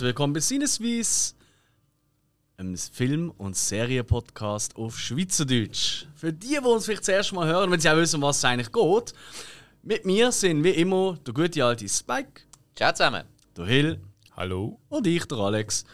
[0.00, 1.34] Herzlich willkommen bei Sinneswiss,
[2.56, 6.06] einem Film- und Serienpodcast auf Schweizerdeutsch.
[6.14, 8.38] Für die, die uns vielleicht das erste Mal hören, wenn sie auch wissen, um was
[8.38, 9.12] es eigentlich geht,
[9.82, 12.40] mit mir sind wie immer der gute alte Spike,
[12.74, 13.24] Ciao zusammen.
[13.54, 14.00] der Hill
[14.34, 14.80] Hallo?
[14.88, 15.84] und ich, der Alex.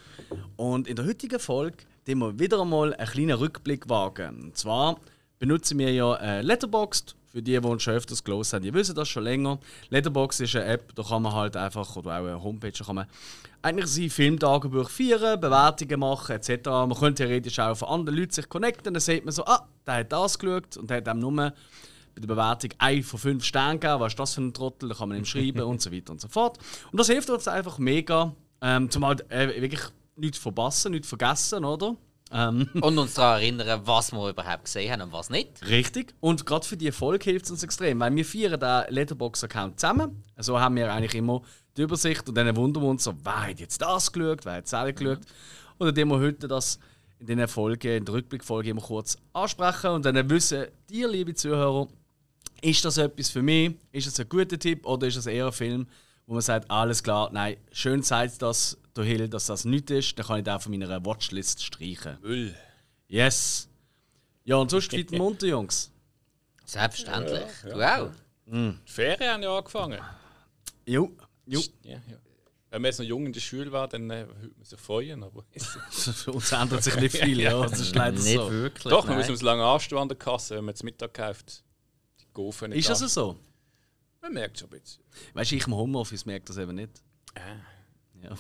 [0.55, 4.41] Und in der heutigen Folge den wir wieder einmal einen kleinen Rückblick wagen.
[4.41, 5.00] Und zwar
[5.41, 7.16] benutzen wir ja äh, Letterboxd.
[7.36, 9.58] Für die, die schon öfters gelesen haben, die wissen das schon länger.
[9.90, 12.94] Letterboxd ist eine App, da kann man halt einfach, oder auch eine Homepage, da kann
[12.94, 13.06] man
[13.60, 16.64] eigentlich sein Filmtagebuch führen, Bewertungen machen etc.
[16.64, 19.96] Man könnte theoretisch auch von anderen Leuten sich connecten, dann sieht man so, ah, der
[19.96, 21.52] hat das geschaut und der hat einem nur bei
[22.16, 25.10] der Bewertung 1 von 5 Sternen gegeben, was ist das für ein Trottel, da kann
[25.10, 26.56] man ihm schreiben und so weiter und so fort.
[26.91, 29.83] Und das hilft uns einfach mega, ähm, zum halt äh, wirklich
[30.16, 31.96] nichts verpassen, nichts vergessen, oder?
[32.32, 35.64] Ähm, Und uns daran erinnern, was wir überhaupt gesehen haben und was nicht.
[35.69, 36.14] richtig.
[36.20, 40.22] Und gerade für die Erfolg hilft es uns extrem, weil wir feiern den Letterbox-Account zusammen.
[40.38, 41.42] So haben wir eigentlich immer
[41.77, 44.64] die Übersicht und dann wundern wir uns so, wer hat jetzt das geschaut, wer hat
[44.64, 45.20] das auch geschaut.
[45.78, 46.78] Und indem wir heute das
[47.18, 51.88] in den Folgen, in der Rückblickfolge immer kurz ansprechen und dann wissen dir, liebe Zuhörer,
[52.61, 53.74] ist das etwas für mich?
[53.92, 55.86] Ist das ein guter Tipp oder ist das eher ein Film,
[56.27, 60.19] wo man sagt, alles klar, nein, schön sagt das der Hill, dass das nichts ist,
[60.19, 62.18] dann kann ich den von meiner Watchlist streichen.
[62.22, 62.55] Müll.
[63.08, 63.68] Yes.
[64.44, 65.92] Ja, und sonst weiter munter, Jungs.
[66.64, 67.42] Selbstverständlich.
[67.64, 68.10] Ja, Du auch.
[68.46, 70.00] Die Ferien haben ja angefangen.
[70.86, 71.12] Jo.
[71.46, 71.60] Jo.
[71.83, 72.00] Ja, ja.
[72.70, 75.22] Wenn man jetzt noch jung in der Schule war, dann äh, würde man sich freuen.
[75.22, 75.44] Aber
[75.90, 77.61] Für uns ändert sich nicht viel, ja.
[77.66, 78.50] Das ist leider Nicht so.
[78.50, 78.90] wirklich.
[78.92, 79.18] Doch, man nein.
[79.18, 81.62] muss uns lange anstehen an der Kasse, wenn man zum Mittag kauft.
[82.20, 83.08] Die Gofen nicht Ist das an.
[83.08, 83.36] so?
[84.22, 85.03] Man merkt schon ein bisschen.
[85.34, 87.03] Weißt du, ich im Homeoffice merke das eben nicht.
[87.34, 87.41] Ah.
[88.23, 88.31] Ja.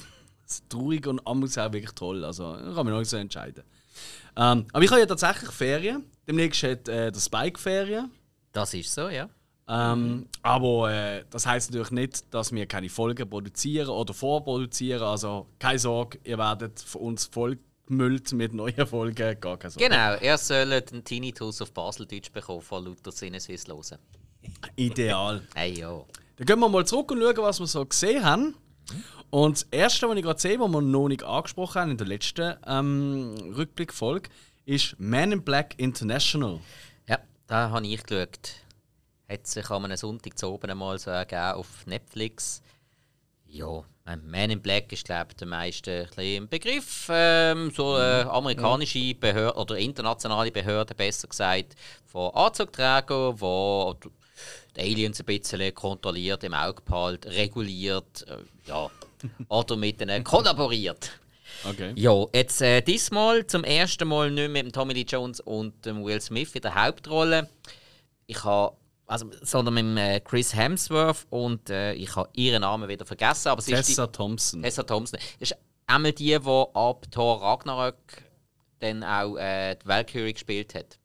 [0.46, 2.24] Das ist traurig und amüs auch wirklich toll.
[2.24, 3.64] Also, da kann man noch nicht so entscheiden.
[4.36, 6.04] Ähm, aber ich habe ja tatsächlich Ferien.
[6.24, 8.12] Demnächst hat äh, der Spike Ferien.
[8.52, 9.28] Das ist so, ja.
[9.68, 15.02] Ähm, aber äh, das heißt natürlich nicht, dass wir keine Folgen produzieren oder vorproduzieren.
[15.02, 19.40] Also keine Sorge, ihr werdet von uns vollgemüllt mit neuen Folgen.
[19.40, 19.88] Gar keine Sorge.
[19.88, 23.98] Genau, er soll den Tinnitus auf Baseldeutsch bekommen von lauter Sinneswiss hören.
[24.76, 25.42] Ideal.
[25.54, 26.04] Hey, ja.
[26.36, 28.54] Dann gehen wir mal zurück und schauen, was wir so gesehen haben.
[29.30, 32.06] Und das erste, was ich gerade sehe, was wir noch nicht angesprochen haben in der
[32.06, 34.28] letzten ähm, Rückblickfolge,
[34.64, 36.60] ist Man in Black International.
[37.08, 38.38] Ja, da habe ich geschaut.
[39.28, 42.62] Hat sich am einem Sonntag zu oben einmal so ergeben auf Netflix.
[43.46, 47.08] Ja, ein Man in Black ist, glaube ich, der meisten ein Begriff.
[47.10, 51.74] Ähm, so eine amerikanische Behörde oder internationale Behörde, besser gesagt,
[52.04, 54.08] von Anzugträgern, die
[54.76, 58.36] die Aliens ein bisschen kontrolliert, im Auge behält, reguliert, äh,
[58.68, 58.90] ja,
[59.48, 61.10] oder mit ihnen kollaboriert.
[61.64, 61.92] Okay.
[61.96, 66.04] Ja, jetzt äh, diesmal zum ersten Mal nicht mit dem Tommy Lee Jones und dem
[66.04, 67.48] Will Smith in der Hauptrolle.
[68.26, 68.76] Ich habe
[69.06, 73.48] also, sondern mit dem, äh, Chris Hemsworth und äh, ich habe ihren Namen wieder vergessen,
[73.48, 74.60] aber Tessa Thompson.
[74.60, 75.20] die, Tessa Thompson.
[75.38, 77.96] Das ist einmal die, die ab Thor Ragnarök
[78.80, 80.98] dann auch äh, die Valkyrie gespielt hat.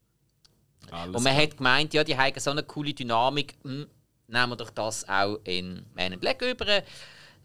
[0.91, 3.88] Alles Und man hat gemeint, ja, die haben so eine coole Dynamik, hm,
[4.28, 6.66] nehmen wir doch das auch in Man in Black über.
[6.66, 6.81] Da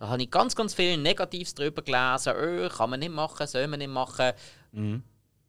[0.01, 2.35] habe ich ganz, ganz viel Negatives darüber gelesen.
[2.37, 4.33] Oh, kann man nicht machen, soll man nicht machen.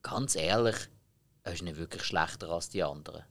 [0.01, 0.75] Ganz ehrlich,
[1.43, 3.23] er ist nicht wirklich schlechter als die anderen.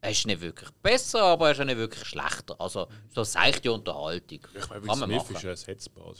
[0.00, 2.54] Er ist nicht wirklich besser, aber er ist auch nicht wirklich schlechter.
[2.60, 4.40] Also, so seichte Unterhaltung.
[4.54, 5.36] Ich meine, Kann man Smith machen.
[5.36, 6.18] ist ja ein Hetzbass.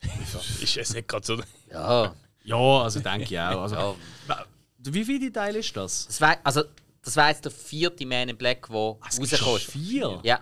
[0.62, 1.42] ist es nicht gerade so.
[1.70, 2.14] Ja,
[2.44, 3.62] Ja, also denke ich auch.
[3.62, 3.96] Also,
[4.28, 4.46] ja.
[4.94, 6.06] Wie viele Teile ist das?
[6.06, 6.62] Das war, also,
[7.02, 9.60] das war jetzt der vierte Man in Black, der gibt schon rauskommt.
[9.60, 10.20] vier.
[10.22, 10.40] Ja,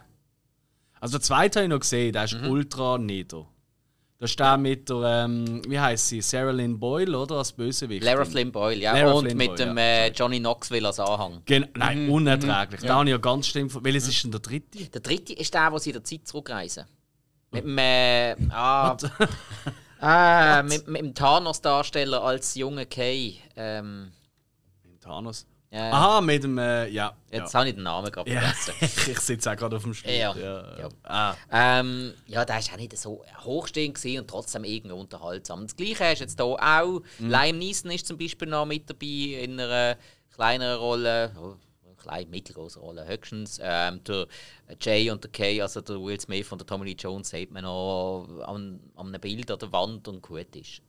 [1.01, 3.47] Also der zweite habe ich noch gesehen, der ist ultra nieder.
[4.19, 7.37] Da ist der mit der, ähm, wie heißt sie, Sarah Lynn Boyle, oder?
[7.37, 8.05] Als Bösewicht.
[8.05, 8.97] Lara Flynn Boyle, ja.
[8.97, 9.83] Lara und Flynn mit Boyle, dem ja.
[9.85, 11.43] äh, Johnny Knoxville als Anhang.
[11.45, 12.83] Gen Nein, unerträglich.
[12.83, 13.69] Da habe ich ja ganz schlimm.
[13.83, 14.85] Welches ist denn der dritte?
[14.85, 16.85] Der dritte ist der, wo sie in der Zeit zurückreisen.
[17.51, 18.97] Mit dem, äh, ah,
[20.01, 23.37] ah, mit, mit dem Thanos-Darsteller als junge Kay.
[23.57, 24.13] Ähm,
[25.05, 25.47] Thanos.
[25.71, 27.17] ja, Aha, mit dem, äh, ja.
[27.31, 27.59] Jetzt ja.
[27.61, 28.75] habe ich den Namen gerade Ja, vergessen.
[29.13, 30.13] ich sitze auch gerade auf dem Stuhl.
[30.13, 30.35] Ja.
[30.37, 30.79] ja.
[30.79, 30.89] Ja.
[31.03, 35.63] Ah, Ähm, ja, der ist auch nicht so hochstehend und trotzdem irgendwie unterhaltsam.
[35.67, 37.01] Das Gleiche ist jetzt hier auch.
[37.19, 37.31] Mhm.
[37.31, 39.97] Liam Neeson ist zum Beispiel noch mit dabei in einer
[40.35, 41.33] kleineren Rolle.
[41.41, 41.55] Oh,
[41.87, 43.59] eine kleine, mittelgroße Rolle höchstens.
[43.63, 44.27] Ähm, der
[44.81, 47.65] Jay und der Kay, also der Will Smith und der Tommy Lee Jones, sieht man
[47.65, 50.83] noch an, an einem Bild an der Wand und gut ist.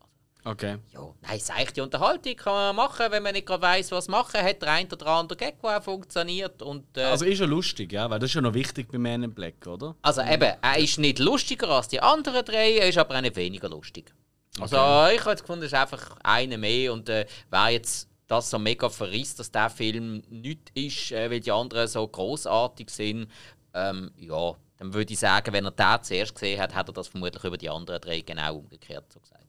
[0.46, 0.78] Okay.
[0.94, 4.42] Ja, nein, seichte Unterhaltung kann man machen, wenn man nicht gerade weiss, was machen.
[4.42, 6.62] Hat der ein oder andere Gag, der auch funktioniert.
[6.62, 9.24] Und, äh, Also ist ja lustig, ja, weil das ist ja noch wichtig bei Man
[9.24, 9.96] in Black, oder?
[10.02, 13.36] Also eben, er ist nicht lustiger als die anderen drei, er ist aber auch nicht
[13.36, 14.14] weniger lustig.
[14.60, 14.78] Also
[15.14, 18.90] ich habe gefunden, es ist einfach einer mehr und äh, wer jetzt das so mega
[18.90, 23.30] verrisst, dass der Film nicht ist, äh, weil die anderen so großartig sind,
[23.74, 27.08] ähm, ja, dann würde ich sagen, wenn er den zuerst gesehen hat, hat er das
[27.08, 29.45] vermutlich über die anderen drei genau umgekehrt so gesagt.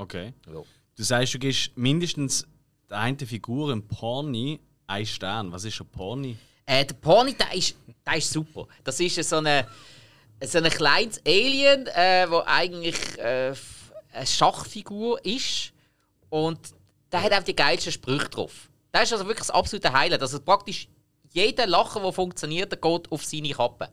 [0.00, 0.32] Okay.
[0.46, 0.62] Ja.
[0.96, 2.46] Du sagst, du gibst mindestens
[2.88, 5.52] der eine Figur im Porni einen Stern.
[5.52, 6.36] Was ist ein Porni?
[6.64, 7.76] Äh, der Pony, der ist,
[8.06, 8.66] der ist super.
[8.82, 9.66] Das ist so eine,
[10.42, 13.54] so ein kleines Alien, äh, wo eigentlich äh,
[14.12, 15.72] eine Schachfigur ist.
[16.30, 16.58] Und
[17.12, 18.70] der hat auch die geilsten Sprüche drauf.
[18.92, 20.22] Das ist also wirklich das absolute Highlight.
[20.22, 20.88] Also praktisch
[21.32, 23.90] jeder Lacher, der funktioniert, der geht auf seine Kappe.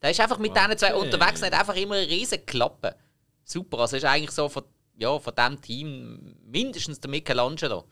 [0.00, 1.04] Der ist einfach mit diesen zwei Okay.
[1.06, 2.94] unterwegs und hat einfach immer eine riesige Klappe.
[3.44, 4.62] Super, also ist eigentlich so von,
[5.00, 7.84] ja, von diesem Team mindestens der Michelangelo.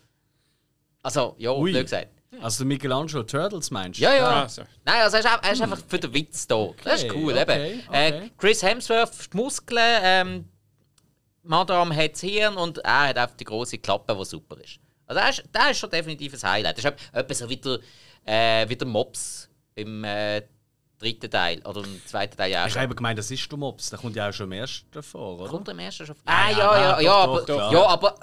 [1.02, 1.72] Also, ja, Ui.
[1.72, 2.08] nicht gesagt.
[2.40, 4.04] Also der Michelangelo Turtles meinst du?
[4.04, 4.42] Ja, ja.
[4.44, 4.62] Ah, so.
[4.84, 6.68] Nein, also er ist, auch- er ist einfach für den Witz da.
[6.84, 7.40] Das ist Okay, cool, okay,
[7.72, 7.88] eben.
[7.88, 8.08] okay.
[8.26, 10.48] Äh, Chris Hemsworth, die Muskeln, ähm,
[11.42, 14.78] Madame hat das Hirn und er hat einfach die große Klappe, die super ist.
[15.06, 16.76] Also das ist, das ist schon definitiv ein Highlight.
[16.78, 17.78] Das ist etwa so wie der,
[18.26, 20.42] äh, wie der Mops im äh,
[20.98, 23.90] dritten Teil oder im zweiten Teil ja auch Ich habe gemeint, das ist der Mops.
[23.90, 25.48] Der kommt ja auch schon im ersten vor, oder?
[25.48, 26.16] Kommt er im ersten schon?
[26.16, 27.72] Ja, Ah, ja, ja, ja, doch, ja, doch, aber, klar.
[27.72, 28.14] ja, aber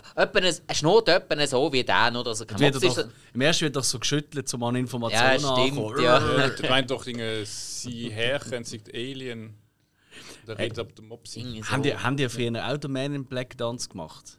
[0.68, 2.30] er schnurrt etwa so wie der, oder?
[2.30, 4.76] Also kein Wird Mops er ist doch, Im ersten wird doch so geschüttelt, um an
[4.76, 6.50] Informationen Ja, stimmt, ja.
[6.50, 9.56] Der meint doch Dinge, sie Herren, sie Alien.
[10.48, 11.72] Der redet ab dem so.
[11.72, 14.38] Haben die, haben die früher auch den Man in Black Dance gemacht?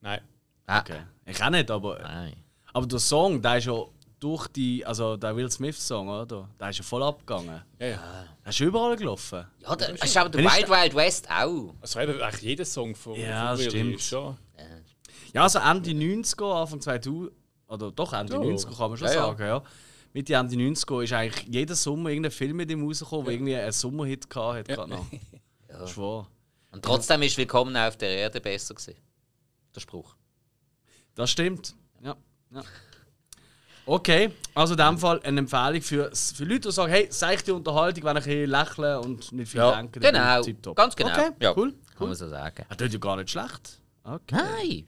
[0.00, 0.20] Nein.
[0.66, 1.00] Ah, Okay.
[1.26, 2.34] Ich auch nicht, aber, Nein.
[2.72, 3.84] aber der Song, der ist ja
[4.22, 6.48] durch die, also der Will Smith Song, oder?
[6.60, 7.60] Der ist ja voll abgegangen.
[7.80, 8.26] Ja, ja.
[8.44, 9.44] Der ist überall gelaufen.
[9.58, 11.74] Ja, der, ist aber der Wild Wild West auch.
[11.80, 13.96] Also eben eigentlich jeder Song von, Ja, von stimmt.
[13.96, 14.36] ist schon.
[15.32, 17.32] Ja, also Ende 90er, Anfang 2000,
[17.66, 18.38] oder doch Ende Ja.
[18.38, 19.20] 90er kann man schon Ja, ja.
[19.22, 19.62] sagen, ja.
[20.12, 23.72] Mitte Ende 90er ist eigentlich jeden Sommer irgendein Film mit ihm rausgekommen, der irgendwie einen
[23.72, 24.68] Sommerhit gehabt hat.
[24.68, 25.06] gerade noch.
[25.68, 25.86] Ja.
[25.86, 26.28] Schwör.
[26.70, 28.94] Und trotzdem ist Willkommen auf der Erde besser gewesen.
[29.74, 30.14] Der Spruch.
[31.14, 31.74] Das stimmt.
[32.02, 32.14] Ja.
[32.50, 32.62] ja.
[33.84, 38.04] Okay, also in dem Fall eine Empfehlung für, für Leute, die sagen, hey, seichte Unterhaltung,
[38.04, 40.00] wenn ich ein lächle und nicht viel denken.
[40.00, 40.42] dann genau.
[40.42, 40.76] tipptopp.
[40.76, 41.10] Ganz genau.
[41.10, 41.50] Okay, ja.
[41.56, 41.72] cool.
[41.72, 42.06] Kann cool.
[42.08, 42.64] man so sagen.
[42.68, 43.80] Das tut ja gar nicht schlecht.
[44.04, 44.36] Okay.
[44.36, 44.86] Nein.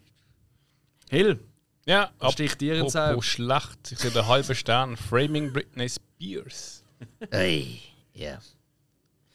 [1.11, 1.41] Hill,
[1.87, 3.07] Ja, sticht dir ins Auge?
[3.07, 3.93] apropos Schlacht.
[3.93, 4.97] Ich sehe den halben Stern.
[4.97, 6.83] Framing Britney Spears.
[7.31, 7.81] Ey.
[8.15, 8.39] Ja.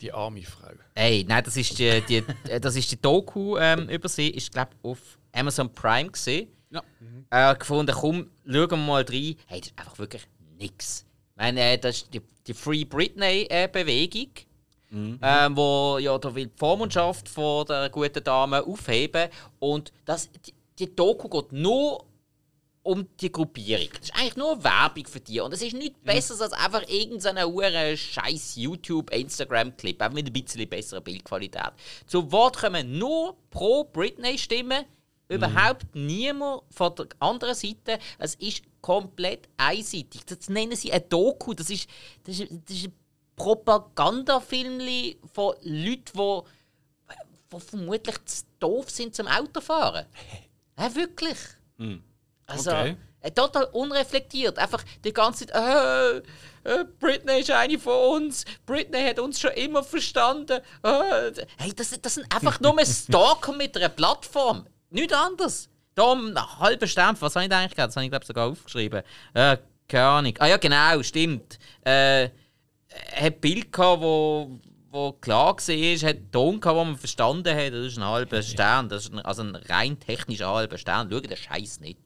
[0.01, 0.71] Die arme Frau.
[0.95, 4.29] Ey, nein, das ist die, die, äh, das ist die Doku ähm, über sie.
[4.29, 4.99] Ist, glaube auf
[5.33, 6.47] Amazon Prime gesehen.
[6.71, 6.83] Ja.
[7.29, 9.35] Äh, gefunden, komm, schauen wir mal rein.
[9.47, 10.27] Hey, das ist einfach wirklich
[10.57, 11.05] nix.
[11.31, 14.29] Ich meine, äh, das ist die, die Free Britney-Bewegung.
[14.91, 19.29] Ähm, wo ja da will die Vormundschaft von der guten Dame aufheben
[19.59, 22.05] und das, die, die Doku geht nur
[22.81, 23.89] um die Gruppierung.
[23.91, 27.45] Das ist eigentlich nur Werbung für die und es ist nichts Besseres als einfach irgendeine
[27.45, 31.71] hure scheiß YouTube, Instagram-Clip, einfach mit ein bisschen besserer Bildqualität.
[32.07, 34.85] Zu Wort kommen nur pro Britney-Stimmen,
[35.29, 37.99] überhaupt niemand von der anderen Seite.
[38.17, 40.25] Es ist komplett einseitig.
[40.25, 41.53] Das nennen sie eine Doku.
[41.53, 41.87] Das ist,
[42.23, 42.93] das ist, das ist ein
[43.35, 46.41] Propagandafilm von Leuten, die
[47.51, 50.05] die vermutlich zu doof sind zum Autofahren.
[50.81, 51.37] Ja, wirklich.
[52.45, 52.95] Also, Okay.
[53.19, 54.57] äh, total unreflektiert.
[54.57, 56.17] Einfach die ganze Zeit, äh,
[56.63, 58.45] äh, Britney ist eine von uns.
[58.65, 60.61] Britney hat uns schon immer verstanden.
[60.83, 64.65] Äh, hey, das, das sind einfach nur ein Stalker mit einer Plattform.
[64.89, 65.69] Nichts anderes.
[65.95, 67.15] Da um einen halben Stern.
[67.19, 67.89] Was habe ich da eigentlich gehabt?
[67.89, 69.03] Das habe ich, glaube sogar aufgeschrieben.
[69.33, 70.33] Äh, keine Ahnung.
[70.39, 71.59] Ah ja, genau, stimmt.
[71.83, 74.59] Äh, hat ein Bild gehabt, wo,
[74.91, 77.73] wo klar war, hat einen Ton gehabt, den man verstanden hat.
[77.73, 78.89] Das ist ein halber Stern.
[78.89, 81.09] Das ist ein, also ein rein technischer halber Stern.
[81.11, 81.99] Schau den Scheiß nicht.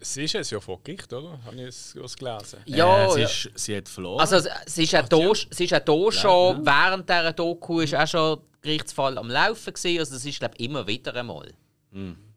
[0.00, 1.38] Sie ist jetzt ja vor Gericht, oder?
[1.44, 2.58] Habe ich es was gelesen?
[2.66, 3.26] Ja, äh, sie, ja.
[3.26, 4.20] ist, sie hat verloren.
[4.20, 7.94] Also es, es ist auch hier, es ist auch hier schon, während dieser Doku ist
[7.94, 10.00] auch schon Gerichtsfall am Laufen gewesen.
[10.00, 11.52] Also es ist, glaube ich, immer wieder einmal.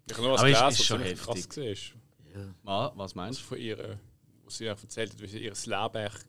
[0.10, 1.94] Ich habe nur was Aber ist- gelesen, was schon ziemlich krass heftig.
[2.66, 2.90] war.
[2.90, 4.00] Ah, was meinst Also von ihr,
[4.44, 6.26] wo sie auch erzählt hat, wie sie ihr Leben echt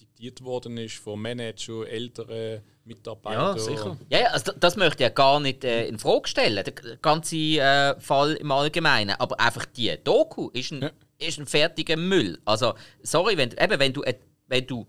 [0.00, 3.56] diktiert worden ist von Manager, älteren Mitarbeitern.
[3.56, 3.96] Ja, sicher.
[4.10, 6.96] Ja, ja also das, das möchte ich ja gar nicht äh, in Frage stellen, der
[6.98, 9.16] ganze äh, Fall im Allgemeinen.
[9.18, 10.90] Aber einfach die Doku ist ein, Ja.
[11.18, 12.38] ist ein fertiger Müll.
[12.44, 14.14] Also, sorry, wenn, eben, wenn, du, äh,
[14.46, 14.86] wenn du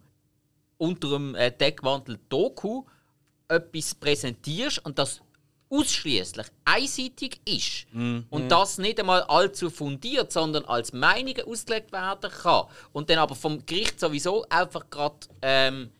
[0.77, 2.83] unter dem äh, Deckmantel Doku
[3.47, 5.21] etwas präsentierst und das
[5.69, 12.65] ausschließlich einseitig ist und das nicht einmal allzu fundiert, sondern als Meinungen ausgelegt werden kann
[12.93, 15.91] und dann aber vom Gericht sowieso einfach gerade ähm,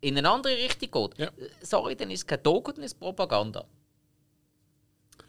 [0.00, 1.18] in eine andere Richtung geht.
[1.18, 1.26] Ja.
[1.26, 3.64] Äh, Sorry, dann ist es kein Doku, dann ist Propaganda.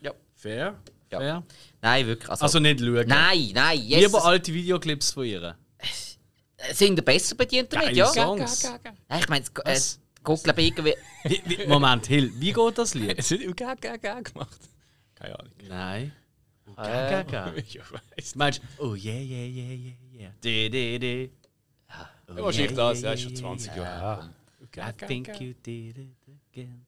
[0.02, 0.14] Ja.
[0.36, 0.80] Fair.
[1.12, 1.20] Ja.
[1.20, 1.44] Fair.
[1.82, 2.30] Nein, wirklich.
[2.30, 3.06] Also, Also nicht schauen.
[3.08, 3.82] nein, nein.
[3.84, 5.56] Yes, Lieber alte Videoclips von ihr.
[6.74, 8.08] sind ihr besser bedient damit, ja?
[8.08, 8.64] Songs.
[9.10, 10.96] Nein, ich meine, es irgendwie.
[11.24, 13.18] Wie, wie, Moment, Hill, wie geht das Lied?
[13.18, 14.60] Es wird gar, gar, gar gemacht.
[15.16, 15.54] Keine Ahnung.
[15.68, 16.12] Nein.
[16.68, 17.54] Äh, Gaga, gaga.
[17.58, 18.32] Ich weiß.
[18.34, 20.32] Du meinst, oh yeah, yeah, yeah, yeah, yeah.
[20.44, 21.30] De, de, de.
[22.28, 23.78] Oh, Ja, wahrscheinlich yeah, das, ja, yeah, ist schon yeah, 20 yeah.
[23.78, 24.34] Jahre
[24.76, 24.90] her.
[24.90, 26.16] I think you did it
[26.52, 26.86] again.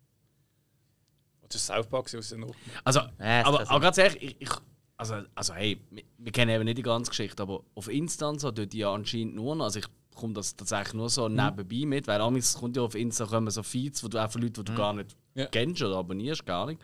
[1.53, 4.49] Ist South Park, sie noch Also, Ja, das aber, aber ganz ehrlich, ich, ich,
[4.97, 8.39] also, also hey, wir, wir kennen eben nicht die ganze Geschichte, aber auf Insta und
[8.39, 11.85] so tut die ja anscheinend nur noch, also ich bekomme das tatsächlich nur so nebenbei
[11.85, 14.71] mit, weil amigs kommt ja auf Insta kommen so Feeds, wo du einfach Leute, die
[14.71, 15.45] du gar nicht Ja.
[15.47, 16.79] kennst oder abonnierst, gar nicht.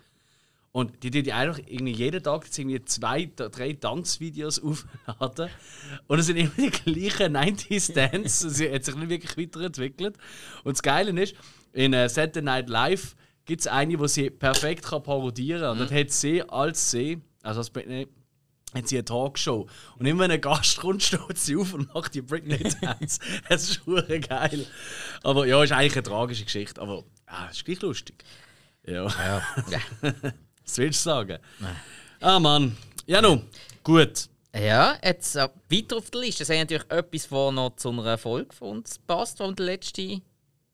[0.72, 5.50] Und die die einfach irgendwie jeden Tag irgendwie zwei, drei Tanzvideos aufladen.
[6.08, 8.50] Und es sind immer die gleichen 90s Dance.
[8.52, 10.16] Sie hat sich nicht wirklich weiterentwickelt.
[10.64, 11.36] Und das Geile ist,
[11.74, 15.72] in äh, Saturday Night Live gibt es eine, die sie perfekt kann parodieren kann.
[15.72, 18.08] Und das hat sie als sie, also als Britney,
[18.74, 19.68] hat sie eine Talkshow.
[19.98, 23.20] Und immer wenn ein Gast kommt, steht sie auf und macht die Britney Dance.
[23.50, 24.66] das ist hure geil.
[25.24, 26.82] Aber ja, ist eigentlich eine tragische Geschichte.
[26.82, 28.24] Aber ah, ist gleich lustig.
[28.86, 29.08] Ja.
[29.08, 29.42] Ja.
[30.64, 31.40] Was willst du sagen?
[32.20, 32.78] Ah Mann.
[33.08, 33.44] Ja nun,
[33.84, 34.30] gut.
[34.56, 36.44] Ja, jetzt äh, weiter auf der Liste.
[36.44, 39.64] Das ist natürlich etwas, was noch zu einer Folge von uns passt, die wir die
[39.64, 40.22] letzte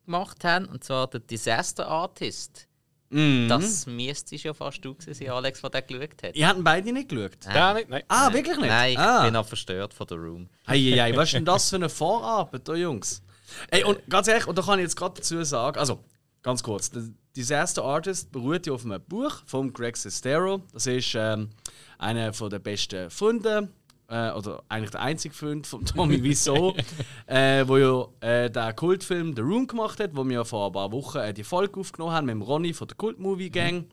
[0.06, 0.66] gemacht haben.
[0.66, 2.68] Und zwar der Disaster Artist.
[3.16, 3.48] Mhm.
[3.48, 6.36] Das müsste ja fast du gewesen sein, Alex, der den geschaut hat.
[6.36, 7.38] Ihr habt beide nicht geschaut?
[7.46, 8.04] Ja, nicht, nein.
[8.10, 8.68] Ah, wirklich nicht?
[8.68, 9.24] Nein, ich ah.
[9.24, 10.50] bin auch verstört von der Room.
[10.68, 13.24] Hey, hey, hey, was ist denn das für eine Vorarbeit, da Jungs?
[13.72, 16.04] Ey, und ganz ehrlich, und da kann ich jetzt gerade dazu sagen, also
[16.44, 17.04] ganz kurz, der
[17.38, 20.62] Disaster Artist beruht ja auf einem Buch von Greg Sestero.
[20.74, 21.52] Das ist ähm,
[21.98, 23.70] einer von der besten Funde,
[24.10, 26.76] äh, oder eigentlich der einzige Fund von Tommy Wiseau,
[27.28, 30.92] äh, wo ja äh, den Kultfilm The Room gemacht hat, wo wir vor ein paar
[30.92, 33.86] Wochen äh, die Folge aufgenommen haben mit dem Ronny von der Kult Movie Gang.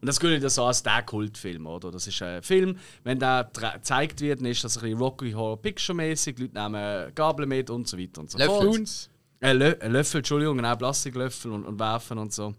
[0.00, 1.90] Und das gilt ja so als der Kultfilm, oder?
[1.90, 5.60] Das ist ein Film, wenn der gezeigt wird, dann ist das ein bisschen Rocky Horror
[5.60, 8.74] Picture mäßig, Leute nehmen Gabel mit und so weiter und so Löffel.
[8.74, 9.10] fort.
[9.40, 12.54] Äh, Lö äh, Löffel, Entschuldigung, genau, Plastiklöffel und, und werfen und so.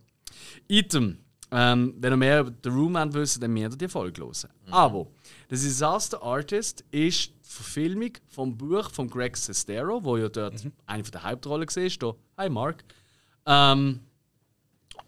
[0.67, 1.17] Item.
[1.53, 4.33] Ähm, wenn ihr mehr über The Room wissen, dann müsst ihr die Folge hören.
[4.69, 5.07] Aber
[5.49, 10.53] der Disaster Artist ist die Verfilmung vom Buch von Greg Sestero, wo ja dort
[10.85, 11.89] eine von der Hauptrollen war.
[11.99, 12.85] Da, hi Mark.
[13.45, 13.99] Ähm,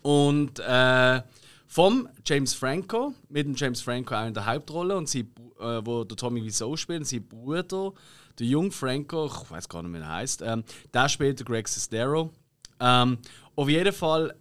[0.02, 1.22] und äh,
[1.68, 5.22] vom James Franco, mit dem James Franco auch in der Hauptrolle und sie,
[5.60, 7.94] äh, wo der Tommy Wiseau spielt, und sein Bruder,
[8.38, 12.32] der junge Franco, ich weiß gar nicht, wie er heißt, ähm, der spielt Greg Sestero.
[12.80, 13.18] Ähm,
[13.56, 14.36] auf jeden Fall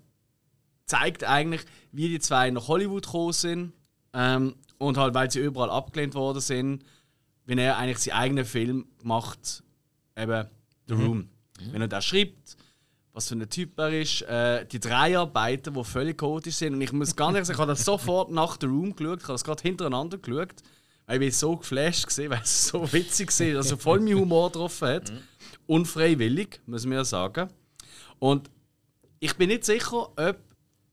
[0.93, 3.73] zeigt eigentlich, wie die zwei nach Hollywood gekommen sind
[4.13, 6.85] ähm, und halt, weil sie überall abgelehnt worden sind,
[7.47, 9.63] wenn er eigentlich seinen eigenen Film macht,
[10.17, 10.47] eben
[10.89, 11.29] The Room.
[11.71, 12.59] Wenn er da schreibt,
[13.15, 16.75] was für ein Typ er ist, äh, die Dreharbeiten, die völlig chaotisch sind.
[16.75, 19.25] Und ich muss gar nicht sagen, ich habe das sofort nach The Room geschaut, ich
[19.25, 20.63] habe das gerade hintereinander geschaut,
[21.07, 24.51] weil ich bin so geflasht war, weil es so witzig war, also voll meinen Humor
[24.51, 25.13] getroffen hat.
[25.67, 27.49] Unfreiwillig, muss man ja sagen.
[28.19, 28.51] Und
[29.21, 30.52] ich bin nicht sicher, ob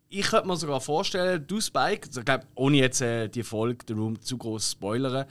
[0.10, 3.86] ich könnte mir sogar vorstellen, du Spike, also ich glaub, ohne jetzt äh, die Folge
[3.88, 5.26] The Room zu groß zu spoilern,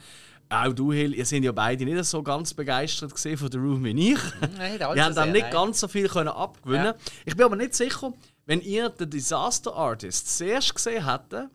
[0.50, 4.12] auch du Hill, ihr seid ja beide nicht so ganz begeistert von The Room wie
[4.12, 4.18] ich.
[4.56, 6.86] Nein, Wir haben dann nicht ganz so viel können abgewinnen.
[6.86, 6.96] Ja.
[7.26, 8.12] Ich bin aber nicht sicher,
[8.46, 11.50] wenn ihr den Disaster Artist zuerst gesehen hättet,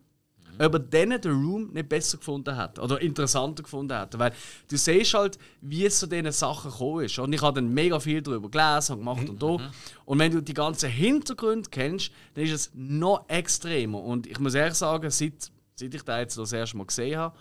[0.64, 4.18] ob er dann den Room nicht besser gefunden hat oder interessanter gefunden hat.
[4.18, 4.34] Weil
[4.70, 7.18] du siehst halt, wie es zu diesen Sachen gekommen ist.
[7.20, 9.72] Und ich habe dann mega viel darüber gelesen und gemacht und da.
[10.06, 14.02] Und wenn du die ganzen Hintergründe kennst, dann ist es noch extremer.
[14.02, 17.36] Und ich muss ehrlich sagen, seit, seit ich da jetzt das erste Mal gesehen habe,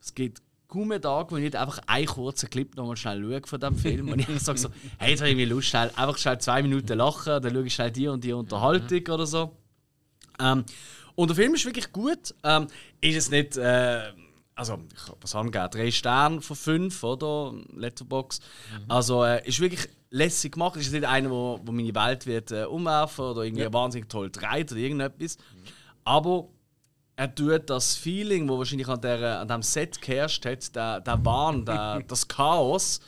[0.00, 3.22] es gibt kaum einen Tag, wo ich nicht einfach einen kurzen Clip noch mal schnell
[3.22, 4.08] schaue von diesem Film.
[4.08, 4.68] Und ich sage so,
[4.98, 7.90] hey, jetzt habe ich Lust, schnell, einfach schnell zwei Minuten lachen, dann schaue ich schnell
[7.90, 9.56] die und die Unterhaltung oder so.
[10.40, 10.64] Ähm,
[11.14, 12.34] und der Film ist wirklich gut.
[12.42, 12.66] Ähm,
[13.00, 14.12] ist es nicht, äh,
[14.54, 15.70] also, ich, was haben wir gegeben?
[15.70, 17.54] Drei Sterne von fünf, oder?
[17.74, 18.40] Letterbox.
[18.88, 20.76] Also, äh, ist wirklich lässig gemacht.
[20.76, 24.70] Ist nicht einer, wo, wo meine Welt wird äh, umwerfen oder irgendwie wahnsinnig toll dreht
[24.70, 25.38] oder irgendetwas.
[26.04, 26.48] Aber
[27.16, 31.24] er tut das Feeling, wo wahrscheinlich an, der, an dem Set geherrscht hat, der, der
[31.24, 33.00] Wahn, der, das Chaos,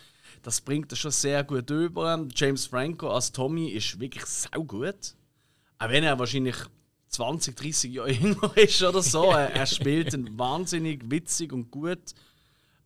[0.43, 2.25] das bringt er schon sehr gut über.
[2.35, 5.15] James Franco als Tommy ist wirklich sau gut.
[5.79, 6.57] Auch wenn er wahrscheinlich
[7.09, 9.31] 20, 30 Jahre jünger ist oder so.
[9.31, 11.99] Er, er spielt ihn wahnsinnig witzig und gut.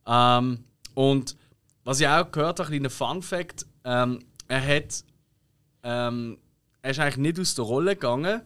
[0.07, 1.37] Ähm, und
[1.85, 5.05] was ich auch gehört habe, ein kleiner Fun Fact: ähm, Er hat.
[5.83, 6.39] Ähm,
[6.83, 8.43] er ist eigentlich nicht aus der Rolle gegangen,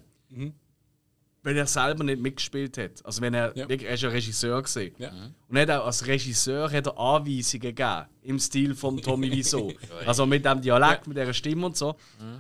[1.43, 3.05] wenn er selber nicht mitgespielt hat.
[3.05, 3.69] Also wenn er Ja.
[3.69, 4.95] wirklich, er ist ja Regisseur gesehen.
[4.99, 5.11] Ja.
[5.49, 9.73] Und er hat auch als Regisseur hat er Anweisungen gegeben im Stil von Tommy Wiseau.
[10.07, 11.97] also mit dem Dialekt, mit der Stimme und so.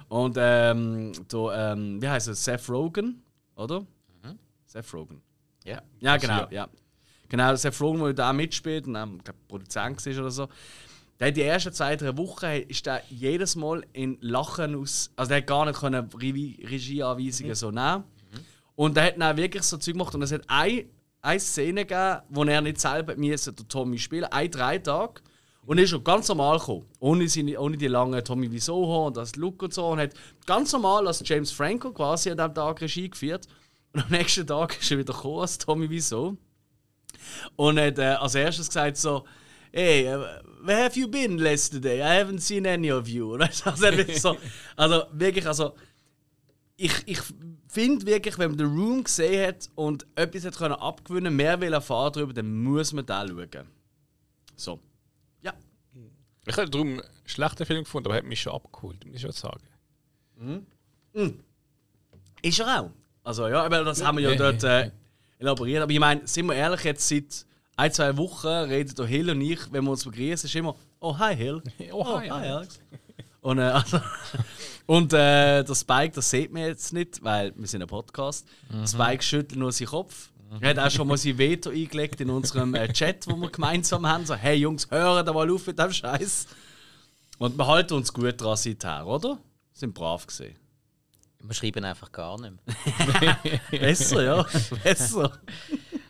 [0.08, 2.34] Und ähm, da, ähm, wie heißt er?
[2.34, 3.22] Seth Rogen,
[3.56, 3.86] oder?
[4.66, 5.22] Seth Rogen.
[5.64, 5.82] Ja.
[6.00, 6.68] Ja, genau, ja.
[7.28, 10.48] Genau, Seth Rogen, der da mitspielt und ähm, glaube, Produzent war oder so.
[11.20, 15.10] Der die ersten zwei, drei Wochen ist der jedes Mal in Lachen aus.
[15.16, 16.32] Also der hat gar nicht können Re
[16.70, 18.04] Regieanweisungen so nehmen.
[18.74, 20.14] Und er hat dann auch wirklich so Zeug gemacht.
[20.14, 20.86] Und es hat eine,
[21.22, 25.22] eine Szene gegeben, wo er nicht selber müssen, der Tommy spielen, ein drei Tage.
[25.66, 26.86] Und er ist schon ganz normal gekommen.
[27.00, 29.86] Ohne, seine, ohne die langen Tommy Wiseau und das Look und so.
[29.86, 30.14] Und hat
[30.46, 33.48] ganz normal als James Franco quasi an diesem Tag Regie geführt.
[33.92, 36.36] Und am nächsten Tag ist er wieder gekommen als Tommy Wiseau.
[37.56, 39.24] Und hat äh, als erstes gesagt so,
[39.72, 40.24] hey, uh,
[40.62, 42.00] where have you been yesterday?
[42.00, 43.36] I haven't seen any of you.
[43.64, 44.36] Also, wirklich so,
[44.76, 45.74] also wirklich, also
[46.76, 47.20] ich, ich
[47.68, 51.72] finde wirklich, wenn man den Room gesehen hat und etwas hat können abgewinnen, mehr will
[51.72, 53.68] erfahren darüber, dann muss man da schauen.
[54.56, 54.80] So.
[56.46, 59.22] Ich habe darum einen schlechten Film gefunden, aber er hat mich schon abgeholt, muss ich
[59.22, 59.62] schon sagen.
[60.36, 60.66] Mhm.
[61.14, 61.40] Mhm.
[62.42, 62.90] Ist er auch.
[63.22, 64.90] Also ja, aber das haben wir ja dort äh,
[65.38, 65.82] elaboriert.
[65.82, 67.46] Aber ich meine, sind wir ehrlich, jetzt seit
[67.76, 71.18] ein, zwei Wochen reden der Hill und ich, wenn wir uns begrüßen, ist immer Oh,
[71.18, 71.62] hi Hill.
[71.92, 72.80] Oh, hi, oh, hi Alex.
[73.40, 74.00] Und, äh, also,
[74.86, 78.46] und äh, der Spike, das sieht man jetzt nicht, weil wir sind ein Podcast.
[78.70, 78.86] Mhm.
[78.86, 80.30] Spike schüttelt nur seinen Kopf.
[80.60, 84.06] Er hat auch schon mal sein Veto eingelegt in unserem äh, Chat, wo wir gemeinsam
[84.06, 84.24] haben.
[84.24, 86.46] So, hey Jungs, hören da mal auf mit dem Scheiß.
[87.38, 89.38] Und wir halten uns gut dran seither, oder?
[89.72, 90.56] Sind brav gesehen.
[91.40, 92.54] Wir schreiben einfach gar nicht
[93.20, 93.38] mehr.
[93.70, 94.46] Besser, ja.
[94.82, 95.38] Besser.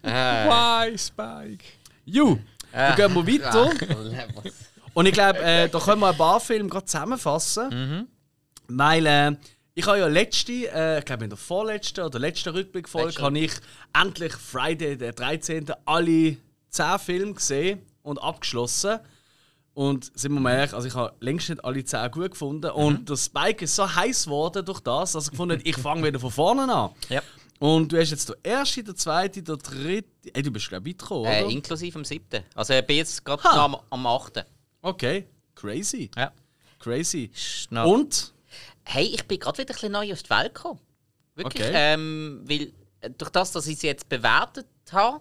[0.03, 0.47] Äh.
[0.47, 1.65] Why, Spike?
[2.05, 2.39] Ju,
[2.71, 3.71] dann gehen wir weiter.
[4.93, 7.69] Und ich glaube, äh, da können wir ein paar Filme gerade zusammenfassen.
[7.71, 8.09] Mhm.
[8.69, 9.37] Weil äh,
[9.75, 13.53] ich habe ja letzte, äh, ich glaube in der vorletzten oder letzten Rückblickfolge, habe ich
[13.93, 15.67] endlich Friday, der 13.
[15.85, 16.37] alle
[16.71, 18.99] 10 Filme gesehen und abgeschlossen.
[19.75, 22.69] Und sind wir mal ehrlich, also ich habe längst nicht alle 10 gut gefunden.
[22.71, 22.77] Mhm.
[22.85, 26.21] Und der Spike ist so heiß geworden durch das, dass ich gefunden ich fange wieder
[26.21, 26.91] von vorne an.
[27.09, 27.21] Ja.
[27.59, 30.09] Und du hast jetzt der erste, der zweite, der dritte.
[30.33, 32.45] Ey, du bist glaube ich weit gekommen, Äh, inklusive am siebten.
[32.55, 34.45] Also ich bin jetzt gerade am, am achten.
[34.83, 35.27] okay,
[35.57, 36.11] crazy.
[36.17, 36.31] Ja.
[36.79, 37.31] Crazy.
[37.71, 38.34] Noch- Und?
[38.87, 40.81] Hey, ich bin gerade wieder ein bisschen neu auf die Welt gekommen.
[41.35, 41.67] Wirklich.
[41.67, 41.73] Okay.
[41.75, 45.21] Ähm, weil äh, durch das, dass ich sie jetzt bewertet habe,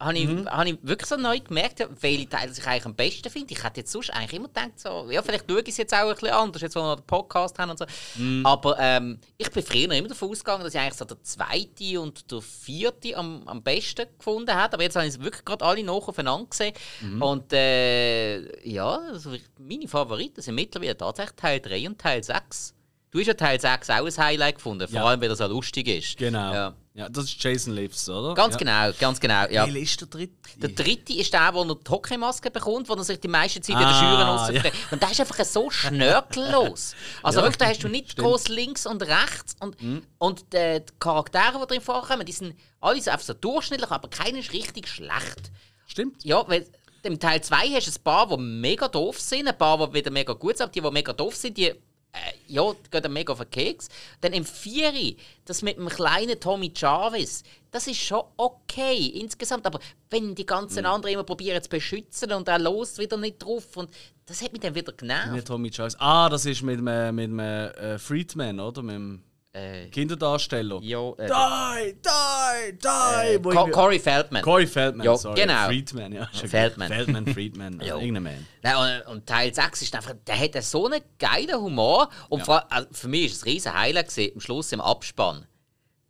[0.00, 0.48] habe ich, Mhm.
[0.48, 3.52] habe ich wirklich so neu gemerkt, welche Teile ich eigentlich am besten finde.
[3.52, 6.08] Ich hätte jetzt sonst eigentlich immer gedacht, so, ja, vielleicht schaue ich es jetzt auch
[6.08, 7.84] ein bisschen anders, jetzt wo wir den Podcast haben und so.
[8.14, 8.46] Mhm.
[8.46, 12.30] Aber ähm, ich bin früher immer davon ausgegangen, dass ich eigentlich so der zweite und
[12.30, 14.74] der vierte am, am besten gefunden habe.
[14.74, 16.74] Aber jetzt habe ich es wirklich gerade alle nach aufeinander gesehen.
[17.00, 17.20] Mhm.
[17.22, 22.72] Und äh, ja, also meine Favoriten sind mittlerweile tatsächlich Teil 3 und Teil 6.
[23.10, 25.04] Du hast ja Teil 6 auch ein Highlight gefunden, vor Ja.
[25.06, 26.16] allem, weil er so lustig ist.
[26.18, 26.52] Genau.
[26.52, 26.74] Ja.
[26.94, 28.34] Ja, das ist Jason Lives, oder?
[28.34, 28.58] Ganz ja.
[28.58, 29.46] genau, ganz genau.
[29.48, 29.66] Ja.
[29.66, 30.34] Welcher ist der dritte?
[30.56, 33.76] Der dritte ist der, wo er die Hockeymaske bekommt, wo er sich die meiste Zeit
[33.76, 34.70] in Ah, der Schüren raus ja.
[34.90, 36.94] Und der ist einfach so schnörkellos.
[37.22, 39.54] Also Ja, wirklich, da hast du nicht groß links und rechts.
[39.60, 40.02] Und, Mhm.
[40.18, 44.08] und äh, die Charaktere, die drin vorkommen, die sind alle so einfach so durchschnittlich, aber
[44.08, 45.52] keiner ist richtig schlecht.
[45.86, 46.24] Stimmt.
[46.24, 46.66] Ja, weil
[47.04, 50.10] im Teil 2 hast du ein paar, die mega doof sind, ein paar, die wieder
[50.10, 51.72] mega gut sind, aber die, die mega doof sind, die,
[52.12, 53.88] äh, ja, gehen dann mega auf den Keks.
[54.20, 59.78] Dann im 4, das mit dem kleinen Tommy Jarvis, das ist schon okay insgesamt, aber
[60.10, 63.90] wenn die ganzen anderen immer probieren zu beschützen und er los wieder nicht drauf und
[64.26, 65.32] das hat mich dann wieder genervt.
[65.32, 65.96] Nicht Tommy Charles.
[65.98, 68.82] Ah, das ist mit dem, mit dem äh, Friedman, oder?
[68.82, 69.22] Mit dem
[69.58, 70.78] Äh, Kinderdarsteller.
[70.82, 73.44] ja, äh, Die, die, die!
[73.44, 74.42] wo Co Corey Feldman.
[74.42, 75.40] Corey Feldman, Ja, sorry.
[75.40, 75.66] genau.
[75.66, 76.26] Friedman, ja.
[76.32, 76.88] Feldman.
[76.88, 77.80] Feldman, Friedman.
[77.80, 77.80] Ja.
[77.94, 78.46] also irgendein Man.
[78.62, 82.08] Nein, und, und Teil 6 ist einfach, der hat so einen geilen Humor.
[82.28, 85.46] Und vor, also für mich war es ein riesen Highlight gewesen, am Schluss im Abspann.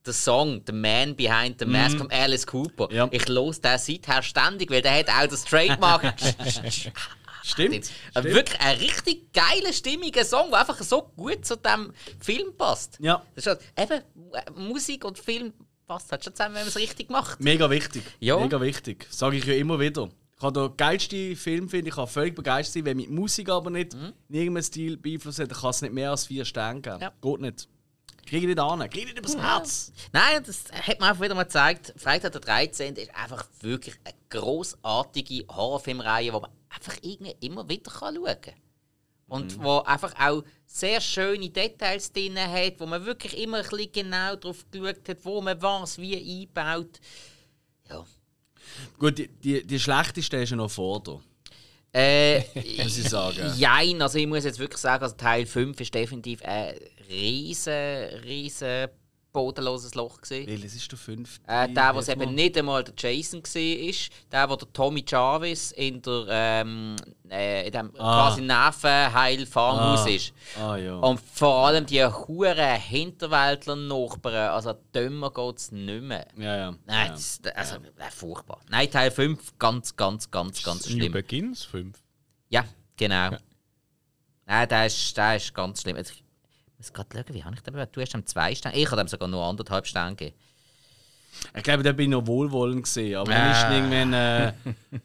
[0.07, 2.89] Der Song The Man Behind the Mask von Alice Cooper.
[2.91, 3.09] Ja.
[3.11, 6.03] Ich los den seither ständig, weil der hat auch das Trademark.
[7.49, 7.91] Stimmt.
[8.15, 12.99] Ein Wirklich ein richtig geiler, stimmiger Song, der einfach so gut zu dem Film passt.
[13.01, 13.23] Ja.
[13.35, 15.53] Das ist halt, eben, äh, Musik und Film
[15.87, 17.41] passt halt schon zusammen, wenn man es richtig macht.
[17.41, 18.03] Mega wichtig.
[18.21, 18.39] Ja.
[18.39, 19.07] Mega wichtig.
[19.11, 20.11] Sage ich ja immer wieder.
[20.37, 22.85] Ich habe den geilsten Film, finde ich, kann völlig begeistert sein.
[22.85, 26.27] Wenn die Musik aber nicht in irgendeinem Stil beeinflusst, dann kann es nicht mehr als
[26.27, 26.97] vier Sterne geben.
[26.97, 27.03] Mhm.
[27.03, 27.13] Ja.
[27.21, 27.69] Geht nicht.
[28.25, 28.81] Kriege ich nicht an.
[28.81, 29.91] Kriege ich nicht übers Herz.
[30.13, 31.95] Nein, das hat mir einfach wieder mal gezeigt.
[31.97, 32.95] Freitag der 13.
[32.97, 38.55] ist einfach wirklich eine grossartige Horrorfilmreihe, die man einfach irgendwie immer wieder kann schauen kann.
[39.29, 43.93] Und wo einfach auch sehr schöne Details drin hat, wo man wirklich immer ein bisschen
[43.93, 46.99] genau darauf geschaut hat, wo man was wie einbaut.
[47.91, 48.07] Ja.
[48.99, 51.21] Gut, die, die, die schlechteste ist ja noch vor dir.
[51.93, 52.41] Äh,
[52.83, 53.53] Muss ich sagen.
[53.57, 56.75] Jein, also ich muss jetzt wirklich sagen, also Teil 5 ist definitiv ein
[57.09, 57.73] riesen,
[58.25, 58.89] riesen
[59.39, 60.47] bodenloses Loch gewesen.
[60.49, 61.41] Welches ist der fünfte?
[61.47, 65.71] Äh, der, was eben nicht einmal der Jason war, ist der, wo der Tommy Jarvis
[65.73, 66.97] in der ähm,
[67.31, 68.29] äh, in dem Ah.
[68.31, 70.09] quasi Nervenheil-Farmhaus Ah.
[70.09, 70.33] ist.
[70.61, 70.97] Ah ja.
[70.97, 76.27] Und vor allem die huren Hinterwäldler-Nachbarn, also dümmer geht es nicht mehr.
[76.37, 76.71] ja, ja.
[76.87, 77.13] Nein, ja.
[77.13, 78.61] das, also, äh, furchtbar.
[78.69, 81.13] Nein, Teil 5, ganz, ganz, ganz, ganz New schlimm.
[81.13, 81.97] Begins 5.
[82.49, 82.65] Ja,
[82.97, 83.31] genau.
[84.47, 85.97] Nein, der ist, der ist ganz schlimm.
[85.97, 86.25] Ich
[86.79, 87.97] muss gerade schauen, wie habe ich bewertet?
[87.97, 88.77] Du hast ihm zwei Sterne.
[88.77, 90.37] Ich habe ihm sogar nur anderthalb Sterne gegeben.
[91.55, 93.17] Ich glaube, da bin ich noch wohlwollend gesehen.
[93.17, 94.53] Aber dann ist irgendwann äh,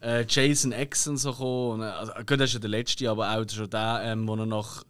[0.20, 1.80] äh, Jason X und so gekommen.
[1.80, 4.34] Und, äh, Also, gut, das ist ja der letzte, aber auch schon der, ähm, wo
[4.34, 4.84] er nach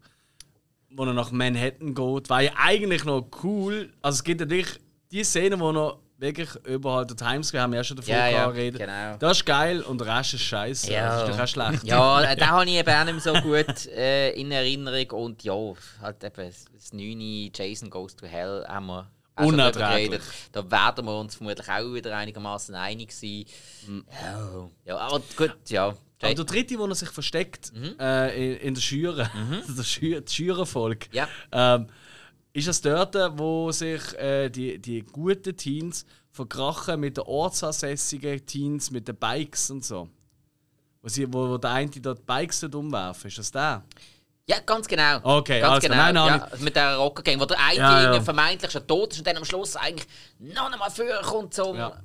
[0.97, 3.93] wo er nach Manhattan geht, war ja eigentlich noch cool.
[4.01, 4.79] Also es gibt natürlich
[5.11, 8.29] die Szene, wo er wirklich überall der Times Square, haben wir ja schon davon Ja,
[8.29, 8.81] ja, geredet.
[8.81, 9.17] genau.
[9.19, 10.93] Das ist geil und der Rest ist scheiße.
[10.93, 11.21] Ja.
[11.21, 11.85] Das ist doch auch schlecht.
[11.85, 15.11] Ja, äh, den habe ich eben auch nicht so gut äh, in Erinnerung.
[15.27, 15.55] Und ja,
[16.01, 17.51] halt eben das 9.
[17.55, 20.23] Jason Goes to Hell haben wir drüber Unerträglich.
[20.53, 23.45] Da werden wir uns vermutlich auch wieder einigermaßen einig sein.
[24.23, 25.95] Ja, ja, aber gut, ja.
[26.23, 29.29] Aber der dritte, wo er sich versteckt, äh, in, in der Schüre,
[29.77, 31.29] der Schü das Schürenvolk, Ja.
[31.53, 31.89] ähm,
[32.55, 38.91] ist es dort, wo sich äh, die, die guten Teens verkrachen mit den ortsansässigen Teens,
[38.91, 40.09] mit den Bikes und so.
[41.03, 43.27] Wo, sie, wo, wo der eine dort die Bikes dort umwerfen.
[43.29, 43.83] Ist das der?
[44.47, 45.19] Ja, ganz genau.
[45.23, 45.97] Okay, ganz also, genau.
[45.97, 48.21] nein, nein, ja, mit der Rocker Gang, wo der eine Ja, ja.
[48.21, 50.07] vermeintlich schon tot ist und dann am Schluss eigentlich
[50.39, 52.01] noch einmal vorkommt, so Ja.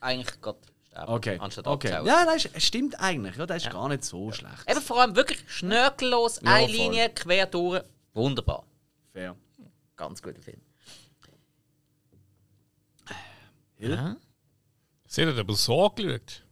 [0.00, 1.38] eigentlich Gott sterben, Okay.
[1.40, 1.92] anstatt okay.
[1.92, 2.06] abzuhauen.
[2.06, 3.36] Ja, das ist, stimmt eigentlich.
[3.36, 4.68] Ja, das ist gar nicht so schlecht.
[4.68, 6.66] Eben vor allem wirklich schnörkellos, eine.
[6.66, 7.82] Linie quer durch.
[8.12, 8.64] Wunderbar.
[9.12, 9.36] Fair.
[9.96, 10.60] Ganz guter Film.
[13.76, 13.90] Hill?
[13.90, 14.16] Ja.
[15.06, 16.42] Sie hat aber so angeschaut.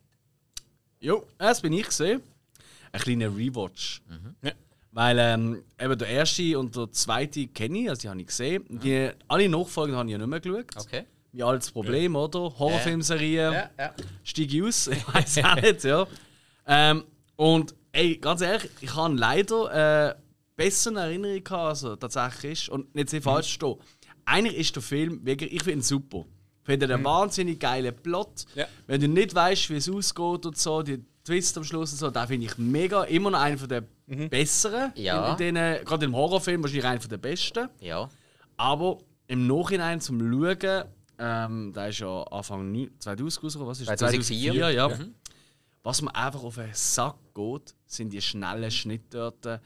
[1.01, 2.23] Jo, das bin ich gesehen.
[2.93, 4.03] Ein kleiner Rewatch.
[4.43, 4.53] Ja.
[4.93, 8.65] Weil ähm, eben der erste und der zweite kenne ich, also die habe ich gesehen.
[8.69, 10.87] Die, alle Nachfolgenden habe ich ja nicht mehr geschaut.
[10.87, 11.07] Okay.
[11.33, 12.41] Wie altes Problem, oder?
[12.59, 13.95] Horrorfilmserie, Ja, ja.
[14.23, 16.07] steige ich aus, ich weiß auch nicht, ja.
[16.67, 17.05] Ähm,
[17.37, 20.15] und ey, ganz ehrlich, ich habe leider äh,
[20.65, 22.69] bessere Erinnerungen gehabt, also tatsächlich ist.
[22.69, 23.77] Und nicht sehr falsch stehen.
[24.25, 26.25] Eigentlich ist der Film wirklich, ich finde ihn super.
[26.61, 28.45] Ich finde einen wahnsinnig geilen Plot.
[28.55, 28.67] Ja.
[28.87, 32.11] Wenn du nicht weißt, wie es ausgeht und so, die Twist am Schluss und so,
[32.11, 33.83] da finde ich mega immer noch einer der
[34.31, 34.93] besseren.
[34.95, 35.27] Ja.
[35.27, 37.69] In, in denen, gerade im Horrorfilm wahrscheinlich einer der besten.
[37.81, 38.09] Ja.
[38.57, 40.85] Aber im Nachhinein zum Schauen,
[41.19, 43.99] ähm, da ist ja Anfang neun- 2000 rausgekommen, was ist das?
[43.99, 44.71] 2004.
[44.71, 44.91] ja.
[45.83, 49.61] Was mir einfach auf den Sack geht, sind die schnellen Schnitte dort.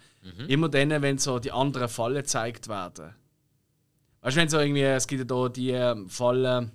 [0.49, 3.15] Immer dann, wenn so die anderen Fallen gezeigt werden.
[4.23, 6.73] Weißt du, wenn so irgendwie, es gibt ja da die ähm, Fallen,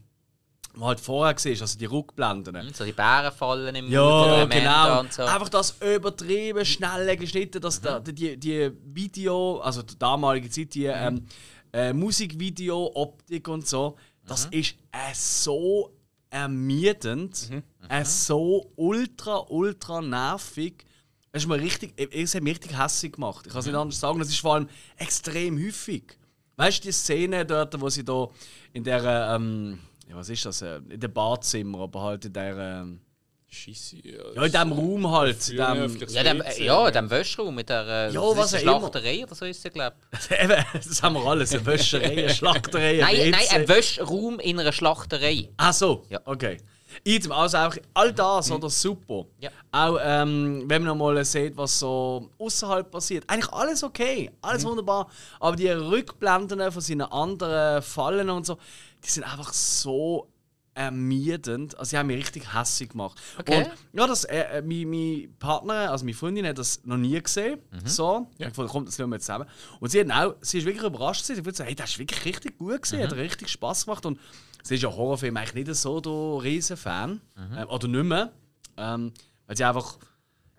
[0.76, 2.56] die halt vorher war, also die Rückblenden.
[2.56, 5.00] Hm, So die Bären fallen im Ja, genau.
[5.02, 5.24] und so.
[5.24, 10.86] Einfach das übertrieben schnelle geschnitten, dass da, die, die Video, also der damalige Zeit, die
[10.86, 11.26] ähm,
[11.74, 15.92] äh, Musikvideo, Optik und so, das ist äh, so
[16.32, 17.50] ermüdend,
[17.90, 20.86] äh, so ultra, ultra nervig.
[21.32, 23.46] Es, ist mir richtig, es hat mich richtig hässlich gemacht.
[23.46, 26.18] Ich kann es nicht anders sagen, das ist vor allem extrem häufig.
[26.56, 28.28] Weißt du, die Szene dort, wo sie da
[28.74, 32.58] in der, ähm, ja, was ist das, äh, in dem Badzimmer, aber halt in der,
[32.58, 33.02] ähm,
[33.54, 33.98] Scheisse.
[33.98, 35.50] ja, in dem Raum halt.
[35.50, 38.90] Dem, ja, dem, ja, dem Wäschraum mit der äh, Ja, was ist das, auch immer.
[38.90, 39.96] Schlachterei oder so ist es, glaube
[40.42, 41.54] Eben, das haben wir alles.
[41.54, 45.50] Eine Wäscherei, eine Schlachterei, Nein, ein nein, ein Wäschraum in einer Schlachterei.
[45.58, 46.22] Ach so, Ja.
[46.26, 46.58] okay.
[47.06, 49.26] Item, also auch all das, oder super.
[49.40, 49.50] Ja.
[49.72, 53.24] Auch ähm, wenn man noch mal sieht, was so außerhalb passiert.
[53.28, 55.10] Eigentlich alles okay, alles wunderbar.
[55.40, 58.58] Aber die Rückblenden von seinen anderen Fallen und so,
[59.04, 60.28] die sind einfach so
[60.74, 61.78] ermüdend.
[61.78, 63.20] Also, sie haben mich richtig hässlich gemacht.
[63.38, 63.58] Okay.
[63.58, 67.22] Und ja, das, äh, äh, meine, meine Partnerin, also meine Freundin, hat das noch nie
[67.22, 67.60] gesehen.
[67.86, 68.28] So.
[68.38, 69.48] Ich dachte, kommt, das schauen wir zusammen.
[69.80, 71.26] Und sie, hat auch, sie ist wirklich überrascht.
[71.26, 74.06] Sie hat gesagt, hey, das ist wirklich richtig gut gewesen, hat richtig Spaß gemacht.
[74.06, 74.20] Und
[74.64, 77.22] sie ist ja Horrorfilm eigentlich nicht so der Riesenfan.
[77.58, 78.32] Ähm, oder nicht mehr.
[78.78, 79.12] Ähm,
[79.48, 79.98] weil sie einfach,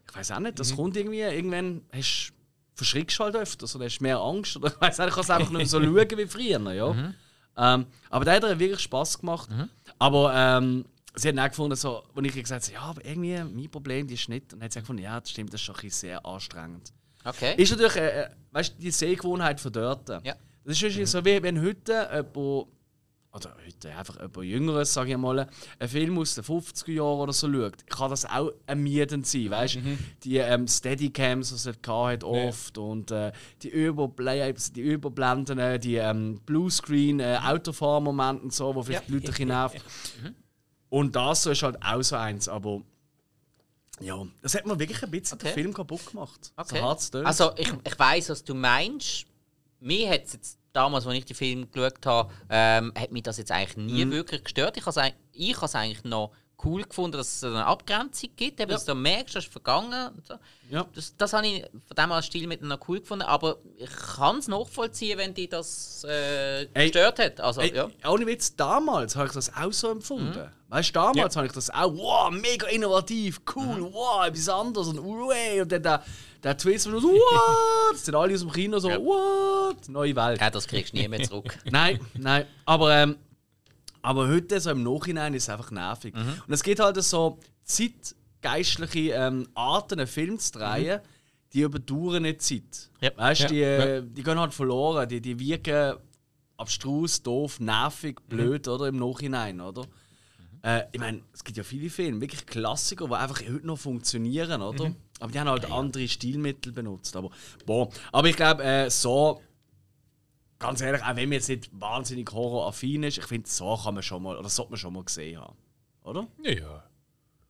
[0.08, 2.32] ich weiß auch nicht, das kommt irgendwie, irgendwann hast
[2.74, 4.56] verschrickst du halt öfters oder hast mehr Angst.
[4.56, 6.72] Oder ich weiß nicht, kannst einfach nicht mehr so schauen wie früher.
[6.72, 7.12] Ja?
[7.56, 9.48] Ähm, aber da hat er wirklich Spaß gemacht.
[9.98, 10.84] Aber ähm,
[11.14, 14.28] sie hat auch gefunden, so, als ich gesagt habe, ja, aber irgendwie mein Problem ist
[14.28, 14.52] nicht.
[14.52, 16.92] Und dann hat sie gefunden, ja, das stimmt, das ist schon ein sehr anstrengend.
[17.24, 17.54] Okay.
[17.56, 20.08] Ist natürlich, äh, äh, weißt du, die Sehgewohnheit von dort.
[20.08, 20.20] Ja.
[20.64, 22.68] Das ist wahrscheinlich so, wie wenn heute jemand,
[23.34, 27.32] oder heute einfach jemand Jüngeres, sage ich mal, einen Film aus den 50er Jahren oder
[27.32, 29.50] so schaut, kann das auch ermüdend sein.
[29.50, 29.80] Weißt du,
[30.22, 35.78] die ähm, Steadycams, die es halt hat, oft und äh, die, Überble die Überblenden, äh,
[35.78, 39.82] die ähm, Bluescreen, äh, Autofahrmomente und so, wo vielleicht die Leute ein bisschen nervt.
[40.90, 42.82] Und das so ist halt auch so eins, aber
[44.00, 45.48] ja, das hat mir wirklich ein bisschen Okay.
[45.48, 46.52] den Film kaputt gemacht.
[46.56, 46.80] Okay.
[46.98, 47.18] So.
[47.20, 49.26] Also ich, ich weiß, was du meinst.
[49.80, 53.38] Mir hat es jetzt damals, als ich den Film geschaut habe, ähm, hat mich das
[53.38, 54.10] jetzt eigentlich nie Mhm.
[54.12, 54.76] wirklich gestört.
[54.76, 54.90] Ich habe
[55.66, 56.32] es eigentlich noch
[56.64, 60.10] cool gefunden, dass es eine Abgrenzung gibt, eben, dass du merkst, das ist vergangen.
[60.26, 60.34] So.
[60.70, 60.86] Ja.
[60.94, 64.38] Das, das habe ich von dem als Stil mit noch cool gefunden, aber ich kann
[64.38, 67.40] es nachvollziehen, wenn dich das äh, Ey, gestört hat.
[67.40, 67.88] Also, Ey, ja.
[68.08, 70.50] Ohne Witz, damals habe ich das auch so empfunden.
[70.68, 75.00] Weißt du, damals habe ich das auch, wow, mega innovativ, cool, wow, etwas anderes und
[75.00, 76.02] ui, und dann der,
[76.42, 77.98] der Twist, und so, what?
[77.98, 79.88] Sind alle aus dem Kino so, what?
[79.88, 80.40] Neue Welt.
[80.40, 81.58] ja, das kriegst du nie mehr zurück.
[81.70, 83.18] Nein, nein, aber ähm,
[84.02, 86.14] Aber heute, so im Nachhinein, ist es einfach nervig.
[86.14, 91.00] Und es gibt halt so zeitgeistliche ähm, Arten, einen Film zu drehen,
[91.52, 92.90] die überdauern nicht Zeit.
[93.00, 93.10] Ja.
[93.16, 94.00] Weißt du, Ja.
[94.00, 95.08] die, die gehen halt verloren.
[95.08, 95.96] Die, die wirken
[96.56, 98.86] abstrus, doof, nervig, blöd, oder?
[98.88, 99.84] Im Nachhinein, oder?
[100.62, 104.62] Äh, ich meine, es gibt ja viele Filme, wirklich Klassiker, die einfach heute noch funktionieren,
[104.62, 104.94] oder?
[105.20, 107.16] Aber die haben halt andere Stilmittel benutzt.
[107.16, 107.30] Aber,
[107.66, 107.88] boah.
[108.12, 109.40] aber ich glaube, äh, so,
[110.62, 114.02] ganz ehrlich, auch wenn man jetzt nicht wahnsinnig horroraffin ist, ich finde, so kann man
[114.02, 115.56] schon mal, oder sollte man schon mal gesehen haben.
[116.04, 116.26] Oder?
[116.42, 116.84] Ja, ja.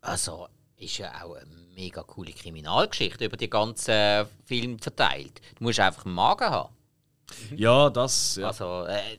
[0.00, 5.40] Also, ist ja auch eine mega coole Kriminalgeschichte über die ganzen Film verteilt.
[5.56, 6.74] Du musst einfach einen Magen haben.
[7.56, 8.36] Ja, das.
[8.36, 8.48] Ja.
[8.48, 9.18] Also, äh,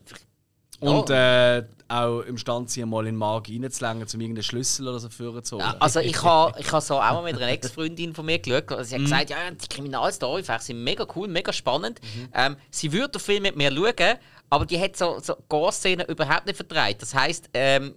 [0.84, 1.58] Und ja.
[1.58, 5.43] äh, auch imstande sein, mal in den Markt reinzulängen, um irgendeinen Schlüssel oder so führen
[5.43, 5.65] zu holen.
[5.65, 8.72] Ja, also ich habe ich ha so auch mal mit einer Ex-Freundin von mir geschaut.
[8.72, 12.00] Also sie hat gesagt, ja, die Kriminalstory sind mega cool, mega spannend.
[12.02, 12.30] Mhm.
[12.34, 14.17] Ähm, sie würde den Film mit mir schauen,
[14.50, 17.02] aber die hat so, so Gore-Szenen überhaupt nicht vertreibt.
[17.02, 17.96] Das heisst, ähm,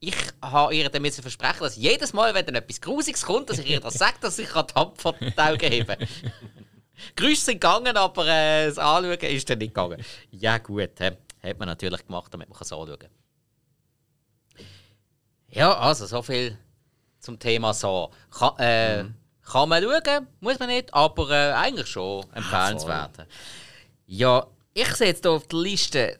[0.00, 3.58] ich habe ihr dann müssen versprechen, dass jedes Mal, wenn dann etwas Grusiges kommt, dass
[3.58, 5.96] ich ihr das sage, dass ich die Hand vor die Augen hebe.
[7.16, 10.04] Grüße sind gegangen, aber äh, das Anschauen ist dann nicht gegangen.
[10.30, 11.16] Ja gut, äh,
[11.48, 13.10] hat man natürlich gemacht, damit man es anschauen kann.
[15.48, 16.58] Ja, also so viel
[17.20, 18.10] zum Thema so.
[18.30, 19.04] Kann, äh,
[19.42, 23.26] kann man schauen, muss man nicht, aber äh, eigentlich schon empfehlenswert.
[24.06, 26.18] Ja, ich sehe jetzt hier auf der Liste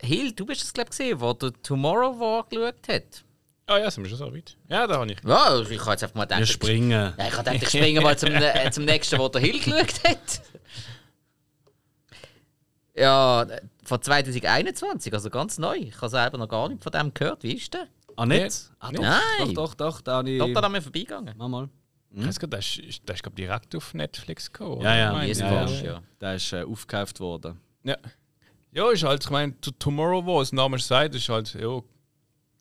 [0.00, 3.24] Hill, du bist es glaube ich gesehen, wo der Tomorrow War geschaut hat.
[3.66, 4.56] Ah ja, sind wir schon so weit.
[4.68, 5.18] Ja, da habe ich.
[5.24, 6.90] Ja, also ich habe jetzt einfach mal gedacht, Wir springen.
[6.90, 10.04] ja, ich habe gedacht, ich springe mal zum, äh, zum nächsten, wo der Hill geschaut
[10.04, 10.42] hat.
[12.96, 13.44] Ja,
[13.84, 15.76] von 2021, also ganz neu.
[15.76, 17.42] Ich habe selber noch gar nicht von dem gehört.
[17.42, 17.88] Wie ist der?
[18.16, 18.70] Ah, nicht?
[18.78, 19.20] Ah, doch, Nein.
[19.40, 20.38] doch, doch, doch, da habe ich...
[20.38, 21.34] Total an mir vorbeigegangen.
[21.36, 21.68] Mach mal.
[22.16, 24.82] Ich weiß gar nicht, der ist, der ist glaub, direkt auf Netflix gekommen.
[24.82, 25.22] Ja, ja.
[25.24, 25.82] Ich ja, ja.
[25.82, 26.02] ja.
[26.20, 27.58] Der ist äh, aufgekauft worden.
[27.82, 27.96] Ja.
[28.70, 31.80] Ja, ist halt, ich meine, to- Tomorrow War, das Name sagt, ist halt, ja,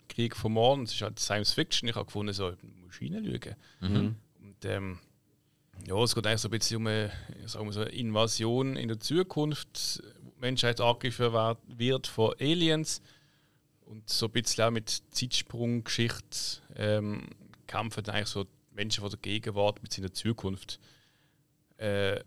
[0.09, 1.87] Krieg vom Morgen, es ist halt Science Fiction.
[1.87, 2.51] Ich habe gefunden, so,
[2.83, 3.55] muss reinschauen.
[3.81, 4.15] Mhm.
[4.41, 4.99] Und ähm,
[5.87, 7.11] ja, es geht eigentlich so ein bisschen um eine,
[7.45, 10.01] sagen wir so, eine Invasion in der Zukunft.
[10.43, 13.01] Menschheit angegriffen wer- wird von Aliens.
[13.85, 17.27] Und so ein bisschen auch mit Zeitsprunggeschichte ähm,
[17.67, 20.79] kämpfen eigentlich so die Menschen von der Gegenwart mit seiner Zukunft.
[21.77, 22.19] Äh,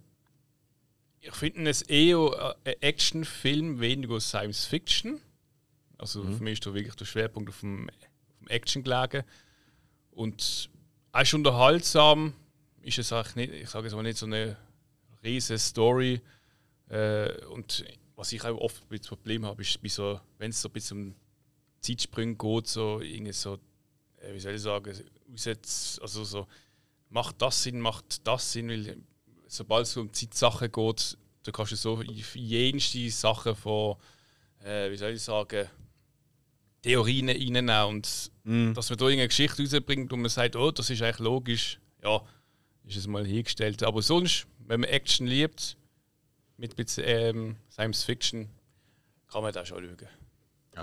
[1.20, 5.20] ich finde es eher ein Actionfilm, weniger Science Fiction.
[5.98, 9.24] Also für mich ist da wirklich der Schwerpunkt auf dem, auf dem Action gelegen.
[10.12, 10.70] Und
[11.12, 12.35] auch ist unterhaltsam,
[12.83, 14.57] ist es auch nicht, ich sage es mal nicht so eine
[15.24, 16.20] riesige Story.
[16.90, 17.85] Äh, und
[18.16, 21.09] was ich auch oft ein bisschen Problem habe, ist, so, wenn es so ein bisschen
[21.11, 21.14] um
[21.81, 23.59] Zeitsprünge geht, so irgendwie so,
[24.20, 24.94] äh, wie soll ich sagen,
[25.33, 26.46] aussetz, also so,
[27.11, 28.96] macht das Sinn, macht das Sinn, weil
[29.46, 33.96] sobald es um Zeitsachen geht, da kannst du so jenste Sachen von,
[34.64, 35.68] äh, wie soll ich sagen,
[36.83, 38.74] Theorien reinnehmen und Mhm.
[38.74, 42.22] dass man da irgendeine Geschichte rausbringt und man sagt, oh, das ist eigentlich logisch, ja,
[42.85, 43.83] ist es mal hingestellt.
[43.83, 45.76] Aber sonst, wenn man Action liebt,
[46.57, 48.49] mit ein bisschen ähm, Science Fiction,
[49.31, 50.09] kann man da schon schauen.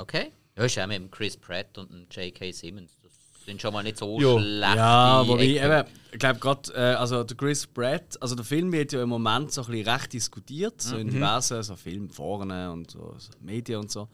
[0.02, 0.32] Okay.
[0.56, 2.52] Ja, ist auch mit dem Chris Pratt und dem J.K.
[2.52, 3.00] Simmons.
[3.02, 3.12] Das
[3.46, 4.40] sind schon mal nicht so Jo.
[4.40, 4.76] schlecht.
[4.76, 8.94] Ja, wobei, eben, ich glaube gerade, äh, also der Chris Pratt, also der Film wird
[8.94, 13.16] ja im Moment so ein bisschen recht diskutiert, so in diversen so Filmforen und so,
[13.18, 14.08] so Medien und so.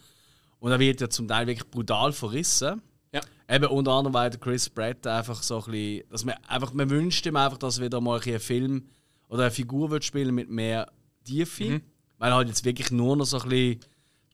[0.59, 2.81] Und er wird ja zum Teil wirklich brutal verrissen.
[3.13, 3.21] Ja.
[3.49, 6.89] Eben unter anderem, weil der Chris Pratt einfach so ein bisschen, dass man einfach, man
[6.89, 8.87] wünscht ihm einfach, dass er wieder mal ein Film
[9.27, 10.91] oder eine Figur wird spielen mit mehr
[11.23, 11.81] Tiefe.
[12.17, 13.79] Weil er halt jetzt wirklich nur noch so ein bisschen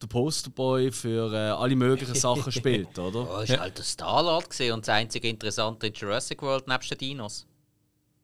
[0.02, 3.30] der Posterboy für äh, alle möglichen Sachen spielt, oder?
[3.30, 6.98] Oh, ist halt der Star-Lord gewesen und das einzige Interessante in Jurassic World nebst den
[6.98, 7.46] Dinos.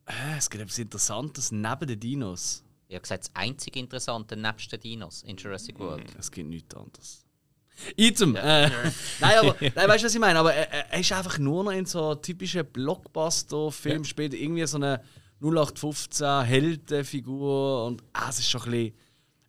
[0.05, 2.63] Äh, es gibt etwas Interessantes neben den Dinos.
[2.87, 6.03] Ich habe gesagt, das einzige Interessante nebst den Dinos in Jurassic World.
[6.19, 7.25] Es gibt nichts anderes.
[7.97, 8.35] Item!
[8.35, 8.69] Äh,
[9.19, 10.37] nein, aber nein, weißt du, was ich meine?
[10.37, 15.01] Aber er, er ist einfach nur noch in so typischen Blockbuster-Film, spielt irgendwie so eine
[15.43, 18.93] 0815 Heldenfigur und ah, es ist schon ein bisschen.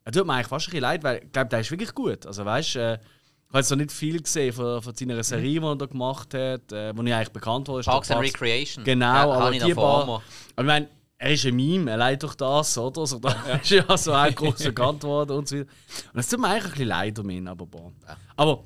[0.04, 2.26] Er tut mir eigentlich fast ein bisschen leid, weil ich glaube, der ist wirklich gut.
[2.26, 5.60] Also weißt du, äh, ich habe jetzt noch nicht viel gesehen von, von seiner Serie,
[5.60, 7.84] die er gemacht hat, äh, wo ich eigentlich bekannt wurde.
[7.84, 8.84] Parks and Recreation.
[8.84, 10.22] Genau, Ja, aber die paar, aber
[10.58, 13.00] ich meine, er ist ein Meme, er leidet durch das, oder?
[13.00, 13.30] Also, da
[13.62, 15.68] ist ja so ein groß bekannt worden und so weiter.
[16.12, 17.92] Und das tut mir eigentlich ein bisschen leid um ihn, aber boah.
[18.36, 18.64] Aber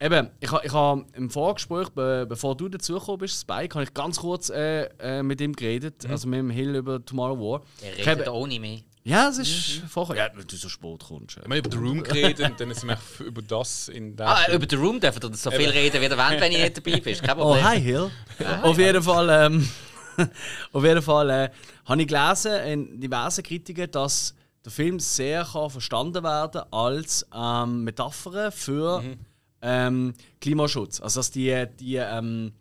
[0.00, 3.94] eben, ich habe ich ha im Vorgespräch, be bevor du dazugekommen bist, Spike, habe ich
[3.94, 7.60] ganz kurz äh, äh, mit ihm geredet, also mit dem Hill über Tomorrow War.
[7.82, 8.78] Er Ich redet habe- auch nicht mehr.
[9.02, 10.14] Ja, es ist vorher.
[10.16, 11.36] Ja, wenn du so spät kommst.
[11.36, 14.28] Wir haben über The Room geredet und dann sind wir über das in der.
[14.28, 16.76] Ah, über den Room dürfen wir so viel reden, wie ihr wollt, wenn ich nicht
[16.76, 17.22] dabei bist.
[17.22, 18.10] Kein Oh, hi Hill.
[18.62, 19.68] auf jeden Fall, ähm,
[20.72, 21.50] auf jeden Fall äh,
[21.86, 24.34] habe ich gelesen in diversen Kritiken, dass
[24.66, 29.02] der Film sehr kann verstanden werden als ähm, Metapher für
[29.62, 31.00] ähm, Klimaschutz.
[31.00, 32.52] Also dass die, die, ähm,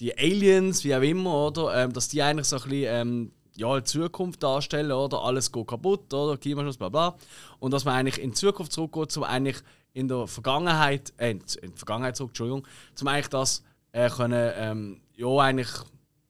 [0.00, 3.78] die Aliens, wie auch immer, oder, ähm, dass die eigentlich so ein bisschen ähm, ja,
[3.78, 5.22] die Zukunft darstellen, oder?
[5.22, 6.36] Alles geht kaputt, oder?
[6.36, 7.16] Klimaschutz, bla bla.
[7.58, 9.58] Und dass man eigentlich in die Zukunft zurückgeht, um eigentlich
[9.92, 13.62] in der Vergangenheit, äh, in die Vergangenheit zurück, Entschuldigung, zum eigentlich das
[13.92, 15.68] äh, können, ähm, ja, eigentlich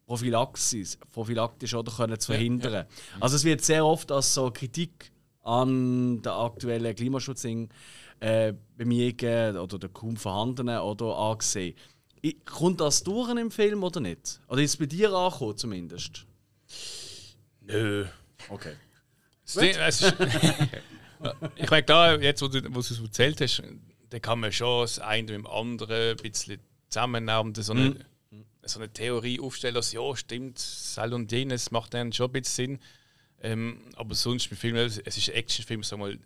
[0.06, 2.72] Prophylaxis, prophylaktisch oder können zu verhindern.
[2.72, 2.86] Ja, ja.
[3.20, 7.68] Also es wird sehr oft als so Kritik an der aktuellen Klimaschutzing
[8.22, 11.74] äh, bemühen oder der kaum vorhandenen oder angesehen.
[12.44, 14.40] Kommt das durch im Film oder nicht?
[14.46, 16.24] Oder ist es bei dir angekommen zumindest?
[17.60, 18.06] Nö.
[18.48, 18.74] Okay.
[21.54, 23.62] Ich meine, klar, jetzt, wo du, wo du es erzählt hast,
[24.10, 26.58] da kann man schon das eine mit dem anderen ein bisschen
[26.88, 27.90] zusammennehmen so eine,
[28.30, 28.44] mhm.
[28.64, 32.78] so eine Theorie aufstellen, dass ja, stimmt, Sal und jenes macht dann schon ein bisschen
[32.78, 32.80] Sinn.
[33.40, 36.18] Ähm, aber sonst mit Filmen, es ist ein Actionfilm, sag mal,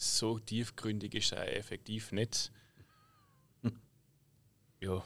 [0.00, 2.50] so tiefgründig ist er effektiv nicht.
[3.62, 3.78] Hm.
[4.80, 5.04] Ja.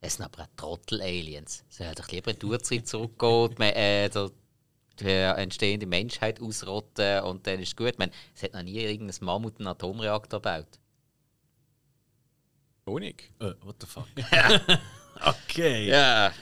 [0.00, 1.64] Es sind aber auch Trottel-Aliens.
[1.68, 4.30] Sie hätten doch lieber in die Urzeit zurückgehen, äh, der,
[5.00, 7.98] die entstehende Menschheit ausrotten und dann ist es gut.
[7.98, 10.80] meine, es hat noch nie irgendein Mammut einen Atomreaktor gebaut.
[12.88, 13.30] Honig?
[13.40, 14.08] Uh, what the fuck?
[15.24, 15.86] okay.
[15.86, 16.32] Ja.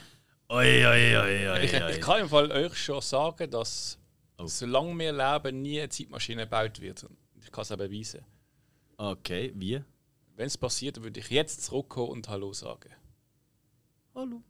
[0.49, 3.97] Oi, oi, oi, oi, ich, ich kann im Fall euch schon sagen, dass
[4.37, 4.45] oh.
[4.45, 7.05] solange wir leben, nie eine Zeitmaschine gebaut wird.
[7.45, 8.25] Ich kann es auch beweisen.
[8.97, 9.81] Okay, wie?
[10.35, 12.89] Wenn es passiert, würde ich jetzt zurückkommen und Hallo sagen.
[14.15, 14.41] Hallo.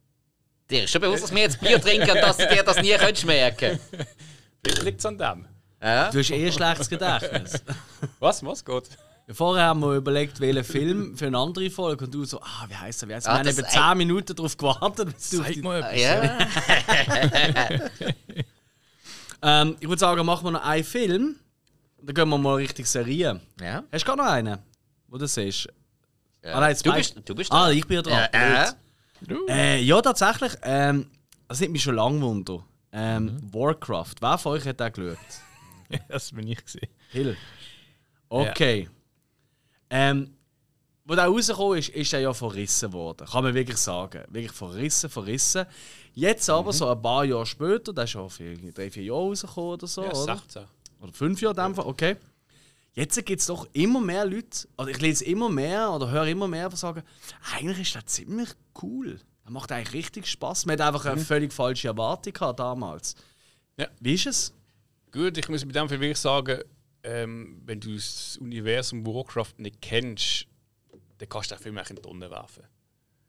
[0.70, 2.96] Dir ist schon bewusst, dass wir jetzt Bier trinken und dass du dir das nie
[2.96, 3.78] könntest merken
[4.64, 5.46] Vielleicht liegt es an dem.
[5.80, 6.10] Ja?
[6.10, 7.62] Du hast eh ein schlechtes Gedächtnis.
[8.18, 8.44] was?
[8.44, 8.88] Was geht?
[9.30, 12.76] Vorher haben wir überlegt, welchen Film für eine andere Folge und du so, ah, wie
[12.76, 13.08] heißt er?
[13.10, 13.34] Wie heißt er?
[13.34, 15.20] Ah, wir haben eben 10 Minuten darauf gewartet.
[15.20, 16.00] Sag mal etwas.
[16.00, 16.38] Ja.
[19.62, 21.36] ähm, ich würde sagen, machen wir noch einen Film.
[22.06, 23.40] Dann gehen wir mal richtig Serie.
[23.60, 23.82] Ja.
[23.90, 24.58] Hast du gar noch einen,
[25.08, 25.68] wo du siehst?
[26.44, 26.54] Ja.
[26.54, 27.58] Ah, nein, du, bist, du bist dran.
[27.58, 28.28] Ah, ich bin dran.
[28.32, 28.74] Ja,
[29.48, 30.52] äh, ja tatsächlich.
[30.62, 31.10] Ähm,
[31.48, 32.64] das nimmt mich schon lange Wunder.
[32.92, 33.54] Ähm, mhm.
[33.54, 34.14] Warcraft.
[34.20, 35.18] Wer von euch hat den geschaut?
[36.08, 36.88] das bin ich gesehen.
[37.10, 37.36] Hill.
[38.28, 38.88] Okay.
[39.90, 40.10] Ja.
[40.10, 40.30] Ähm,
[41.04, 43.26] wo der rausgekommen ist, ist er ja verrissen worden.
[43.26, 44.22] Kann man wirklich sagen.
[44.28, 45.66] Wirklich verrissen, verrissen.
[46.14, 46.76] Jetzt aber, mhm.
[46.76, 50.04] so ein paar Jahre später, der ist schon für drei, vier Jahre rausgekommen oder so.
[50.04, 50.36] Ja, oder?
[50.36, 50.62] 16.
[50.62, 50.68] Oder
[51.12, 52.16] fünf Jahre in dem Fall, okay.
[52.94, 56.48] Jetzt gibt es doch immer mehr Leute, oder ich lese immer mehr oder höre immer
[56.48, 57.02] mehr, die sagen,
[57.54, 58.48] eigentlich ist das ziemlich
[58.82, 59.20] cool.
[59.44, 60.64] Das macht eigentlich richtig Spaß.
[60.66, 61.10] Man hat einfach mhm.
[61.10, 63.14] eine völlig falsche Erwartung gehabt damals.
[63.76, 63.88] Ja.
[64.00, 64.54] Wie ist es?
[65.12, 66.60] Gut, ich muss mit dem wirklich sagen,
[67.02, 70.46] ähm, wenn du das Universum Warcraft nicht kennst,
[71.18, 72.64] dann kannst du den Film in die Tonne werfen.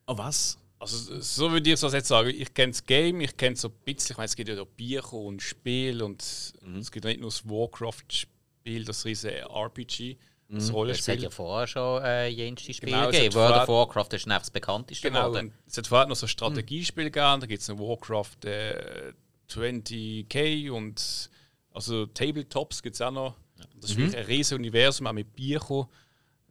[0.07, 0.57] Oh, was?
[0.79, 2.29] Also, so würde ich es jetzt sagen.
[2.29, 4.13] Ich kenne das Game, ich kenne so ein bisschen.
[4.13, 6.77] Ich meine, es gibt ja da Bücher und Spiel und mhm.
[6.77, 10.17] es gibt nicht nur das Warcraft-Spiel, das riesige RPG.
[10.49, 10.75] Das mhm.
[10.75, 11.13] Rollenspiel.
[11.13, 13.35] Es hat ja vorher schon äh, jenste Spiele genau, gegeben.
[13.35, 15.53] World of Warcraft ist einfach das bekannteste genau, geworden.
[15.67, 17.11] Es hat vorher noch so ein Strategiespiel mhm.
[17.11, 17.41] gegeben.
[17.41, 19.13] Da gibt es ein Warcraft äh,
[19.49, 21.29] 20k und
[21.73, 23.35] also Tabletops gibt es auch noch.
[23.75, 24.05] Das ist mhm.
[24.05, 25.87] ein riesiges Universum, auch mit Büchern.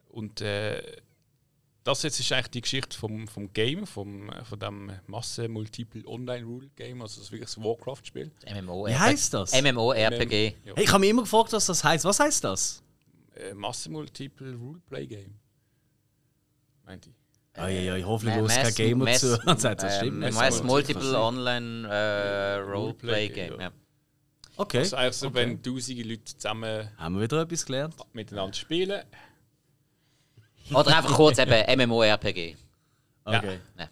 [0.08, 0.82] Und äh,
[1.87, 7.01] das jetzt ist eigentlich die Geschichte vom, vom Game, vom, äh, von dem Masse-Multiple Online-Rule-Game,
[7.01, 8.33] also das ist wirklich ein Warcraft-Spiel.
[8.61, 9.53] MMO Wie heißt das?
[9.53, 10.55] MMO-RPG.
[10.64, 10.75] Ja.
[10.75, 12.05] Hey, ich habe mich immer gefragt, was das heißt.
[12.05, 12.83] Was heißt das?
[13.35, 15.38] Äh, Masse-Multiple Rule-Play-Game.
[16.85, 17.14] Meint ich.
[17.55, 19.38] Ah, ja, ja, ich hoffe, du kein Gamer zu.
[19.44, 20.20] Das stimmt.
[20.33, 23.72] Mass Multiple Online äh, Roleplay-Game, ja.
[24.59, 24.79] Okay.
[24.79, 25.37] Das ist eigentlich so, okay.
[25.37, 26.88] wenn tausende Leute zusammen.
[26.96, 27.94] Haben wir wieder etwas gelernt?
[28.12, 29.03] Miteinander spielen.
[30.70, 32.57] Oder einfach kurz eben MMORPG.
[33.24, 33.59] Okay.
[33.79, 33.88] Ja.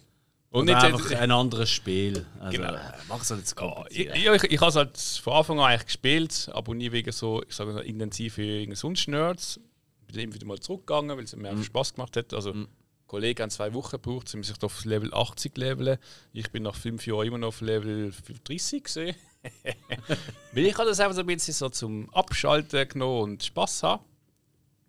[0.55, 2.25] Und nicht einfach ein anderes Spiel.
[2.39, 2.73] Also, genau.
[3.09, 4.15] Mach es halt kompliziert.
[4.15, 7.11] Ja, ich, ich, ich habe es halt von Anfang an eigentlich gespielt, aber nie wegen
[7.11, 9.59] so, ich sage mal, intensiv wie sonst Nerds.
[10.07, 11.63] Bin dann wieder mal zurückgegangen, weil es mir mhm.
[11.63, 12.33] Spaß gemacht hat.
[12.33, 12.69] Also, mhm.
[13.07, 15.97] Kollegen haben zwei Wochen gebraucht, um sich auf Level 80 leveln.
[16.31, 18.13] Ich bin nach fünf Jahren immer noch auf Level
[18.45, 19.15] 30 gesehen.
[20.53, 24.03] Weil ich habe das einfach so ein bisschen so zum Abschalten genommen und Spaß haben.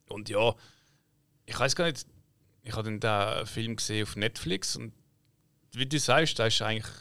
[0.08, 0.54] Und ja,
[1.46, 2.06] ich weiß gar nicht,
[2.62, 4.92] ich habe dann den Film gesehen auf Netflix und
[5.72, 6.92] wie du sagst, da ist eigentlich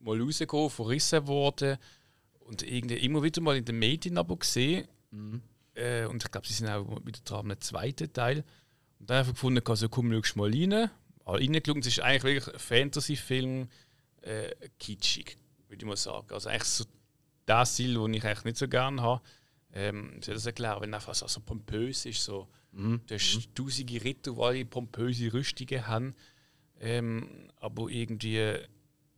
[0.00, 1.78] mal rausgekommen, verrissen worden
[2.40, 4.86] und irgendwie immer wieder mal in den Medien aber gesehen.
[5.10, 5.42] Mhm.
[5.74, 8.44] Äh, und ich glaube, sie sind auch wieder dran am zweiten Teil.
[9.00, 10.90] Und dann einfach gefunden, also komm, schau mal rein.
[11.24, 13.68] Aber reingeschaut, es ist eigentlich wirklich ein Fantasy-Film,
[14.22, 15.36] äh, kitschig
[15.68, 16.32] würde ich mal sagen.
[16.32, 16.84] Also eigentlich so
[17.46, 19.22] das Stil, den ich eigentlich nicht so gerne habe.
[19.72, 23.00] Ähm, ich soll das erklären, wenn einfach so, so pompös ist, so mhm.
[23.06, 23.54] du hast mhm.
[23.54, 26.14] tausende Ritter, die alle pompöse Rüstungen haben,
[26.80, 28.38] ähm, aber irgendwie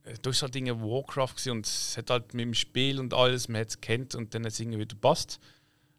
[0.07, 3.49] äh, da ist halt Dinge Warcraft und es hat halt mit dem Spiel und alles,
[3.49, 5.39] man hat es kennt und dann hat es irgendwie wieder passt.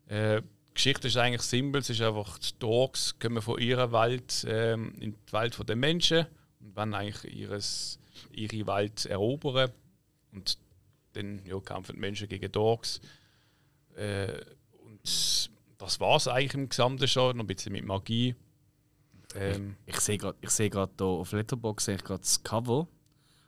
[0.06, 0.42] Äh,
[0.74, 1.80] Geschichte ist eigentlich simpel.
[1.80, 6.26] Es ist einfach, die Dogs kommen von ihrer Welt ähm, in die Welt der Menschen
[6.60, 7.98] und wollen eigentlich ihres,
[8.32, 9.72] ihre Welt erobern.
[10.32, 10.56] Und
[11.14, 13.00] dann ja, kämpfen die Menschen gegen Dogs.
[13.96, 14.40] Äh,
[14.84, 18.34] und das war es eigentlich im Gesamten schon, noch ein bisschen mit Magie.
[19.34, 22.88] Ähm, ich sehe gerade seh hier auf Letterboxd sehe ich gerade das Cover.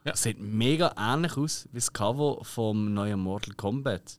[0.05, 0.13] Ja.
[0.13, 4.19] Das sieht mega ähnlich aus wie das Cover vom neuen Mortal Kombat.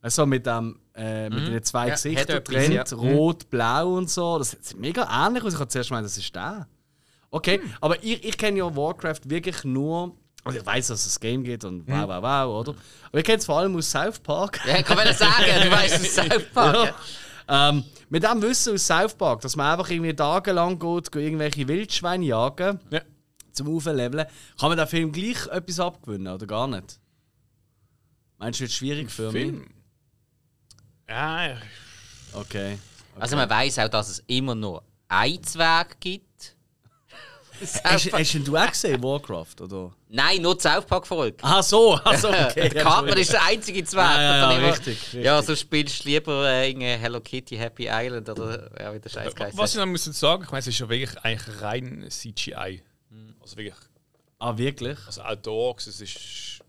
[0.00, 1.52] Also mit, dem, äh, mit mhm.
[1.52, 2.84] den zwei ja, Gesichtern drin, ja.
[2.92, 4.38] rot, blau und so.
[4.38, 5.54] Das sieht mega ähnlich aus.
[5.54, 6.68] Ich habe zuerst gemeint, das ist der.
[7.30, 7.74] Okay, hm.
[7.80, 10.16] aber ich, ich kenne ja Warcraft wirklich nur.
[10.44, 12.74] Also ich weiß, dass es ein Game geht und wow, wow, wow, oder?
[13.08, 14.60] Aber ich kenne es vor allem aus South Park.
[14.66, 16.94] Ja, ich kann mir sagen, du weißt es South Park.
[17.48, 17.70] Ja.
[17.70, 21.66] Ähm, mit dem Wissen aus South Park, dass man einfach irgendwie tagelang geht, geht irgendwelche
[21.66, 23.00] Wildschweine jagen, ja.
[23.52, 24.26] zum Aufleveln,
[24.58, 26.98] kann man den Film gleich etwas abgewinnen oder gar nicht?
[28.38, 29.58] Meinst du, es wird schwierig für Film?
[29.58, 29.68] mich?
[31.08, 31.56] Ja.
[32.32, 32.74] Okay.
[32.74, 32.78] okay.
[33.18, 36.56] Also man weiß auch, dass es immer nur einen Weg gibt.
[37.60, 39.60] Hast, hast du auch gesehen, Warcraft?
[39.60, 39.92] Oder?
[40.08, 41.36] Nein, nur die South Park Folge.
[41.42, 42.68] Ah, so, also okay.
[42.70, 44.04] Cartman ist der einzige Zweig.
[44.04, 47.88] Ah, ja, ja, richtig, richtig, Ja, so spielst du lieber äh, in Hello Kitty Happy
[47.90, 49.56] Island oder ja, wie der Scheiß heißt.
[49.56, 52.82] Was ich noch muss sagen, ich meine, es ist ja wirklich eigentlich rein CGI.
[53.10, 53.34] Mhm.
[53.40, 53.76] Also wirklich.
[54.38, 54.98] Ah, wirklich?
[55.06, 56.60] Also auch Dogs, es ist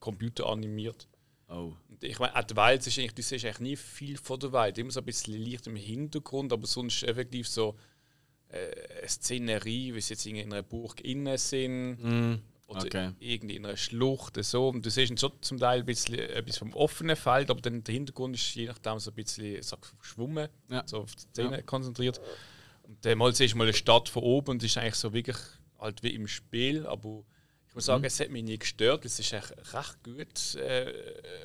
[0.00, 1.08] computeranimiert.
[1.48, 1.72] Oh
[2.04, 4.78] ich meine, auch die Welt ist eigentlich, du siehst eigentlich nie viel von der Welt.
[4.78, 7.76] Immer so ein bisschen Licht im Hintergrund, aber sonst effektiv so
[8.54, 11.96] eine Szenerie, wie sie jetzt in einer Burg innen sind.
[12.02, 12.34] Mm,
[12.66, 13.10] oder okay.
[13.18, 14.42] irgendwie in einer Schlucht.
[14.42, 14.68] So.
[14.68, 17.92] Und du siehst schon zum Teil ein bisschen etwas vom offenen Feld, aber dann der
[17.92, 20.82] Hintergrund ist je nachdem so ein bisschen so geschwommen, ja.
[20.86, 21.62] so auf die Szene ja.
[21.62, 22.20] konzentriert.
[22.82, 25.12] Und dann mal siehst du mal eine Stadt von oben und es ist eigentlich so
[25.12, 25.36] wirklich
[25.78, 27.24] halt wie im Spiel, aber
[27.74, 28.06] ich muss sagen, mhm.
[28.06, 29.04] es hat mich nie gestört.
[29.04, 30.92] Es ist echt recht gut äh,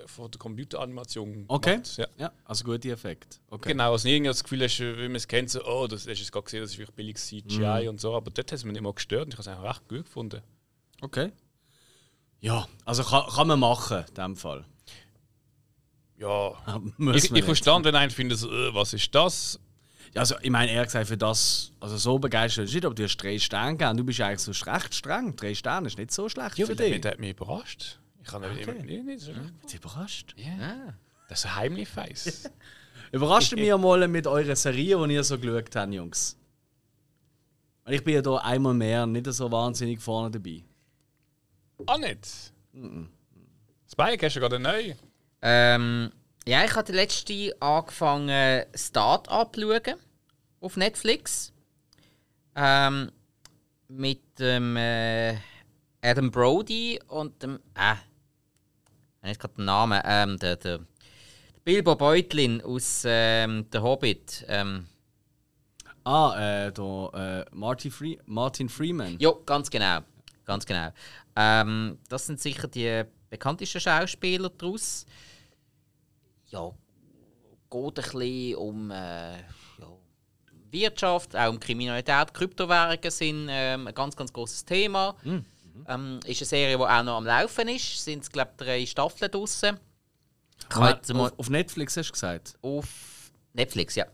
[0.05, 1.71] von der Computeranimation Okay.
[1.71, 1.97] Gemacht.
[1.97, 2.07] Ja.
[2.19, 3.41] ja, also gute Effekt.
[3.49, 3.69] Okay.
[3.69, 6.31] Genau, also nie das Gefühl hast, wie man es kennt, so, oh, das hast du
[6.31, 7.89] gerade gesehen, das ist wirklich billig CGI mhm.
[7.89, 8.15] und so.
[8.15, 10.43] Aber dort hat es mich nicht mal gestört und ich habe es recht gut gefunden.
[11.01, 11.31] Okay.
[12.41, 14.65] Ja, also kann, kann man machen, in dem Fall.
[16.19, 16.53] Ja,
[17.15, 19.59] ich, ich verstand, wenn einer findet, äh, was ist das?
[20.13, 23.03] Ja, also ich meine, ehrlich gesagt, für das, also so begeistert ist nicht, aber du
[23.03, 23.97] hast drei Sterne gegeben.
[23.97, 25.35] Du bist eigentlich so recht streng.
[25.35, 27.01] Drei Sterne ist nicht so schlecht ja, für dich.
[27.01, 27.99] Das hat mich überrascht.
[28.23, 28.83] Ich habe okay.
[28.83, 29.73] nicht, nicht so schlecht.
[29.73, 30.35] Überrascht?
[30.37, 30.45] Ja.
[30.45, 30.93] Yeah.
[31.27, 32.49] Das ist ein heimlich Face.
[33.11, 36.35] Überrascht mich mal mit eurer Serie, die ihr so geschaut habt, Jungs.
[37.87, 40.63] Ich bin ja da einmal mehr nicht so wahnsinnig vorne dabei.
[41.87, 42.53] Ah, nicht?
[42.73, 43.07] Mm -mm.
[43.91, 44.95] Spike, hast du gerade neue?
[45.41, 46.11] Ähm,
[46.49, 49.99] ja, ich habe letzte angefangen, Start-up schauen
[50.61, 51.53] auf Netflix.
[52.55, 53.11] Ähm,
[53.87, 55.35] mit dem äh,
[56.01, 57.59] Adam Brody und dem.
[57.75, 57.93] Äh,
[59.21, 60.01] ich habe gerade den Namen.
[60.03, 60.79] Ähm, der, der
[61.63, 64.43] Bilbo Beutlin aus ähm, Der Hobbit.
[64.47, 64.87] Ähm,
[66.03, 69.19] ah, äh, der äh, Martin, Free Martin Freeman.
[69.19, 69.99] Ja, ganz genau.
[70.45, 70.89] Ganz genau.
[71.35, 75.05] Ähm, das sind sicher die bekanntesten Schauspieler daraus
[76.49, 76.71] ja,
[77.69, 79.87] geht ein bisschen um äh, ja,
[80.71, 82.33] Wirtschaft, auch um Kriminalität.
[82.33, 85.15] Kryptowährungen sind ähm, ein ganz, ganz großes Thema.
[85.23, 85.45] Mhm.
[85.87, 87.95] Ähm, ist eine Serie, die auch noch am Laufen ist.
[87.95, 89.79] Es sind, glaube ich, drei Staffeln draussen.
[90.75, 92.53] Auf, auf, Netflix hast du gesagt?
[92.61, 94.05] Auf Netflix, ja.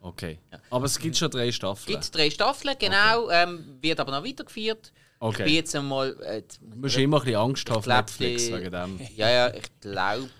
[0.00, 0.38] Okay.
[0.52, 0.58] Ja.
[0.70, 1.98] Aber es gibt schon drei Staffeln?
[1.98, 3.24] Es gibt drei Staffeln, genau.
[3.24, 3.42] Okay.
[3.42, 4.92] Ähm, wird aber noch weitergeführt.
[5.18, 5.42] Okay.
[5.42, 6.16] Ich bin jetzt einmal...
[6.22, 9.00] Äh, du musst immer ein bisschen Angst haben auf Netflix wegen dem.
[9.16, 10.30] Ja, ja, ich glaube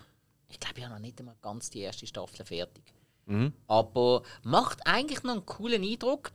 [0.51, 2.83] ich glaube, ich habe noch nicht einmal ganz die erste Staffel fertig.
[3.25, 3.53] Mhm.
[3.67, 6.31] Aber macht eigentlich noch einen coolen Eindruck.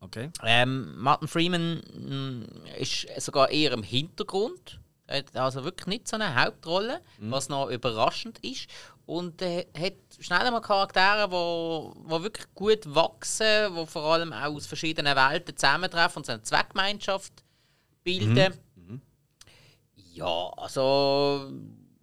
[0.00, 0.30] Okay.
[0.44, 2.44] Ähm, Martin Freeman mm,
[2.78, 4.80] ist sogar eher im Hintergrund.
[5.32, 7.30] Also wirklich nicht so eine Hauptrolle, mhm.
[7.30, 8.68] was noch überraschend ist.
[9.06, 14.02] Und er äh, hat schnell mal Charaktere, die wo, wo wirklich gut wachsen, die vor
[14.02, 17.32] allem auch aus verschiedenen Welten zusammentreffen und so eine Zweckgemeinschaft
[18.04, 18.52] bilden.
[18.76, 18.94] Mhm.
[18.94, 19.02] Mhm.
[19.94, 21.50] Ja, also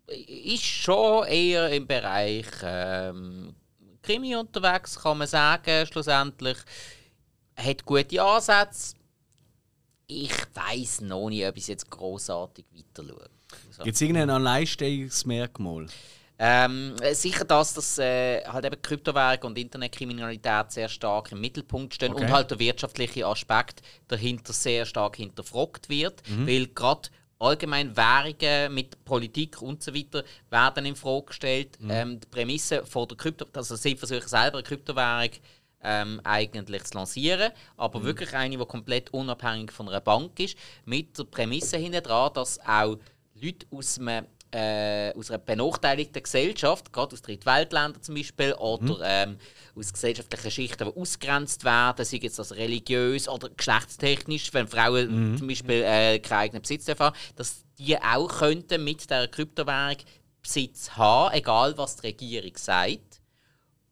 [0.08, 3.56] ist schon eher im Bereich ähm,
[4.02, 6.58] Krimi unterwegs, kann man sagen, schlussendlich.
[7.56, 8.96] Hat gute Ansätze.
[10.08, 13.30] Ich weiß noch nicht, ob ich es jetzt großartig weiter schaue.
[13.72, 13.84] So.
[13.84, 15.88] Gibt es irgendein Alleinstellungsmerkmal?
[16.38, 22.12] Ähm, sicher das, dass äh, halt eben Kryptowährung und Internetkriminalität sehr stark im Mittelpunkt stehen
[22.12, 22.26] okay.
[22.26, 26.46] und halt der wirtschaftliche Aspekt dahinter sehr stark hinterfragt wird, mhm.
[26.46, 31.78] weil gerade allgemein Währungen mit Politik und so weiter werden in Frage gestellt.
[31.80, 31.92] Mhm.
[31.92, 35.32] Ähm, die Prämisse von der Krypto, also sie versuchen selber eine Kryptowährung
[35.84, 38.04] ähm, eigentlich zu lancieren, aber mhm.
[38.06, 42.60] wirklich eine, die komplett unabhängig von einer Bank ist, mit der Prämisse hinten dran, dass
[42.60, 42.98] auch
[43.36, 44.26] Leute aus einem
[44.56, 49.38] äh, aus einer benachteiligten Gesellschaft, gerade aus Drittweltländern zum Beispiel, oder ähm,
[49.76, 55.48] aus gesellschaftlichen Schichten, die ausgegrenzt werden, sei es das religiös oder geschlechtstechnisch, wenn Frauen zum
[55.48, 59.98] Beispiel äh, keinen eigenen Besitz haben, dass die auch könnten mit der Kryptowährung
[60.42, 63.22] Besitz haben, egal was die Regierung sagt.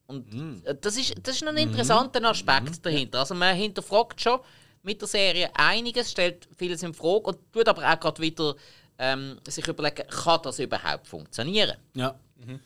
[0.07, 3.19] Und äh, das, ist, das ist ein interessanter Aspekt dahinter.
[3.19, 4.39] Also man hinterfragt schon
[4.83, 8.55] mit der Serie einiges, stellt vieles in Frage und tut aber auch gerade wieder
[8.99, 11.77] ähm, sich überlegen, kann das überhaupt funktionieren?
[11.95, 12.15] Ja.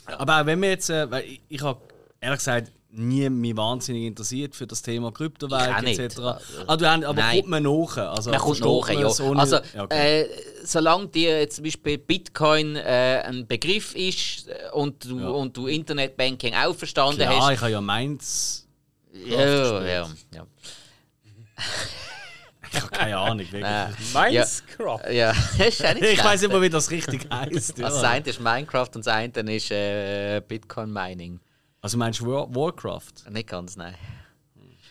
[0.06, 1.80] Aber auch wenn wir jetzt, äh, weil ich, ich habe
[2.20, 6.18] ehrlich gesagt nie mich wahnsinnig interessiert für das Thema Kryptowährung etc.
[6.66, 7.38] Ah, du, aber Nein.
[7.42, 7.98] kommt man nach?
[7.98, 8.70] Also, Man kommt man
[9.20, 9.26] ja.
[9.26, 10.22] ohne- Also, Ja, okay.
[10.22, 10.28] äh,
[10.64, 15.28] solange dir jetzt zum Beispiel Bitcoin äh, ein Begriff ist äh, und du, Ja.
[15.30, 17.54] und du Internetbanking auch verstanden Klar, hast.
[17.54, 18.68] ich habe ja meins.
[19.14, 20.48] Ja, ja, ja.
[22.78, 24.14] Ich habe keine Ahnung, wirklich.
[24.14, 25.12] Minecraft.
[25.12, 25.32] ja,
[25.68, 27.52] ist nicht ich weiß immer, wie das richtig heißt.
[27.52, 28.10] Also das Ja.
[28.10, 31.40] eine ist Minecraft und das andere ist äh, Bitcoin Mining.
[31.82, 33.30] Also meinst du War Warcraft?
[33.30, 33.96] Nicht ganz, nein.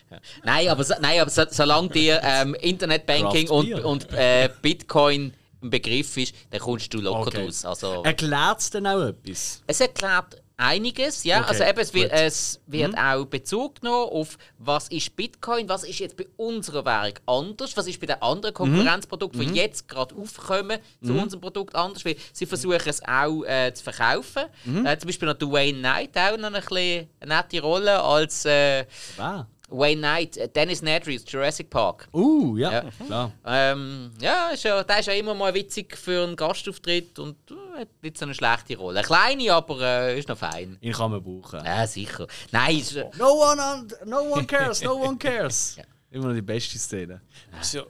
[0.09, 0.17] Ja.
[0.45, 5.69] Nein, aber, so, nein, aber so, solange dir ähm, Internetbanking und, und äh, Bitcoin ein
[5.69, 7.43] Begriff ist, dann kommst du locker Okay.
[7.45, 7.65] draus.
[7.65, 9.63] Also, Erklärt es denn auch etwas?
[9.67, 11.39] es erklärt einiges, ja.
[11.41, 12.11] Okay, also eben, es wird.
[12.11, 12.17] Mhm.
[12.17, 17.13] es wird auch Bezug genommen auf, was ist Bitcoin, was ist jetzt bei unserer Währung
[17.25, 19.53] anders, was ist bei den anderen Konkurrenzprodukten, Mhm.
[19.53, 23.83] die jetzt gerade aufkommen, zu unserem Produkt anders, weil sie versuchen es auch äh, zu
[23.83, 24.43] verkaufen.
[24.65, 24.85] Mhm.
[24.85, 28.45] Äh, zum Beispiel noch der Wayne Knight, auch noch ein bisschen eine nette Rolle als
[28.45, 28.85] äh,
[29.17, 29.45] Ah.
[29.69, 32.07] Wayne Knight, äh, Dennis Nedry aus Jurassic Park.
[32.13, 32.83] Uh, ja, Ja.
[33.05, 33.31] klar.
[33.45, 37.53] Ähm, ja, ist ja, der ist ja immer mal witzig für einen Gastauftritt und äh,
[37.53, 37.66] hat
[38.01, 38.99] nicht so eine schlechte Rolle.
[38.99, 40.77] Eine kleine, aber äh, ist noch fein.
[40.81, 41.63] Ihn kann man brauchen.
[41.63, 42.27] Ja, sicher.
[42.51, 45.75] Nein, ist, äh, No one, on, no one cares, no one cares.
[45.77, 45.83] Ja.
[46.09, 47.21] Immer noch die beste Szene.
[47.51, 47.83] Das ist ja,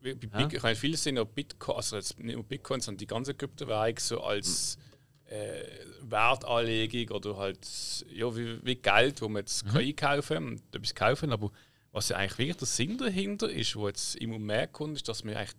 [0.00, 3.34] bei Bitcoin, ich meine, viele ja Bitcoin, also jetzt nicht nur Bitcoin, sondern die ganze
[3.34, 4.78] Kryptowährung so als
[5.26, 5.64] äh,
[6.02, 7.66] Wertanlegung oder halt
[8.12, 11.32] ja, wie, wie Geld, wo man jetzt kann einkaufen und etwas kaufen.
[11.32, 11.50] Aber
[11.92, 15.24] was ja eigentlich wirklich der Sinn dahinter ist, wo jetzt immer mehr kommt, ist, dass
[15.24, 15.56] man eigentlich,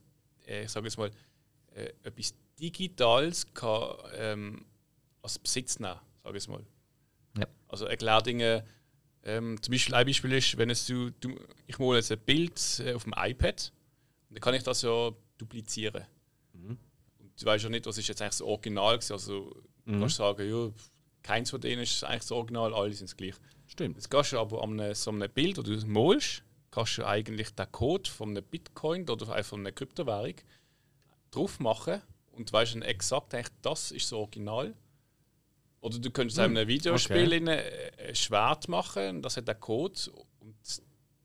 [0.48, 1.10] äh, ich sage jetzt mal,
[1.74, 4.66] äh, etwas Digitales kann, ähm,
[5.22, 6.66] als Besitz nehmen, sage ich mal.
[7.38, 7.48] Ja.
[7.68, 8.66] Also erklär Dinge,
[9.24, 11.36] ähm, zum Beispiel ein Beispiel ist, wenn es du, du
[11.66, 13.74] ich male jetzt ein Bild äh, auf dem iPad,
[14.30, 16.06] dann kann ich das ja duplizieren.
[16.54, 16.80] Und
[17.42, 19.14] du weißt ja nicht, was ist jetzt eigentlich das Original gewesen.
[19.14, 20.72] Also du kannst sagen, ja,
[21.24, 23.36] keins von denen ist eigentlich das Original, alle sind es gleich.
[23.68, 23.96] Stimmt.
[23.96, 27.50] Jetzt kannst du aber an einem, so einem Bild, das du malst, kannst du eigentlich
[27.56, 30.36] den Code von einem Bitcoin oder einfach von einer Kryptowährung
[31.32, 32.02] drauf machen
[32.36, 34.74] und du weißt dann exakt, eigentlich, das ist das Original.
[35.82, 37.38] Oder du könntest in einem Videospiel okay.
[37.38, 37.60] in ein
[38.08, 40.00] ein Schwert machen, das hat den Code
[40.40, 40.56] und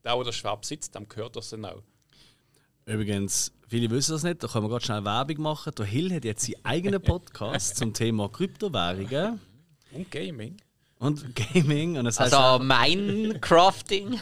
[0.04, 1.82] der, der das Schwert besitzt, dem gehört das dann auch.
[2.86, 5.72] Übrigens, viele wissen das nicht, da können wir gerade schnell Werbung machen.
[5.76, 9.40] Der Hill hat jetzt seinen eigenen Podcast zum Thema Kryptowährungen
[9.92, 10.56] Und Gaming.
[10.98, 11.96] und Gaming.
[11.96, 14.20] Und das heißt also Minecrafting,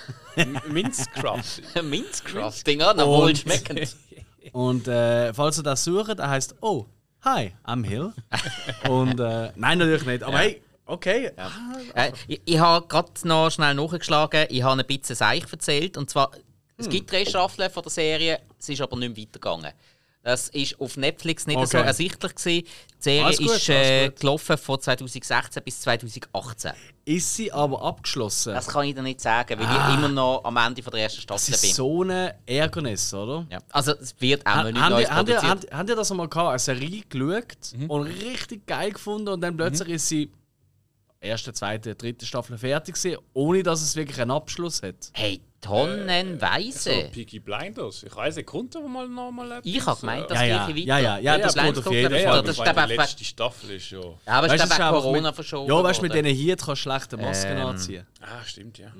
[0.68, 1.43] Minecraft.
[1.82, 3.97] Minzcrafting, ja, noch wohl Und- schmeckend.
[4.53, 6.86] Und äh, falls ihr das sucht, er heißt Oh,
[7.22, 8.12] hi, I'm Hill.
[8.88, 10.22] und äh, nein, natürlich nicht.
[10.22, 11.30] Aber hey, okay.
[11.94, 15.96] Äh, ich ich habe gerade noch schnell nachgeschlagen, ich habe ein bisschen Seich erzählt.
[15.96, 16.30] Und zwar,
[16.76, 16.92] es Hm.
[16.92, 19.72] gibt drei Staffeln von der Serie, es ist aber nicht mehr weitergegangen.
[20.29, 21.87] Das ist auf Netflix nicht so Okay.
[21.87, 22.66] ersichtlich gewesen.
[22.66, 26.72] Die Serie gut, ist äh, gelaufen von 2016 bis 2018.
[27.07, 28.53] Ist sie aber abgeschlossen?
[28.53, 29.89] Das kann ich dir nicht sagen, weil Ah.
[29.89, 31.72] ich immer noch am Ende von der ersten das Staffel ist bin.
[31.72, 33.47] so ein Ärgernis, oder?
[33.51, 33.59] Ja.
[33.70, 35.09] Also es wird auch noch nicht Habt Neues
[35.72, 37.89] habt ihr das einmal gehabt, eine Serie geschaut Mhm.
[37.91, 40.31] und richtig geil gefunden und dann plötzlich ist sie
[41.20, 44.95] erste, zweite, dritte Staffel fertig gewesen, ohne dass es wirklich einen Abschluss hat?
[45.14, 46.91] Hey, tonnenweise.
[46.93, 48.03] So, Peaky Blinders.
[48.03, 49.67] Ich weiß nicht, kommt da mal noch mal etwas?
[49.67, 51.01] ich habe gemeint, das Ja, gehe ja, weiter.
[51.03, 52.43] ja, ja, ja, das geht auf jeden Fall.
[52.43, 54.01] Das ist die letzte Staffel ist ja...
[54.01, 55.69] Ja, aber es Weißt ist wegen Corona verschoben.
[55.71, 58.07] Ja, weißt du, mit denen hier kannst du schlechte Masken Ähm, anziehen.
[58.21, 58.93] Ah, stimmt, ja.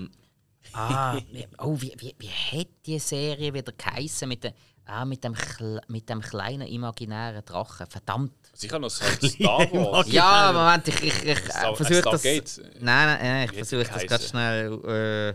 [0.73, 4.53] Ah, wie- oh, wie, wie, wie hat die Serie wieder geheissen mit, dem-
[4.85, 7.87] ah, mit, dem, Kle- mit dem kleinen imaginären Drachen?
[7.87, 8.35] Verdammt.
[8.53, 10.11] Sicher noch so Star Wars.
[10.13, 12.23] Ja, Moment, ich, ich, ich äh, versuche das.
[12.25, 14.73] Nein, nein, nein ich versuche das ganz schnell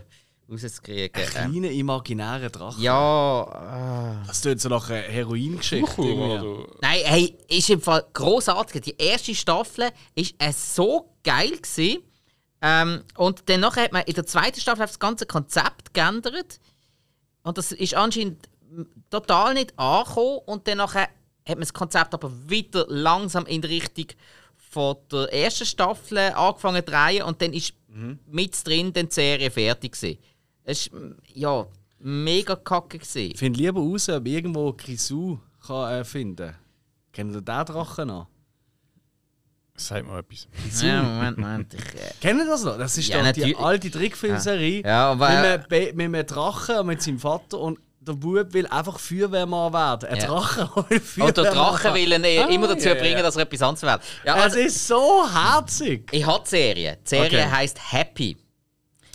[0.54, 1.22] rauszukriegen.
[1.22, 2.82] Ähm, Kleine imaginäre Drachen.
[2.82, 4.22] ja, ah.
[4.26, 6.00] Das tut so nach einer Heroingeschichte.
[6.00, 6.66] Cool?
[6.80, 8.82] Nein, hey, ist im Fall großartig.
[8.82, 12.02] Die erste Staffel ist äh, so geil gewesen.
[12.62, 16.60] Ähm, und dann nachher hat man in der zweiten Staffel das ganze Konzept geändert.
[17.42, 18.48] Und das ist anscheinend
[19.10, 20.40] total nicht angekommen.
[20.46, 21.08] Und dann nachher
[21.46, 24.06] hat man das Konzept aber wieder langsam in die Richtung
[24.56, 27.22] von der ersten Staffel angefangen zu drehen.
[27.24, 27.74] Und dann ist
[28.26, 30.18] mit drin die Serie fertig gewesen.
[30.64, 31.66] Es war, mm, ja,
[31.98, 33.30] mega kacke gewesen.
[33.32, 36.56] Ich finde lieber raus, ob irgendwo Grisou kann äh, finden kann.
[37.12, 38.26] Kennt ihr den Drachen noch?
[39.76, 40.46] Sag mal etwas.
[40.82, 41.74] Ja, Moment, Moment.
[41.74, 42.78] Ich, äh, Kennen ihr das noch?
[42.78, 44.82] Das ist Ja, doch die alte Trickfilmserie.
[44.84, 45.28] ja, aber.
[45.58, 48.98] Mit, Äh, einem mit einem Drachen und mit seinem Vater und der Bub will einfach
[49.00, 50.08] Feuerwehrmann werden.
[50.10, 50.26] Ein Ja.
[50.26, 51.94] Drache will und der Drache werden.
[51.96, 53.00] will ihn äh, immer dazu ja, ja.
[53.00, 54.00] bringen, dass er etwas anderes wird.
[54.24, 56.08] Ja, Es also, ist so herzig.
[56.12, 56.98] ich habe die Serie.
[57.04, 57.50] Die Serie Okay.
[57.50, 58.36] heisst Happy.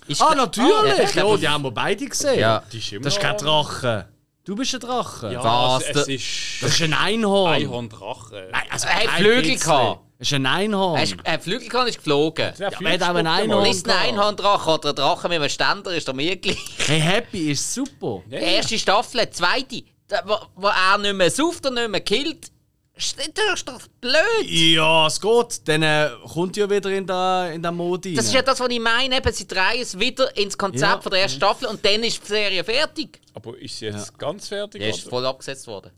[0.09, 1.13] Ist Ah, natürlich!
[1.15, 2.39] Ja, Ja, die haben wir beide gesehen.
[2.39, 2.63] Ja.
[2.71, 4.07] Ist Das ist kein Drache.
[4.43, 5.31] Du bist ein Drache.
[5.31, 5.85] Ja, Was?
[5.85, 7.53] also es ist Das ist ein Einhorn.
[7.53, 8.49] Einhorndrache.
[8.51, 9.99] Nein, also Er hat Flügel gehabt.
[10.17, 10.97] Das ist ein Einhorn.
[10.97, 12.53] Er ist- Er hat Flügel gehabt und ist geflogen.
[12.57, 13.65] Ja, aber er hat auch Flugstock Einhorn.
[13.67, 16.57] Ist ein Einhorndrache oder ein Drache mit einem Ständer, ist doch mir gleich.
[16.87, 18.21] Hey, Happy ist super.
[18.29, 19.83] Ja, Erste Staffel, zweite,
[20.25, 22.51] wo, wo er nicht mehr sauft und nicht mehr killt.
[22.99, 24.45] Ist- Das ist doch blöd.
[24.45, 25.67] Ja, es geht.
[25.67, 28.69] Dann äh, kommt ja wieder in der, in der Mode Das ist ja das, was
[28.69, 29.15] ich meine.
[29.17, 30.99] Eben, sie drehen es wieder ins Konzept Ja.
[31.01, 33.21] von der ersten Staffel und dann ist die Serie fertig.
[33.33, 34.81] Aber ist sie jetzt ganz fertig?
[34.81, 35.91] Die ist voll abgesetzt worden.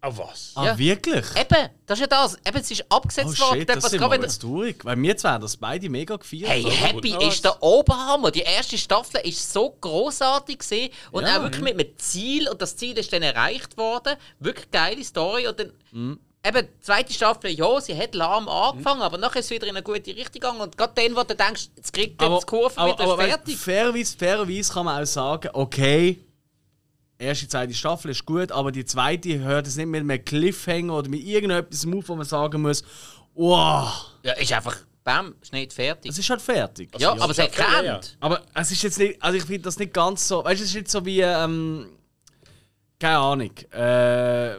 [0.00, 0.52] Ah, was?
[0.54, 0.78] Ah, ja.
[0.78, 1.24] wirklich?
[1.34, 2.36] Eben, das ist ja das.
[2.46, 3.58] Eben, es ist Oh abgesetzt worden.
[3.60, 4.84] shit, Dort, das was sind wir wieder- jetzt traurig.
[4.84, 6.50] Weil wir zwei haben das beide mega gefeiert.
[6.50, 6.74] Hey, oder?
[6.74, 8.30] Happy ist der Oberhammer.
[8.30, 11.38] Die erste Staffel ist so großartig gesehen und Ja.
[11.38, 14.16] auch wirklich mit einem Ziel und das Ziel ist dann erreicht worden.
[14.40, 16.18] Wirklich geile Story und dann Mhm.
[16.44, 19.76] Eben die zweite Staffel, ja, sie hat lahm angefangen, aber nachher ist es wieder in
[19.76, 22.92] eine gute Richtung gegangen und gerade dann, wo du denkst, jetzt kriegt die Kurve aber,
[22.92, 23.56] wieder aber fertig.
[23.56, 26.20] Fairerweise, fairerweise kann man auch sagen, okay,
[27.18, 31.08] erste, zweite Staffel ist gut, aber die zweite hört es nicht mit einem Cliffhanger oder
[31.08, 32.84] mit irgendetwas auf, wo man sagen muss,
[33.34, 36.10] wow, Ja, ist einfach, bam, ist nicht fertig.
[36.10, 36.90] es ist halt fertig.
[36.98, 38.00] ja, ja, aber es ist hat ja.
[38.20, 40.70] Aber es ist jetzt nicht, also ich finde das nicht ganz so, weißt du, es
[40.70, 41.88] ist nicht so wie, ähm,
[42.98, 44.56] keine Ahnung, äh,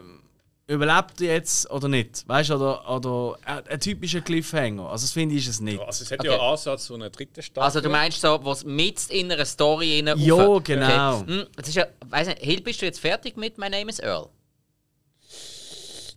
[0.67, 5.11] überlebt er jetzt oder nicht, weißt du, oder, oder ein, ein typischer Cliffhanger, also das
[5.11, 5.79] finde ich ist es nicht.
[5.79, 6.29] Also es hat Okay.
[6.29, 7.63] ja einen Ansatz zu einer dritten Staffel.
[7.63, 11.19] Also du meinst so, was mit in einer Story rein Ja, rauf- genau.
[11.19, 11.31] Okay.
[11.31, 13.99] Hm, das ist ja, weiss nicht, Hill, bist du jetzt fertig mit My Name is
[13.99, 14.29] Earl?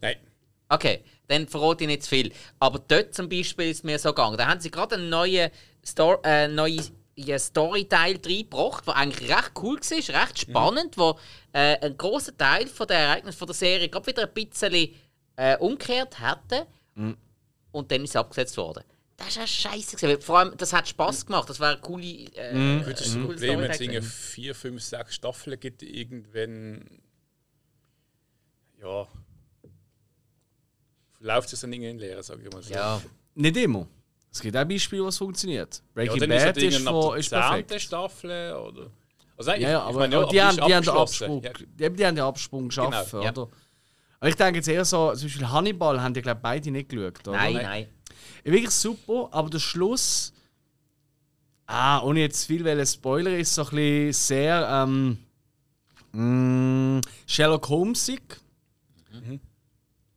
[0.01, 0.17] Nein.
[0.69, 2.33] Okay, dann verrate ich nicht zu viel.
[2.59, 4.37] Aber dort zum Beispiel ist es mir so gegangen.
[4.37, 5.51] Da haben sie gerade einen neuen
[5.87, 6.83] Stor äh, neuen
[7.19, 11.19] ja, Storyteil reingebracht, der eigentlich recht cool war, recht spannend, wo
[11.53, 14.95] äh, einen grossen Teil von der Ereignis von der Serie gerade wieder ein bisschen
[15.37, 16.67] äh, umgekehrt hätte.
[17.71, 18.83] Und dann ist es abgesetzt worden.
[19.17, 20.21] Das ist ja scheiße.
[20.21, 21.51] Vor allem, das hat Spaß gemacht.
[21.51, 22.05] Das war eine coole.
[22.05, 25.83] Äh, Gut, das ist das coole Problem, wenn es irgendwie vier, fünf, sechs Staffeln gibt,
[25.83, 26.85] irgendwann.
[28.81, 29.09] Ja.
[31.19, 32.73] Läuft es dann irgendwie in Lehre, sage ich mal so.
[32.73, 33.03] Ja,
[33.35, 33.89] Nicht immer.
[34.31, 35.77] Es gibt auch Beispiele, wo es funktioniert.
[35.77, 37.81] Ja, Breaking ist Bad ist, irgendwann von, ist der perfekt.
[37.81, 38.91] Staffel oder.
[39.37, 40.89] Also, ich- Ja, ja, ich aber, meine, ja, aber die, haben, ist die haben.
[40.89, 41.67] Absprung, Ja, die,
[41.97, 43.31] die haben den Absprung geschafft, Genau, ja.
[43.31, 43.49] oder?
[44.21, 47.27] Aber ich denke jetzt eher so, zum Beispiel Hannibal haben die glaube beide nicht geschaut,
[47.29, 47.37] oder?
[47.37, 47.87] nein, Nein.
[48.45, 50.33] Wirklich super, aber der Schluss,
[51.67, 55.19] ah, ohne jetzt viel weil Spoiler ist so ein bisschen sehr ähm,
[56.13, 58.23] mm, Sherlock Holmesig.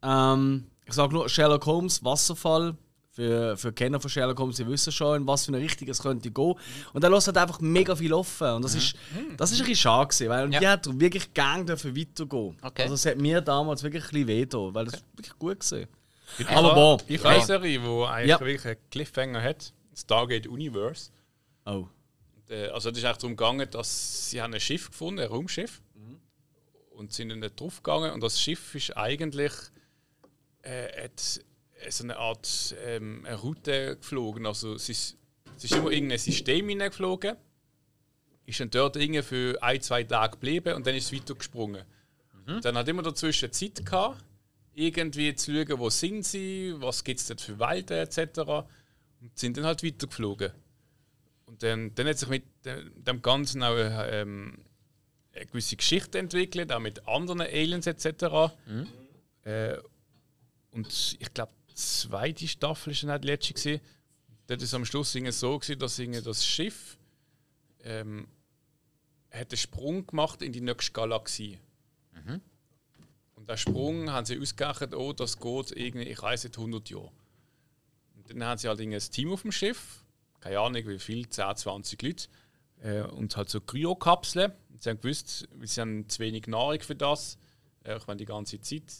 [0.04, 2.76] Ähm, ich sage nur Sherlock Holmes Wasserfall.
[3.14, 6.02] Für, für Kenner von Sherlock Holmes, die wissen schon, in was für eine Richtung es
[6.02, 6.56] könnte gehen.
[6.94, 8.48] Und er lässt halt einfach mega viel offen.
[8.54, 8.96] Und das ist,
[9.36, 10.60] das ist ein bisschen schade gewesen, weil Ja.
[10.62, 12.58] die hat wirklich gerne dürfen weitergehen.
[12.62, 12.84] Okay.
[12.84, 15.90] Also es hat mir damals wirklich ein bisschen wehgetan, weil das ist wirklich gut gesehen.
[16.38, 17.02] Ich Aber bon.
[17.08, 17.46] Ich habe eine.
[17.46, 18.40] Serie, die eigentlich Ja.
[18.40, 19.74] wirklich einen Cliffhanger hat.
[19.94, 21.10] Stargate Universe.
[21.66, 21.88] Oh.
[22.50, 25.82] Äh, also es ist eigentlich darum gegangen, dass sie haben ein Schiff gefunden, ein Raumschiff.
[26.92, 28.12] Und sind dann drauf gegangen.
[28.12, 29.52] Und das Schiff ist eigentlich
[30.62, 31.42] äh, hat
[31.90, 34.46] so eine Art ähm, eine Route geflogen.
[34.46, 35.18] Also es ist,
[35.58, 37.36] es ist immer irgendein System hineingeflogen.
[38.46, 41.84] Ist dann dort irgendwie für ein, zwei Tage geblieben und dann ist es weitergesprungen.
[42.48, 44.24] Und Dann hat immer dazwischen Zeit gehabt,
[44.74, 48.40] irgendwie zu schauen, wo sind sie, was gibt es dort für Welten etc.
[49.22, 50.52] Und sind dann halt weitergeflogen.
[51.46, 54.58] Und dann, dann hat sich mit dem Ganzen auch ähm,
[55.34, 58.54] eine gewisse Geschichte entwickelt, auch mit anderen Aliens etc.
[59.44, 59.78] Äh,
[60.72, 63.54] und ich glaube, zweite Staffel war dann die letzte.
[63.54, 63.82] Gewesen.
[64.48, 66.98] Dort war es am Schluss so, gewesen, dass das Schiff
[67.84, 68.28] ähm,
[69.32, 71.60] hat einen Sprung gemacht in die nächste Galaxie.
[73.36, 77.12] Und der Sprung haben sie ausgerechnet, oh, das geht irgendwie, ich weiß nicht, 100 Jahre.
[78.16, 80.04] Und dann haben sie halt ein Team auf dem Schiff,
[80.40, 82.28] keine Ahnung wie viel, 10, 20 Leute,
[82.82, 84.52] äh, und halt so Kryokapseln.
[84.80, 87.38] Sie haben gewusst, sie haben zu wenig Nahrung für das,
[87.84, 88.94] äh, ich meine die ganze Zeit.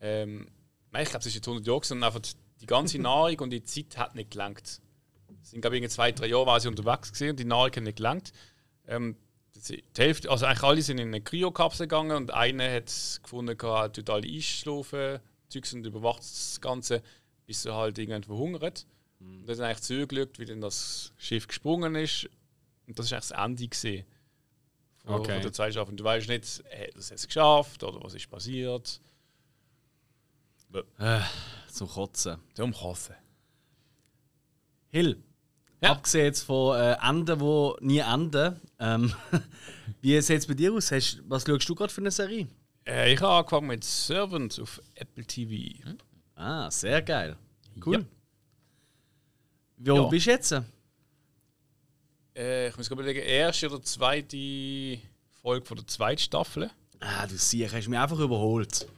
[0.00, 0.48] Ähm,
[0.92, 2.22] nein, ich glaube, es ist jetzt 100 Jahre, sondern einfach
[2.60, 4.80] die ganze Nahrung und die Zeit hat nicht gelangt.
[5.42, 7.82] Es sind, glaube ich, zwei, drei Jahren waren sie unterwegs gewesen und die Nahrung hat
[7.82, 8.32] nicht gelangt.
[8.86, 9.16] Ähm,
[9.68, 13.78] die Hälfte, also eigentlich alle sind in eine Kryokapsel gegangen und einer hat gefunden, er
[13.78, 17.02] hat total einschlafen, Zeugs und überwacht das Ganze,
[17.46, 18.86] bis er halt irgendwann verhungert.
[19.20, 22.28] Und dann ist eigentlich zugeschaut, wie dann das Schiff gesprungen ist.
[22.86, 24.06] Und das ist eigentlich das Ende gesehen.
[25.04, 25.40] Von, Okay.
[25.42, 25.90] von der Staffel.
[25.90, 29.00] Und du weißt nicht, hat er es geschafft oder was ist passiert.
[31.72, 32.38] Zum Kotzen.
[32.54, 33.14] Zum Kotzen.
[34.90, 35.22] Hill,
[35.82, 35.90] Ja.
[35.92, 39.12] abgesehen jetzt von äh, Enden, die nie enden, ähm,
[40.00, 40.90] wie sieht es bei dir aus?
[40.92, 42.48] Hast, was schaust du gerade für eine Serie?
[42.86, 45.82] Äh, ich habe angefangen mit Servant auf Apple TV.
[46.34, 47.36] Ah, sehr geil.
[47.84, 47.98] Cool.
[47.98, 48.04] Ja.
[49.76, 50.06] Wie alt Ja.
[50.08, 50.54] bist du jetzt?
[52.36, 54.98] Äh, ich muss gerade überlegen, erste oder zweite
[55.42, 56.70] Folge von der zweiten Staffel.
[57.00, 58.88] Ah, du siehst, hast mich einfach überholt.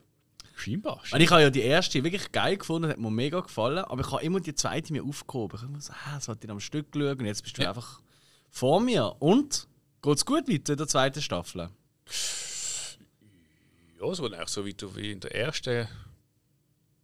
[0.61, 1.01] Scheinbar.
[1.11, 4.11] Weil ich habe ja die erste wirklich geil gefunden, hat mir mega gefallen, aber ich
[4.13, 5.57] habe immer die zweite mir aufgehoben.
[5.57, 7.69] Ich habe immer so, ah, sollte ich am Stück schauen und jetzt bist du Ja.
[7.71, 8.01] einfach
[8.51, 9.17] vor mir.
[9.21, 9.67] Und
[10.03, 11.69] geht es gut weiter in der zweiten Staffel?
[14.01, 15.89] Ja, es geht eigentlich so weit wie in der ersten, würde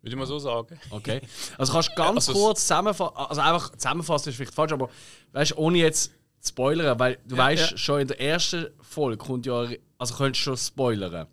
[0.05, 0.79] ich mal so sagen.
[0.91, 1.21] Okay.
[1.59, 4.89] Also kannst du ganz Also kurz zusammenfassen, also einfach zusammenfassen ist vielleicht falsch, aber
[5.33, 7.77] weißt du, ohne jetzt zu spoilern, weil du Ja, weißt, ja.
[7.77, 11.27] schon in der ersten Folge kommt ja, also könntest du schon spoilern.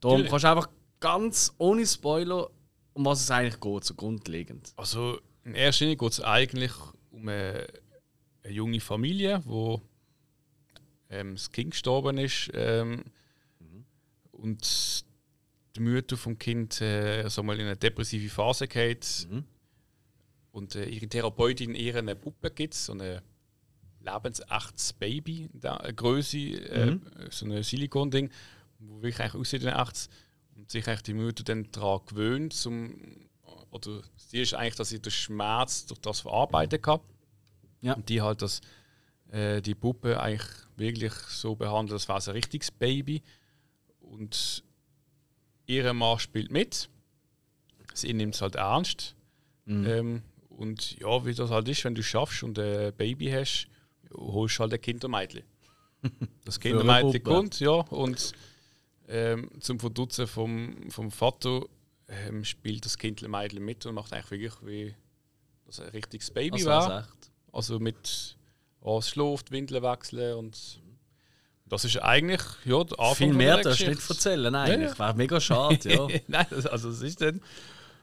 [0.00, 0.30] Darum Natürlich.
[0.30, 0.68] kannst du einfach
[1.02, 2.48] ganz ohne Spoiler,
[2.94, 4.72] um was es eigentlich geht, so grundlegend.
[4.76, 6.72] Also in erster Linie geht es eigentlich
[7.10, 7.66] um eine,
[8.44, 9.82] eine junge Familie, wo
[11.10, 13.04] ähm, das Kind gestorben ist ähm,
[14.30, 15.04] und
[15.76, 19.44] die Mutter vom Kind äh, so mal in eine depressive Phase geht Mhm.
[20.52, 23.22] und äh, ihre Therapeutin ihr eine Puppe gibt, so eine
[24.00, 27.02] lebensechtes Baby, da, eine Größe, äh, Mhm.
[27.30, 28.30] so ein Silikon-Ding,
[28.80, 30.12] wo wirklich eigentlich aussieht wie ein echtes und
[30.68, 33.28] sich eigentlich die Mutter dann daran gewöhnt, zum,
[33.70, 37.00] oder sie ist eigentlich, dass sie den Schmerz durch das verarbeiten kann.
[37.80, 37.94] Ja.
[37.94, 38.60] Und die halt, dass
[39.30, 43.22] äh, die Puppe eigentlich wirklich so behandelt, als wäre es ein richtiges Baby.
[44.00, 44.62] Und
[45.66, 46.88] ihre Mann spielt mit.
[47.94, 49.16] Sie nimmt es halt ernst.
[49.64, 49.86] Mhm.
[49.86, 53.68] Ähm, und ja, wie das halt ist, wenn du schaffst und ein Baby hast,
[54.14, 55.44] holst du halt ein Kindermädchen.
[56.44, 58.32] Das Kindermädchen kommt, ja, und
[59.08, 61.62] ähm, zum Verdutzen vom, vom Vater
[62.08, 64.94] ähm, spielt das Kindermädchen mit und macht eigentlich wirklich wie
[65.66, 66.90] das ein richtiges Baby Also, war.
[66.90, 67.08] also.
[67.52, 68.36] Also mit
[68.80, 70.80] oh, es schläft, Windeln wechseln und
[71.66, 74.90] das ist eigentlich ja, der Anfang Viel mehr darfst du nicht erzählen, eigentlich.
[74.90, 76.06] Ja, Wäre mega schade, ja.
[76.28, 77.40] Nein, das, also es ist dann.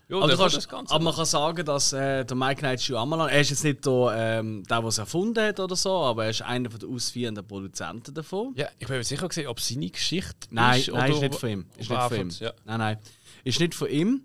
[0.10, 0.94] Ja, Aber, kommt kannst, das Ganze.
[0.94, 4.40] aber man kann sagen, dass äh, der Mike Night Shyamalan, er ist jetzt nicht der,
[4.40, 8.14] ähm, der, der es erfunden hat oder so, aber er ist einer der ausführenden Produzenten
[8.16, 8.54] davon.
[8.56, 11.36] ja, ich bin mir sicher gesehen, ob seine Geschichte Nein, ist nein, oder ist nicht
[11.36, 11.66] von ihm.
[11.78, 12.30] Ist er nicht von ihm.
[12.40, 12.54] Ja.
[12.66, 12.98] Nein, nein.
[13.44, 14.22] Ist nicht von ihm.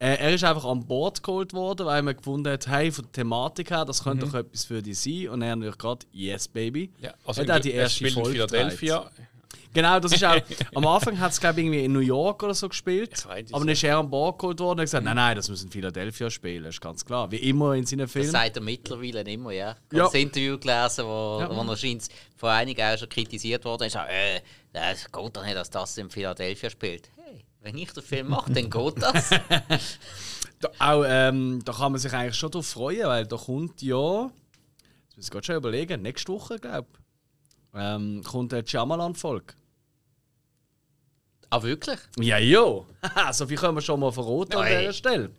[0.00, 3.12] Äh, er ist einfach an Bord geholt worden, weil man gefunden hat, hey, von der
[3.12, 5.28] Thematik her, das könnte doch etwas für dich sein.
[5.28, 6.90] Und er natürlich gerade, yes, baby.
[6.96, 7.04] Mhm.
[7.04, 9.10] Ja, also Hat auch die er erste spielt in Folge Philadelphia.
[9.74, 10.36] Genau, das ist auch.
[10.74, 13.10] am Anfang hat es, glaube ich, irgendwie in New York oder so gespielt.
[13.10, 15.48] Nicht aber dann ist er an Bord geholt worden und hat gesagt, nein, nein, das
[15.48, 17.30] muss in Philadelphia spielen, ist ganz klar.
[17.30, 18.30] Wie immer in seinen Das Filmen.
[18.30, 19.76] sagt er mittlerweile immer, ja.
[19.90, 20.04] Ich Ja.
[20.04, 21.50] habe das Interview gelesen, wo, Ja.
[21.54, 23.94] wo er scheint von einigen auch schon kritisiert worden ist.
[23.96, 24.40] Äh,
[24.72, 27.08] das geht doch nicht, dass das in Philadelphia spielt.
[27.16, 29.30] Hey, wenn ich den Film mache, dann geht das.
[30.60, 34.24] Da, auch, ähm, da kann man sich eigentlich schon drauf freuen, weil da kommt ja,
[34.24, 39.54] jetzt muss ich gerade schon überlegen, nächste Woche, glaube ich, ähm, kommt eine Shyamalan-Folge.
[41.50, 41.98] Ah, wirklich?
[42.18, 42.84] Ja, ja.
[43.32, 44.78] So viel können wir schon mal verraten an Oi.
[44.78, 45.30] dieser Stelle.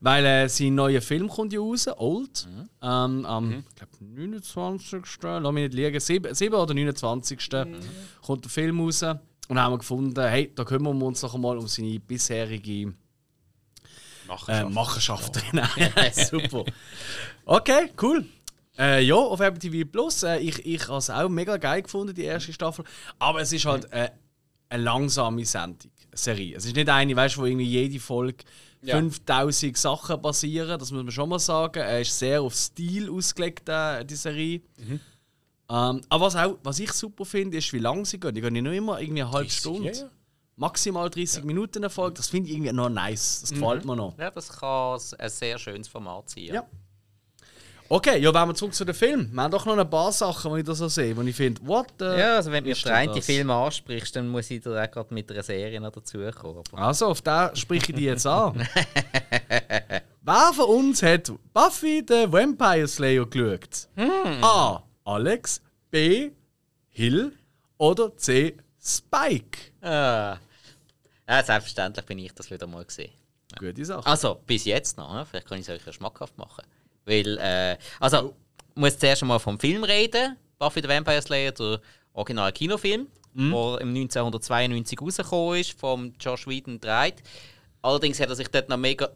[0.00, 2.46] Weil äh, sein neuer Film kommt ja raus, Old.
[2.82, 5.02] Ähm, am ich glaub, 29.
[5.22, 7.50] Lass mich nicht liegen, 7, 7 oder 29.
[8.20, 9.02] kommt der Film raus.
[9.02, 12.72] Und dann haben wir gefunden, hey, da kümmern wir uns noch einmal um seine bisherige
[12.72, 12.92] äh,
[14.26, 14.70] Machenschaft.
[14.74, 15.42] Machenschaft.
[15.52, 16.64] Nein, Super.
[17.44, 18.26] Okay, cool.
[18.78, 20.22] Äh, ja, auf Apple TV Plus.
[20.22, 22.84] Äh, ich ich habe es auch mega geil gefunden, die erste Staffel.
[23.18, 24.10] Aber es ist halt äh,
[24.74, 26.56] eine langsame Sendung, Serie.
[26.56, 28.44] Es ist nicht eine, weißt wo irgendwie jede Folge
[28.82, 28.96] Ja.
[28.98, 30.78] 5000 Sachen passieren.
[30.78, 31.78] Das muss man schon mal sagen.
[31.80, 34.60] Er ist sehr auf Stil ausgelegt, äh, die Serie.
[34.78, 35.00] Mhm.
[35.70, 38.34] Ähm, aber was, auch, was ich super finde, ist, wie lang sie gehen.
[38.34, 39.90] Die gehen ja nur immer irgendwie eine halbe 30, Stunde.
[39.90, 40.10] ja, ja.
[40.56, 42.14] Maximal 30 Minuten eine Folge.
[42.14, 43.40] Das finde ich irgendwie noch nice.
[43.40, 44.16] Das gefällt mir noch.
[44.18, 46.44] Ja, das kann ein sehr schönes Format sein.
[46.44, 46.66] Ja.
[47.94, 49.30] Okay, ja, wenn wir zurück zu den Film.
[49.32, 51.64] Wir haben doch noch ein paar Sachen, die ich da so sehe, wo ich finde,
[51.64, 52.06] what the...
[52.06, 53.24] Ja, also wenn du mir ist den denn einen das?
[53.24, 56.64] Film ansprichst, dann muss ich dir auch gerade mit einer Serie noch dazukommen.
[56.72, 58.56] Also, auf den spreche ich dich jetzt an.
[60.22, 63.86] Wer von uns hat Buffy the Vampire Slayer geschaut?
[64.42, 64.82] A.
[65.04, 66.32] Alex, B.
[66.88, 67.32] Hill
[67.78, 68.56] oder C.
[68.82, 69.70] Spike?
[69.82, 70.38] Ah.
[71.28, 73.12] Ja, selbstverständlich bin ich das wieder mal gesehen.
[73.56, 74.04] Gute Sache.
[74.04, 75.14] Also, bis jetzt noch.
[75.14, 75.24] ne?
[75.24, 76.64] Vielleicht kann ich es euch ja schmackhaft machen.
[77.04, 78.34] Weil, äh, also,
[78.70, 80.36] ich muss zuerst einmal vom Film reden.
[80.58, 81.80] Buffy the Vampire Slayer, der
[82.12, 87.16] originale Kinofilm, der im 1992 rausgekommen ist, vom Josh Whedon gedreht.
[87.82, 89.10] Allerdings hat er sich dort noch mega...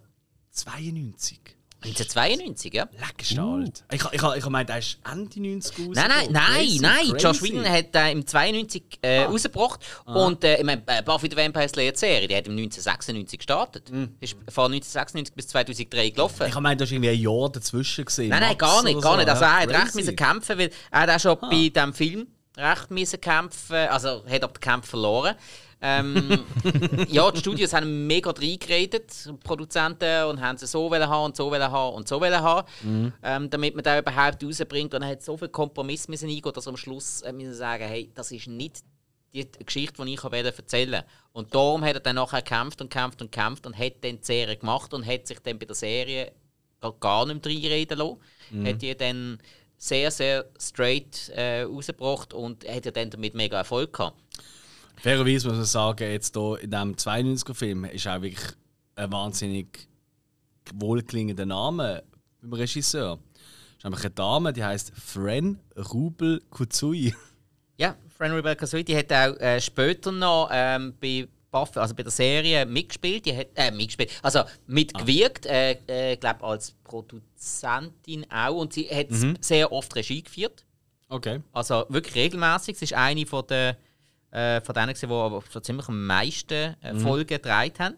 [0.50, 1.57] 92.
[1.80, 2.88] 1992, ja?
[2.98, 3.84] Leck ist der alt.
[3.92, 5.94] Ich, ich, ich, ich meine, der ist Ende 90 raus.
[5.94, 7.16] Nein, nein, nein, nein.
[7.18, 9.80] Josh Whedon hat äh, im 92 äh, rausgebracht.
[10.04, 13.90] Und äh, ich meine, äh, Buffy the Vampire Slayer Serie, die hat im 1996 gestartet.
[14.20, 16.46] Ist von 1996 bis 2003 gelaufen.
[16.48, 18.30] Ich meine, da ist irgendwie ein Jahr dazwischen gesehen.
[18.30, 19.28] Nein, nein, Max gar nicht, gar so, nicht.
[19.28, 19.50] Also ja.
[19.50, 22.26] er hat recht müssen kämpfen, weil er hat auch schon bei diesem Film
[22.56, 25.36] recht müssen kämpfen, also hat aber den Kampf verloren.
[25.80, 26.44] Ähm,
[27.08, 31.50] ja, die Studios haben mega reingeredet, Produzenten, und haben sie so wollen haben und so
[31.50, 34.92] wollen haben und so wollen haben, ähm, damit man da überhaupt rausbringt.
[34.94, 38.10] Und hat so viel Kompromiss müssen eingehen, dass er am Schluss äh, müssen sagen, hey,
[38.14, 38.78] das ist nicht
[39.34, 41.02] die Geschichte, die ich wollte erzählen
[41.32, 44.24] Und darum hat er dann nachher gekämpft und gekämpft und gekämpft und hat dann die
[44.24, 46.32] Serie gemacht und hat sich dann bei der Serie
[46.98, 48.66] gar- nicht mehr reinreden lassen.
[48.66, 49.38] Hat die dann
[49.76, 54.16] sehr, sehr straight äh, rausgebracht und hat ja dann damit mega Erfolg gehabt.
[55.00, 58.48] Fairerweise muss man sagen, jetzt hier in diesem 92er-Film ist auch wirklich
[58.96, 59.88] ein wahnsinnig
[60.74, 62.02] wohlklingender Name
[62.40, 63.16] beim Regisseur.
[63.16, 65.60] Das ist nämlich eine Dame, die heißt Fren
[65.92, 67.14] Rubel Kutsui.
[67.76, 72.02] Ja, Fran Rebecca Sweet, die hat auch äh, später noch ähm, bei Buffy, also bei
[72.02, 78.56] der Serie mitgespielt, die hat, äh, mitgespielt, also mitgewirkt, äh, äh, glaube als Produzentin auch
[78.56, 79.06] und sie hat
[79.40, 80.64] sehr oft Regie geführt.
[81.08, 81.40] Okay.
[81.52, 82.76] Also wirklich regelmäßig.
[82.76, 83.76] Sie ist eine von der
[84.30, 87.96] äh, von denen, gewesen, die aber so ziemlich am meisten äh, Folgen gedreht haben.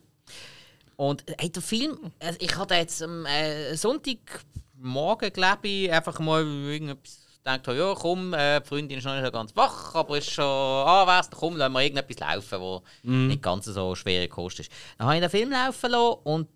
[0.97, 6.43] Und hey, der Film, äh, ich hatte jetzt am äh, Sonntagmorgen, glaube ich, einfach mal
[6.43, 10.45] irgendetwas gedacht, ja komm, äh, die Freundin ist noch nicht ganz wach, aber ist schon
[10.45, 14.71] anwesend, komm, lassen wir irgendetwas laufen, wo nicht ganz so schwere Kost ist.
[14.99, 16.49] Dann habe ich den Film laufen lassen und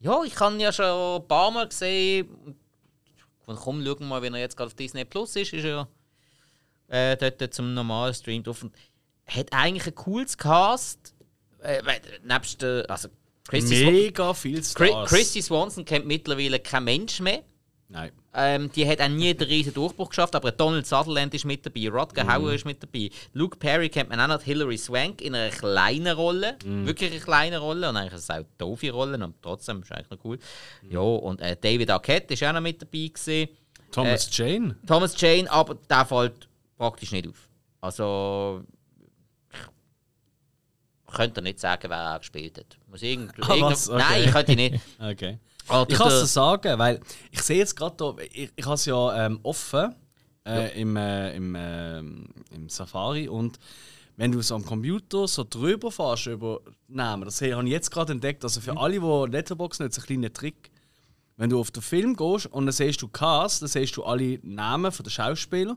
[0.00, 2.28] ja, ich habe ihn ja schon ein paar Mal gesehen.
[3.46, 5.88] Und komm, schauen wir mal, wenn er jetzt gerade auf Disney Plus ist, ist er
[6.88, 8.62] äh, dort zum normalen Stream drauf.
[8.62, 8.74] Und
[9.34, 11.14] hat eigentlich ein cooles Cast.
[11.62, 11.82] Äh,
[12.24, 13.08] nebst der, also
[13.48, 15.10] Christy, Swan Mega viel Chri- Stars.
[15.10, 17.42] Christy Swanson kennt mittlerweile kein Mensch mehr.
[17.88, 18.12] Nein.
[18.32, 21.88] Ähm, die hat auch nie den riesen Durchbruch geschafft, aber Donald Sutherland ist mit dabei,
[21.90, 25.50] Rodger Hauer ist mit dabei, Luke Perry kennt man auch noch, Hilary Swank in einer
[25.50, 29.82] kleinen Rolle, wirklich eine kleine Rolle und eigentlich es auch eine doofe Rolle, aber trotzdem
[29.82, 30.38] ist eigentlich noch cool.
[30.88, 33.48] Ja, und äh, David Arquette ist auch noch mit dabei gewesen.
[33.90, 34.76] Thomas Jane.
[34.86, 37.48] Thomas Jane, aber der fällt praktisch nicht auf.
[37.80, 38.62] Also.
[41.10, 42.78] Ich könnte nicht sagen, wer er gespielt hat.
[42.88, 43.88] Muss irgend, Ah, irgend-?
[43.88, 43.98] Okay.
[43.98, 44.80] Nein, ich könnte nicht.
[45.00, 45.38] Okay.
[45.68, 47.00] Oder Ich kann es sagen, weil
[47.30, 49.94] ich sehe jetzt gerade ich, ich habe es ja ähm, offen
[50.46, 53.58] äh, im, äh, im, ähm, im Safari und
[54.16, 58.12] wenn du so am Computer so drüber fährst über Namen, das habe ich jetzt gerade
[58.12, 60.70] entdeckt, also für alle, die Letterboxd nutzen, ein kleiner Trick.
[61.38, 64.38] Wenn du auf den Film gehst und dann siehst du Cast, dann siehst du alle
[64.42, 65.74] Namen der Schauspieler.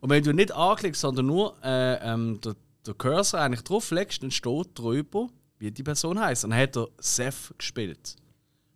[0.00, 2.54] Und wenn du nicht anklickst, sondern nur äh, ähm, den,
[2.86, 5.28] den Cursor eigentlich drauflegst, dann steht drüber,
[5.58, 6.44] wie die Person heißt.
[6.44, 8.16] Dann hat er Seth gespielt.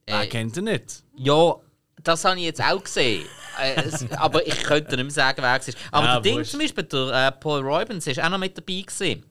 [0.07, 1.03] Wer Äh, kennt ihn nicht?
[1.17, 1.55] Ja,
[2.03, 3.27] das habe ich jetzt auch gesehen.
[3.61, 3.83] Äh,
[4.17, 5.79] aber ich könnte nicht mehr sagen, wer es ist.
[5.91, 8.83] Aber Ja, der Ding zum Beispiel, der äh, Paul Robbins ist auch noch mit dabei
[8.83, 9.27] gewesen.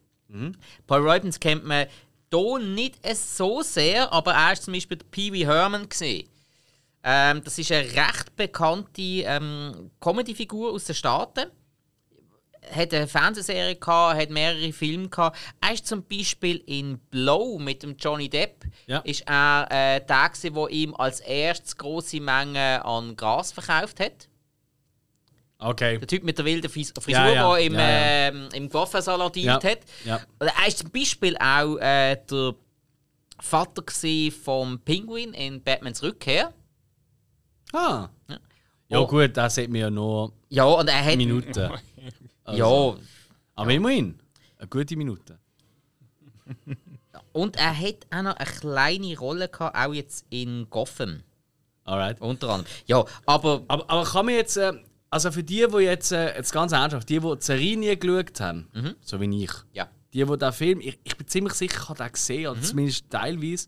[0.86, 1.88] Paul Robbins kennt man
[2.32, 6.30] hier nicht so sehr, aber er ist zum Beispiel der Pee Wee Herman gewesen.
[7.04, 11.50] Ähm, das ist eine recht bekannte ähm, Comedy-Figur aus den Staaten.
[12.76, 15.38] Hat eine Fernsehserie gehabt, hat mehrere Filme gehabt.
[15.62, 18.66] Er ist zum Beispiel in Blow mit dem Johnny Depp.
[18.86, 19.00] Ja.
[19.00, 24.28] Ist er äh, der, gewesen, der ihm als erstes große Mengen an Gras verkauft hat.
[25.58, 25.98] Okay.
[25.98, 27.56] Der Typ mit der wilden Fris Frisur, Ja, ja.
[27.56, 28.28] der im, Ja, ja.
[28.30, 29.62] ähm, im Coiffeursalon Ja.
[29.62, 29.80] hat.
[30.06, 30.22] Ja.
[30.40, 32.56] Oder er ist zum Beispiel auch äh, der
[33.42, 33.84] Vater
[34.44, 36.54] vom Penguin in Batmans Rückkehr.
[37.74, 38.10] Ah.
[38.30, 38.38] Ja.
[38.92, 39.08] Ja, Oh.
[39.08, 41.16] gut, da sieht man ja nur Ja, und er hat.
[41.18, 41.70] Minuten.
[42.56, 42.96] Ja,
[43.56, 44.20] Aber immerhin,
[44.58, 45.40] eine gute Minute.
[47.32, 51.22] und er hat auch noch eine kleine Rolle gehabt, auch jetzt in Gotham.
[51.84, 52.22] Alright.
[52.22, 52.72] Unter anderem.
[52.86, 54.74] Ja, aber Aber, aber kann man jetzt, äh,
[55.10, 58.40] also für die, die jetzt, äh, jetzt ganz ernsthaft, die, die die Serie nie geschaut
[58.40, 58.68] haben,
[59.02, 59.90] so wie ich, ja.
[60.14, 63.10] die, die den Film, ich, ich bin ziemlich sicher, ich habe den gesehen, oder zumindest
[63.10, 63.68] teilweise,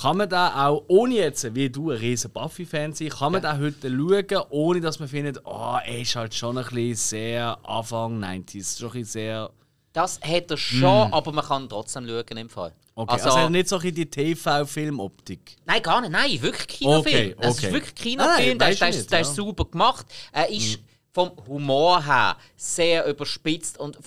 [0.00, 3.58] kann man da auch, ohne jetzt, wie du, ein riesen Buffy-Fan sein, kann man da
[3.58, 8.22] heute schauen, ohne dass man findet, oh, er ist halt schon ein bisschen sehr Anfang
[8.22, 9.50] 90s, schon ein bisschen sehr...
[9.92, 12.72] Das hat er schon, aber man kann trotzdem schauen im Fall.
[12.96, 15.56] Okay, also, also, nicht so bisschen die TV-Filmoptik.
[15.64, 16.10] Nein, gar nicht.
[16.10, 17.34] Nein, wirklich Kinofilm.
[17.36, 17.72] Okay, Es ist okay.
[17.72, 18.58] wirklich Kinofilm.
[18.58, 19.44] Der ist, der ist, der nicht, ist ja.
[19.44, 20.06] Super gemacht.
[20.32, 20.78] Er ist
[21.12, 23.98] vom Humor her sehr überspitzt und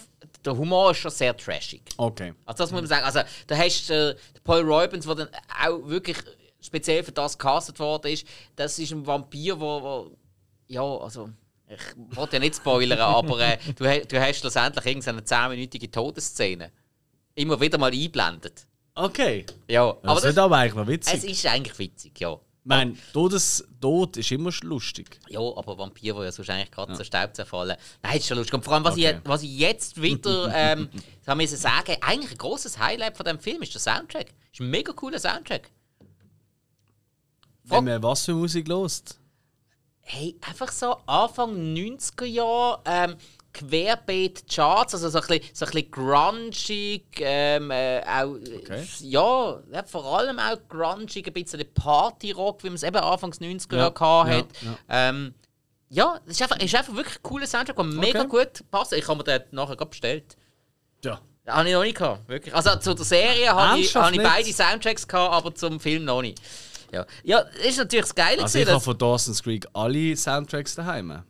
[0.46, 1.82] der Humor ist schon sehr trashig.
[1.98, 2.34] Okay.
[2.46, 3.06] Also das muss man sagen.
[3.06, 4.16] Also da hast du
[4.48, 5.30] Paul Robbins, der dann
[5.64, 6.18] auch wirklich
[6.60, 8.26] speziell für das gecastet worden ist.
[8.56, 10.10] Das ist ein Vampir, wo,
[10.68, 11.30] ja, also
[11.68, 16.72] ich wollte ja nicht spoilern, aber äh, du, du hast schlussendlich irgendeine 10-minütige Todesszene.
[17.36, 18.66] Immer wieder mal einblendet.
[18.96, 19.46] Okay.
[19.68, 21.14] Ja, Das aber wird das, aber eigentlich noch witzig.
[21.14, 22.40] es ist eigentlich witzig, ja.
[22.68, 25.20] Mein, Todes Tod ist immer lustig.
[25.30, 27.04] Ja, aber Vampir, wo ja sonst eigentlich gerade ja.
[27.04, 27.78] Staub zerfallen.
[28.04, 28.56] Nein, ist schon lustig.
[28.56, 29.20] Und vor allem, was, Okay.
[29.24, 30.90] ich, was ich jetzt wieder ähm,
[31.22, 34.34] sagen müssen sagen, eigentlich ein großes Highlight von dem Film ist der Soundtrack.
[34.52, 35.72] Ist ein mega cooler Soundtrack.
[37.64, 39.20] Wenn man was für Musik lost.
[40.02, 43.16] Hey, einfach so Anfang 90er Jahre, ähm,
[43.58, 48.86] querbeet Charts, also so ein bisschen, so ein bisschen grungig, ähm, äh, auch, Okay.
[49.02, 53.74] ja, ja, vor allem auch grungig, ein bisschen Partyrock, wie man es eben Anfangs 90er
[53.76, 54.80] Ja, Jahre gehabt ja, hat.
[54.90, 55.34] Ähm,
[55.90, 58.94] ja, es ist einfach, ist einfach wirklich ein cooler Soundtrack, der mega gut passt.
[58.94, 60.36] Ich habe mir den nachher gerade bestellt.
[61.04, 61.22] Ja.
[61.48, 62.54] Habe ich noch nicht gehabt, wirklich.
[62.54, 66.22] Also zu der Serie habe ich, habe ich beide Soundtracks gehabt, aber zum Film noch
[66.22, 66.42] nicht.
[66.92, 68.42] Ja, ja das ist natürlich das Geile.
[68.44, 71.24] Also gewesen, ich habe von Dawson's Creek alle Soundtracks daheim.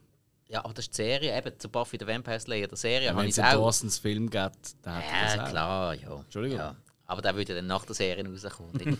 [0.49, 3.21] Ja, aber das ist die Serie, eben zu Buffy the Vampire Slayer, der Serie, habe
[3.21, 3.59] Wenn es einen.
[3.59, 5.49] Dawson's Film gibt, dann hat er das Ja, auch.
[5.49, 6.15] klar, ja.
[6.19, 6.57] Entschuldigung.
[6.59, 6.75] Ja.
[7.05, 8.97] Aber der würde dann nach der Serie rauskommen.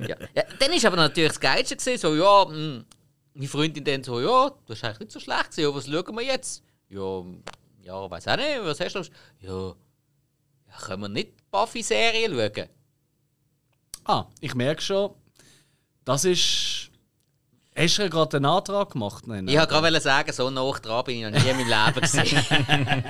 [0.00, 0.16] ja.
[0.34, 2.84] Ja, dann ist aber natürlich das Geilste gewesen, so, ja, mh,
[3.34, 6.16] meine Freundin dann so, ja, das ist eigentlich nicht so schlecht gewesen, ja, was schauen
[6.16, 6.62] wir jetzt?
[6.88, 7.24] Ja,
[7.82, 9.00] ja, weiß auch nicht, was hast du?
[9.40, 12.68] Ja, ja können wir nicht Buffy-Serie schauen?
[14.04, 15.14] Ah, ich merke schon,
[16.04, 16.83] das ist.
[17.76, 19.26] Hast du ja gerade einen Antrag gemacht?
[19.26, 22.00] Nein, Ich wollte gerade sagen, so nah dran bin ich noch nie in meinem Leben
[22.00, 22.44] gesehen.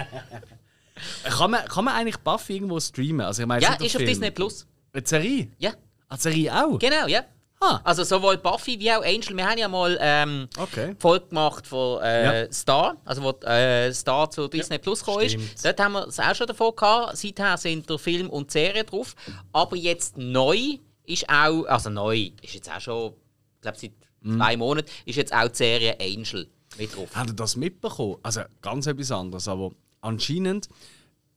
[1.24, 3.26] kann, man, kann man eigentlich Buffy irgendwo streamen?
[3.26, 4.06] Also ich meine, ja, ist auf Film.
[4.06, 4.66] Disney Plus.
[4.92, 5.48] Eine Serie?
[5.58, 5.72] Ja,
[6.08, 6.78] Eine Serie auch?
[6.78, 7.24] genau, ja.
[7.60, 9.36] Ah, Also sowohl Buffy wie auch Angel.
[9.36, 10.94] Wir haben ja mal ähm, okay.
[10.98, 12.52] Folge gemacht von äh, Ja.
[12.52, 15.32] Star, also wo äh, Star zu Disney Plus gekommen ist.
[15.32, 15.64] stimmt.
[15.64, 17.16] Dort haben wir es auch schon davon gehabt.
[17.16, 19.14] Seither sind der Film und die Serie drauf.
[19.52, 23.12] Aber jetzt neu ist auch, also neu ist jetzt auch schon,
[23.56, 23.92] ich glaube seit
[24.24, 24.36] Mhm.
[24.38, 26.48] zwei Monaten, ist jetzt auch die Serie Angel
[26.78, 27.08] mit drauf.
[27.14, 28.16] Habt ihr das mitbekommen?
[28.22, 29.70] Also ganz etwas anderes, aber
[30.00, 30.68] anscheinend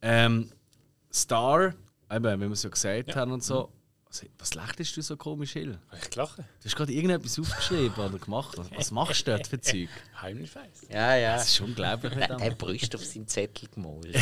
[0.01, 0.49] ähm,
[1.13, 1.73] Star,
[2.11, 3.71] eben, wie wir es ja gesagt haben und so.
[4.09, 5.77] Was, was lächelst du so komisch, Hill?
[6.01, 6.37] Ich lache.
[6.41, 8.57] Du hast gerade irgendetwas aufgeschrieben oder gemacht.
[8.57, 9.89] Was- Was machst du dort für Zeug?
[10.21, 10.87] Heimlich weiß.
[10.89, 11.35] Ja, ja.
[11.35, 12.13] Das ist unglaublich.
[12.13, 12.41] Der verdammt.
[12.43, 14.15] hat Brüste auf seinem Zettel gemalt.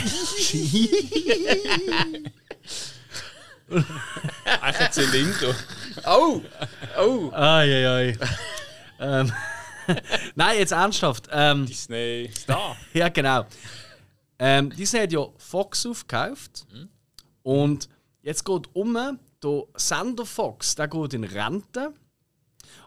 [3.69, 5.55] Eigentlich ein Zylinder.
[6.07, 6.41] oh!
[6.99, 7.31] Oh!
[7.33, 8.17] Ai, ai, ai.
[8.99, 9.31] Ähm,
[10.35, 11.27] Nein, jetzt ernsthaft.
[11.31, 12.75] Ähm, Disney Star.
[12.93, 13.45] ja, genau.
[14.39, 16.65] Ähm, Disney hat ja Fox aufgekauft.
[17.43, 17.89] Und
[18.21, 18.93] jetzt geht um,
[19.43, 21.93] der Sender Fox, der geht in Rente.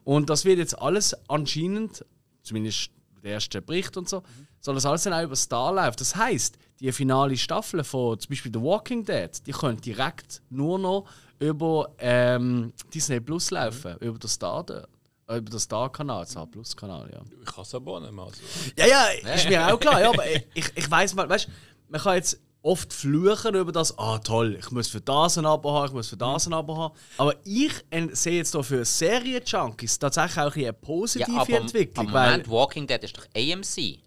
[0.05, 2.05] Und das wird jetzt alles anscheinend,
[2.43, 2.91] zumindest
[3.23, 4.23] der erste Bericht und so,
[4.61, 5.97] soll das alles dann auch über Star laufen.
[5.99, 10.79] Das heisst, die finale Staffel von zum Beispiel The Walking Dead, die können direkt nur
[10.79, 14.89] noch über ähm, Disney Plus laufen, über den Star, dort.
[15.29, 17.21] Äh, über den Star-Kanal, Star Plus-Kanal, ja.
[17.43, 18.25] Ich kann es aber auch nicht mehr.
[18.25, 18.41] Also.
[18.77, 20.01] Ja, ja, ist mir auch klar.
[20.01, 20.25] Ja, aber
[20.55, 21.49] ich, ich weiß mal, weißt
[21.91, 25.73] man kann jetzt oft fluchen über das, ah toll, ich muss für das ein Abo
[25.73, 26.95] haben, ich muss für das ein Abo haben.
[27.19, 27.73] Aber ich
[28.13, 32.07] sehe jetzt hier für Serien-Junkies tatsächlich auch eine positive Ja, aber, Entwicklung.
[32.09, 33.99] aber weil, Moment, Walking Dead ist doch AMC.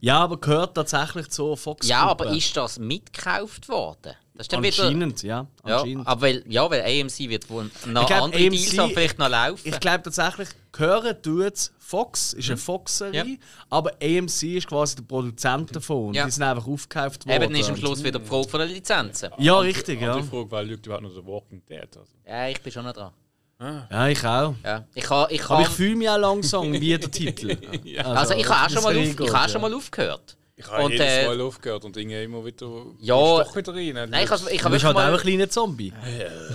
[0.00, 4.14] ja, aber gehört tatsächlich zur fox Ja, aber ist das mitgekauft worden?
[4.36, 4.84] Das ist dann wieder.
[4.84, 5.46] Anscheinend, ja.
[5.66, 6.06] Ja, Anscheinend.
[6.06, 9.18] aber weil, ja, weil AMC wird wohl noch Ich glaub, andere AMC Deals haben vielleicht
[9.18, 9.60] noch laufen.
[9.64, 13.30] Ich glaube tatsächlich, gehören tut Fox, ist eine Fox-Serie, Mhm.
[13.30, 13.36] Ja.
[13.70, 16.12] aber AMC ist quasi der Produzent davon.
[16.14, 16.24] Ja.
[16.24, 17.42] Die sind einfach aufgekauft worden.
[17.42, 19.30] Eben ist am Schluss wieder die Frage von den Lizenzen.
[19.38, 20.12] Ja, richtig, ja.
[20.14, 21.88] Andere Frage, weil schaut überhaupt noch The Walking Dead?
[21.96, 22.12] Also.
[22.26, 23.12] Ja, ich bin schon noch dran.
[23.58, 24.54] Ja, ich auch.
[24.62, 24.84] Ja.
[24.94, 27.56] Ich kann, ich Aber kann, ich fühle mich auch langsam wie der Titel.
[28.04, 29.48] also ich habe auch schon mal, das auf, reingeht, ich habe ja.
[29.48, 30.35] schon mal aufgehört.
[30.58, 32.66] Ich habe Und, jedes äh, Mal aufgehört und irgendwie immer wieder.
[33.00, 33.14] Ja.
[33.14, 34.08] Doch wieder rein.
[34.10, 35.92] Nein, ich habe, ich Du habe bist wirklich halt auch ein mal, kleiner Zombie.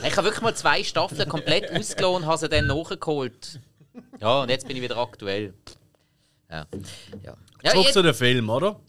[0.03, 3.59] ich habe wirklich mal zwei Staffeln komplett ausgelassen und habe sie dann nachgeholt.
[4.19, 5.53] Ja, und jetzt bin ich wieder aktuell.
[6.49, 6.65] Ja.
[7.23, 8.79] Ja, ja, Zurück jetzt, zu dem Film, oder?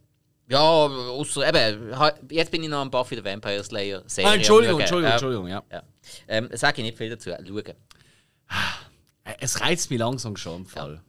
[0.48, 1.92] ja außer eben,
[2.30, 4.30] jetzt bin ich noch am Buffy the Vampire Slayer Serie.
[4.30, 5.08] Ah, Entschuldigung, Entschuldigung.
[5.08, 5.62] Ja, Entschuldigung, ja.
[5.70, 5.82] Ja.
[6.28, 7.30] Ähm, sage ich nicht viel dazu.
[7.30, 7.64] Schauen.
[7.66, 11.00] Äh, Es reizt mich langsam schon im Fall.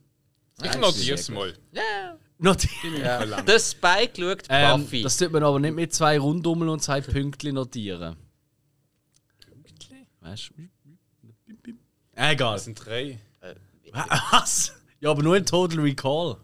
[0.61, 1.53] Ich notiere es mal.
[1.71, 2.17] Ja.
[2.37, 2.67] Not
[2.99, 3.41] Ja.
[3.41, 5.03] Der Spike schaut ähm, Buffy.
[5.03, 8.17] das tut man aber nicht mit zwei Rundummeln und zwei Pünktchen notieren.
[10.21, 10.63] Weißt du?
[12.15, 12.53] Egal.
[12.55, 13.19] Das sind drei.
[14.31, 14.73] Was?
[14.99, 16.37] Ja, aber nur in Total Recall.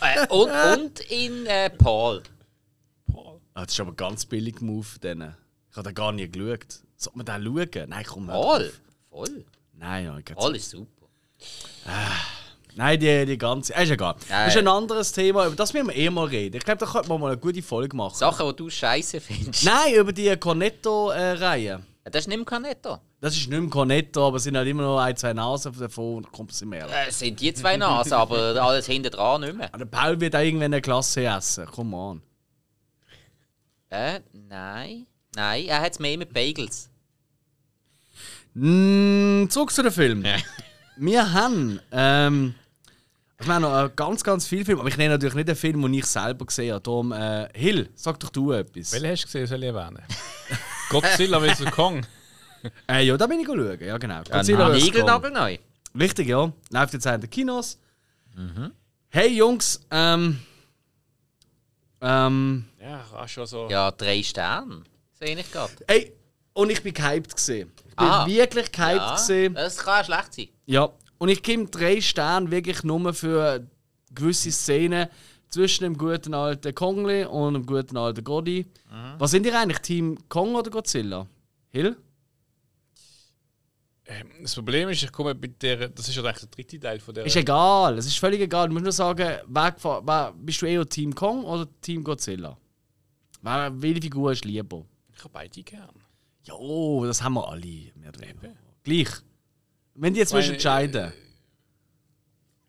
[0.00, 2.22] Äh, und, und in äh, Paul.
[3.54, 4.98] Ah, das ist aber ein ganz billig Move.
[5.02, 5.34] Denen.
[5.70, 6.80] Ich habe da gar nicht geschaut.
[6.96, 7.88] Sollte man den schauen?
[7.88, 8.72] Nein, komm hör Paul?
[9.08, 9.44] Voll.
[9.72, 11.08] Nein, ja, ich Paul ist super.
[12.76, 13.72] Nein, die, die ganze.
[13.72, 14.16] Ist egal.
[14.28, 15.46] Das ist ein anderes Thema.
[15.46, 16.56] Über das müssen wir eh mal reden.
[16.56, 18.14] Ich glaube, da könnte man mal eine gute Folge machen.
[18.14, 19.64] Sachen, die du scheiße findest.
[19.64, 21.82] Nein, über die Cornetto-Reihe.
[22.04, 22.98] Das ist nicht mehr Cornetto.
[23.20, 26.16] Das ist nicht mehr Cornetto, aber es sind halt immer noch ein, zwei Nasen davon
[26.18, 26.86] und kommt nicht mehr.
[26.86, 29.70] Äh, Es sind die zwei Nasen, aber alles hinten dran nicht mehr.
[29.70, 31.64] Der Paul wird auch irgendwann eine Klasse essen.
[31.66, 32.22] Come on.
[33.88, 35.06] Äh, nein.
[35.34, 36.90] Nein, er hat es mehr mit Bagels.
[38.54, 40.24] Mm, zurück zu dem Film.
[40.96, 41.80] Wir haben.
[41.90, 42.54] Ähm,
[43.40, 45.82] ich meine noch äh, ganz, ganz viele Filme, aber ich nenne natürlich nicht den Film,
[45.82, 46.82] den ich selber gesehen habe.
[46.82, 48.92] Darum, äh, Hill, sag doch du etwas.
[48.92, 50.02] Welchen hast du gesehen, soll ich erwähnen?
[50.90, 51.64] Godzilla vs.
[51.70, 52.04] Kong.
[52.88, 53.78] Äh, ja, da bin ich schauen.
[53.80, 54.14] Ja, genau.
[54.16, 54.72] Ja, Godzilla vs.
[54.72, 54.84] Kong.
[54.86, 55.56] Nigelnagelneu.
[56.00, 56.52] Richtig, ja.
[56.70, 57.78] Läuft jetzt in den Kinos.
[59.08, 60.40] Hey Jungs, ähm.
[62.00, 62.64] Ähm.
[62.80, 63.68] Ja, war schon so.
[63.70, 64.82] Ja, drei Sterne.
[65.12, 65.72] Sehe ich gerade.
[65.86, 66.12] Ey,
[66.54, 67.70] und ich bin gehypt gesehen.
[67.88, 68.26] Ich bin Ah.
[68.26, 69.54] wirklich gehypt Ja, gesehen.
[69.54, 70.48] das kann schlecht sein.
[70.66, 70.88] Ja.
[71.18, 73.66] Und ich gebe drei Sterne wirklich nur für
[74.14, 75.08] gewisse Szenen
[75.48, 78.66] zwischen dem guten alten Kongli und dem guten alten Godi.
[79.18, 79.78] Was sind ihr eigentlich?
[79.78, 81.26] Team Kong oder Godzilla?
[81.70, 81.96] Hill?
[84.06, 85.88] Ähm, Das Problem ist, ich komme mit der.
[85.88, 87.26] Das ist ja eigentlich der dritte Teil von der.
[87.26, 88.68] Ist egal, es ist völlig egal.
[88.68, 92.56] Du musst nur sagen, wer, bist du eher Team Kong oder Team Godzilla?
[93.42, 94.84] Wer, welche Figur ist lieber?
[95.16, 95.94] ich habe beide gern.
[96.44, 97.66] Jo, das haben wir alle.
[97.94, 98.12] Mehr.
[98.84, 99.08] Gleich.
[99.98, 101.12] Wenn die jetzt Meine, entscheiden.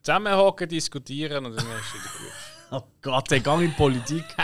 [0.01, 2.33] Zusammenhocken, diskutieren und dann ist es wieder gut.
[2.69, 4.25] Oh Gott, der Gang in die Politik.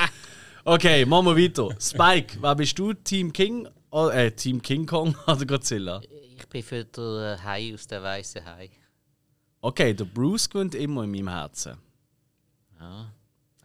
[0.65, 1.75] Okay, machen wir weiter.
[1.77, 2.93] Spike, wer bist du?
[2.93, 3.67] Team King?
[3.91, 6.01] Oh, äh, Team King Kong oder Godzilla?
[6.37, 8.69] Ich bin für den Hai aus der weißen Hai.
[9.59, 11.77] Okay, der Bruce gewinnt immer in meinem Herzen.
[12.79, 13.11] Ja.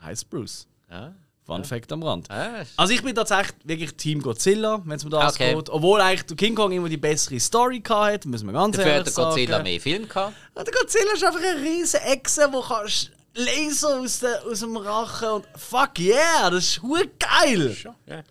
[0.03, 0.67] Heißt Bruce.
[0.91, 1.15] Ja.
[1.49, 2.31] Fun Fact am Rand.
[2.31, 5.55] Ah, Also ich bin tatsächlich wirklich Team Godzilla, wenn es um das Okay.
[5.55, 5.71] geht.
[5.71, 9.09] Obwohl eigentlich der King Kong immer die bessere Story hatte, müssen wir ganz Dafür ehrlich
[9.09, 9.65] hat der Godzilla sagen.
[9.65, 10.35] mehr Film gehabt.
[10.55, 14.77] Ja, der Godzilla ist einfach eine riesige Echse, wo kannst Laser aus, der, aus dem
[14.77, 18.23] Rachen und fuck yeah, das ist hure geil, Schon, ja.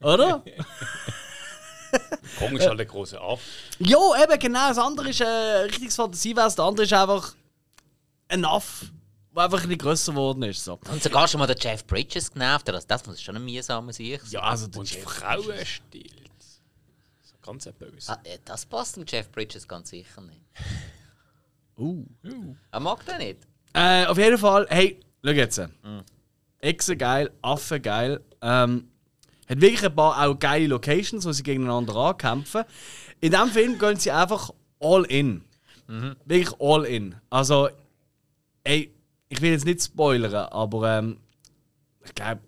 [0.00, 0.44] oder?
[2.38, 3.40] Kong ist halt ein großer Aff.
[3.80, 4.68] Jo, eben genau.
[4.68, 7.34] Das andere ist ein richtiges Fantasiewesen, das andere ist einfach
[8.28, 8.84] ein Aff,
[9.34, 10.64] der einfach ein bisschen grösser geworden ist.
[10.64, 10.78] So.
[10.90, 12.68] Und sogar schon mal der Jeff Bridges genervt.
[12.68, 14.18] Das, das muss schon ein mühsamer sein.
[14.30, 15.44] Ja, also der Und Jeff- Frauen
[17.42, 18.12] ganz ein böse.
[18.12, 20.40] Ah, äh, das passt dem Jeff Bridges ganz sicher nicht.
[21.76, 22.04] Uh.
[22.72, 23.38] Er mag den nicht.
[23.72, 25.58] Äh, auf jeden Fall, hey, schau jetzt.
[26.58, 28.20] Echse geil, Affe geil.
[28.42, 28.90] Ähm,
[29.48, 32.64] hat wirklich ein paar auch geile Locations, wo sie gegeneinander ankämpfen.
[33.22, 35.42] In diesem Film gehen sie einfach all in.
[36.26, 37.14] Wirklich all in.
[37.30, 37.70] Also,
[38.64, 38.92] ey,
[39.30, 41.16] ich will jetzt nicht spoilern, aber ähm,
[42.04, 42.42] ich glaube,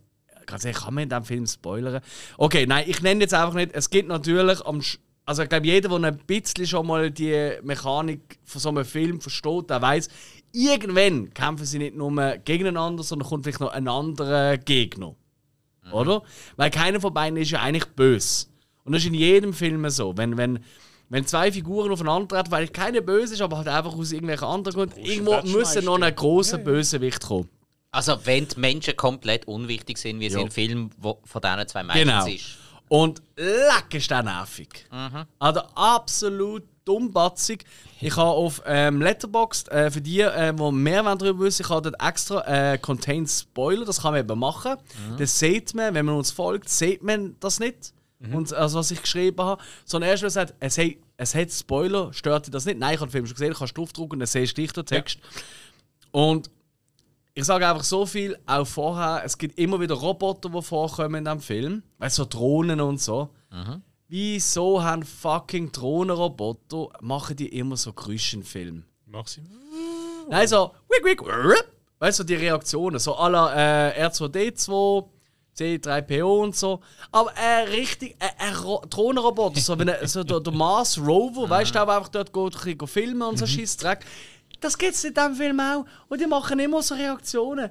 [0.45, 2.03] ganz ehrlich, kann man in diesem Film spoilern?
[2.37, 3.71] Okay, nein, ich nenne jetzt einfach nicht.
[3.73, 7.53] Es gibt natürlich am Sch also ich glaube, jeder, der ein bisschen schon mal die
[7.63, 10.09] Mechanik von so einem Film versteht, der weiß,
[10.51, 15.15] irgendwann kämpfen sie nicht nur gegeneinander, sondern kommt vielleicht noch ein anderer Gegner.
[15.93, 16.23] Oder?
[16.57, 18.47] Weil keiner von beiden ist ja eigentlich böse.
[18.85, 20.17] Und das ist in jedem Film so.
[20.17, 20.59] Wenn, wenn,
[21.13, 24.75] wenn zwei Figuren aufeinander treten, weil keiner böse ist, aber halt einfach aus irgendwelchen anderen
[24.75, 27.51] Gründen, irgendwo müssen noch ein großer Bösewicht kommen.
[27.91, 30.41] Also, wenn die Menschen komplett unwichtig sind, wie es Ja.
[30.41, 32.27] in Filmen wo von diesen zwei meistens Genau.
[32.27, 32.57] ist.
[32.89, 34.87] Und leck ist der nervig.
[35.39, 37.65] Also absolut dummbatzig.
[38.01, 41.91] Ich habe auf ähm, Letterboxd, äh, für die, äh, die mehr darüber wissen, ich habe
[41.91, 44.77] dort extra äh, Contain Spoiler, das kann man eben machen.
[45.19, 47.93] Das sieht man, wenn man uns folgt, sieht man das nicht.
[48.31, 49.63] Und, also was ich geschrieben habe.
[49.85, 52.79] Sondern erst, wenn er sagt, es, hat, es hat Spoiler, stört dich das nicht?
[52.79, 54.73] Nein, ich habe den Film schon gesehen, du kannst draufdrücken und dann siehst du gleich
[54.73, 55.19] den Text.
[56.11, 56.51] Und
[57.35, 61.25] ich sage einfach so viel, auch vorher, es gibt immer wieder Roboter, die vorkommen in
[61.25, 61.83] diesem Film.
[61.99, 63.31] Weißt du, so Drohnen und so.
[64.09, 68.85] Wieso haben fucking Drohnenroboter, machen die immer so Geräusche in Filmen?
[69.07, 69.43] Mach sie.
[70.29, 71.21] Nein, so, wick, wick,
[71.99, 75.07] weißt du, die Reaktionen, so à la äh, R2D2,
[75.57, 76.81] C3PO und so.
[77.11, 81.71] Aber äh, richtig, ein Ro- Drohnenroboter, so, wenn er, so der, der Mars Rover, weißt
[81.71, 84.05] du, der einfach dort geht, ein bisschen filmen und so Scheissdreck.
[84.61, 85.85] Das gibt es in diesem Film auch.
[86.09, 87.71] Und die machen immer so Reaktionen.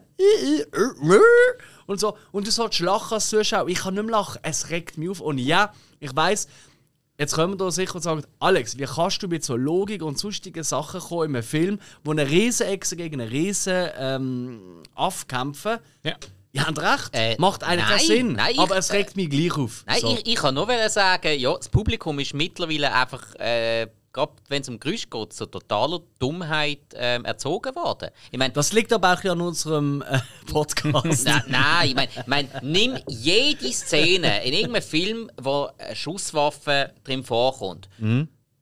[1.88, 2.18] Und so.
[2.32, 3.68] Und du sollst lachen als Zuschauer.
[3.70, 4.40] Ich kann nicht mehr lachen.
[4.44, 5.22] Es regt mich auf.
[5.22, 6.48] Und ja, ich weiß,
[7.18, 10.18] Jetzt kommen wir da sicher und sagen, Alex, wie kannst du mit so Logik und
[10.18, 15.28] sonstigen Sachen kommen in einem Film, wo eine riesen Echse gegen einen riesen ähm, Aff
[15.28, 15.78] kämpfen?
[16.04, 16.16] Ja.
[16.54, 19.56] Ihr habt recht, Äh, macht eigentlich nein, Sinn, nein, ich- aber es regt mich gleich
[19.58, 19.84] auf.
[19.88, 20.14] Nein, So.
[20.16, 24.68] ich, ich kann nur sagen, ja, das Publikum ist mittlerweile einfach, äh, gerade wenn es
[24.68, 28.10] um Geräusch geht, so totaler Dummheit ähm, erzogen worden.
[28.32, 30.20] Ich meine, Das liegt aber auch an unserem äh,
[30.52, 31.24] Podcast.
[31.26, 36.92] Nein, nein, ich meine, ich mein, nimm jede Szene in irgendeinem Film, wo eine Schusswaffe
[37.06, 37.88] drin vorkommt.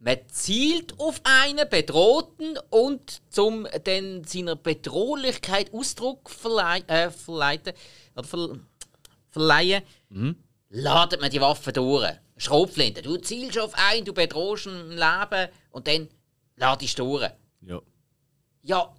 [0.01, 7.73] Man zielt auf einen Bedrohten und zum dann seiner Bedrohlichkeit Ausdruck verlei äh, verleiten,
[8.15, 8.59] oder ver
[9.31, 9.83] verleihen,
[10.69, 12.09] ladet man die Waffe durch.
[12.37, 13.01] Schrotflinte.
[13.01, 16.07] Du zielst auf einen, du bedrohst ein Leben und dann
[16.55, 17.31] ladest du durch.
[17.61, 17.81] Ja.
[18.63, 18.95] Ja,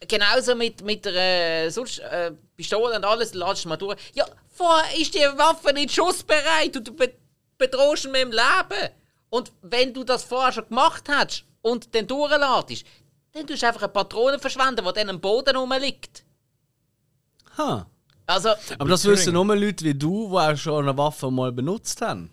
[0.00, 3.98] genauso mit, mit der äh, sonst, äh, Pistole und alles, ladest du mal durch.
[4.14, 7.14] Ja, vorher ist die Waffe nicht schussbereit und du be
[7.56, 8.90] bedrohst ihn mit dem Leben.
[9.34, 12.86] Und wenn du das vorher schon gemacht hast und dann durchladest,
[13.32, 16.24] dann tust du einfach eine Patrone verschwenden, die dann am Boden rumliegt.
[17.58, 17.84] Ha.
[18.26, 22.00] Also, Aber das wissen nur Leute wie du, die auch schon eine Waffe mal benutzt
[22.00, 22.30] haben.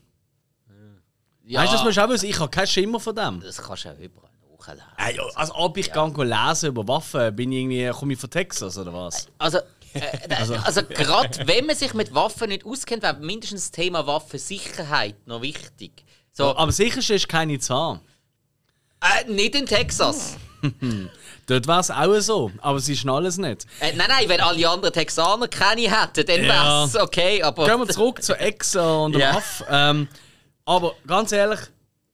[1.44, 3.40] ja, Weißt du, das musst du auch wissen, ich habe keinen Schimmer von dem.
[3.40, 4.30] das kannst du ja überall
[4.60, 4.84] nachlesen.
[4.98, 6.06] Ey, Also, ob ich ja.
[6.06, 9.28] lesen über Waffen, bin ich irgendwie, komme ich von Texas oder was?
[9.40, 9.58] Also,
[9.96, 15.16] äh, also, gerade wenn man sich mit Waffen nicht auskennt, wäre mindestens das Thema Waffensicherheit
[15.26, 16.06] noch wichtig.
[16.34, 18.00] So, Aber sicher ist keine Zahl.
[19.02, 20.38] äh, nicht in Texas.
[21.48, 23.66] Dort wäre es auch so, aber sie schnallen es nicht.
[23.80, 26.48] Äh, nein, nein, wenn alle anderen Texaner keine hätten, dann Ja.
[26.54, 27.42] wäre es okay.
[27.44, 29.32] Aber Gehen wir zurück zu Exa und dem Ja.
[29.38, 29.64] Aff.
[29.70, 30.08] Ähm,
[30.66, 31.60] aber ganz ehrlich,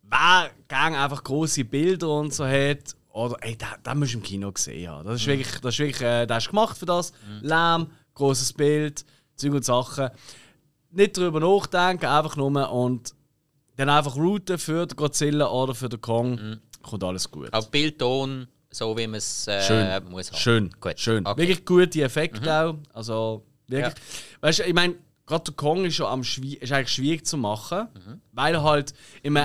[0.03, 4.23] wer gerne einfach große Bilder und so hat, oder ey, den, den musst du im
[4.23, 5.05] Kino gesehen haben.
[5.05, 7.11] Das ist wirklich, das ist wirklich, äh, der ist gemacht für das.
[7.41, 10.09] Lärm, großes Bild, Zeug und Sachen.
[10.91, 13.13] Nicht darüber nachdenken, einfach nur und
[13.77, 16.59] dann einfach routen für den Godzilla oder für den Kong.
[16.81, 17.53] Kommt alles gut.
[17.53, 20.03] Auch Bildton, so wie man es äh, Schön.
[20.09, 20.39] muss haben.
[20.39, 20.69] Schön.
[20.79, 20.99] Gut.
[20.99, 21.25] Schön.
[21.25, 21.41] Okay.
[21.41, 22.75] Wirklich gute Effekte auch.
[22.93, 23.93] Also wirklich.
[23.93, 24.01] Ja.
[24.41, 24.95] Weißt du, ich meine,
[25.27, 27.87] gerade der Kong ist, schon am schwi ist eigentlich schwierig zu machen,
[28.31, 28.93] weil er halt
[29.23, 29.37] im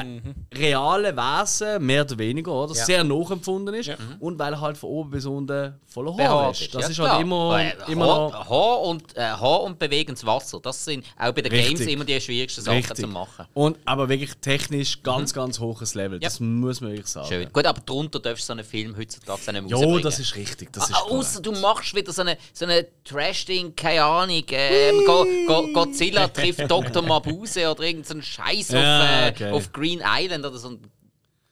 [0.54, 2.84] realen Wesen, mehr oder weniger, oder, Ja.
[2.84, 3.90] sehr nachempfunden ist
[4.20, 6.74] und weil er halt von oben bis unten voller Haar Behaart ist.
[6.74, 7.10] Das ja, ist klar.
[7.12, 8.48] halt immer, Äh, immer Haar, noch.
[8.50, 11.78] Haar und, äh, Haar und bewegendes Wasser, das sind auch bei den Richtig.
[11.78, 12.96] Games immer die schwierigsten Sachen Richtig.
[12.98, 13.46] zu machen.
[13.54, 16.18] Und, aber wirklich technisch ganz, ganz hohes Level.
[16.22, 16.28] Ja.
[16.28, 17.26] Das muss man wirklich sagen.
[17.28, 17.52] Schön.
[17.52, 20.72] Gut, aber darunter darfst du so einen Film heutzutage nicht mehr Ja, das ist richtig.
[20.72, 21.46] Das ist Ah, Außer korrekt.
[21.46, 24.42] du machst wieder so eine, so eine Trash-Ding, keine Ahnung.
[24.50, 27.03] Ähm, Go, Go, Godzilla trifft Dr.
[27.03, 29.51] Mabuse oder irgendeinen Scheiß Ja, auf, äh, okay.
[29.51, 30.81] auf Green Island oder so ein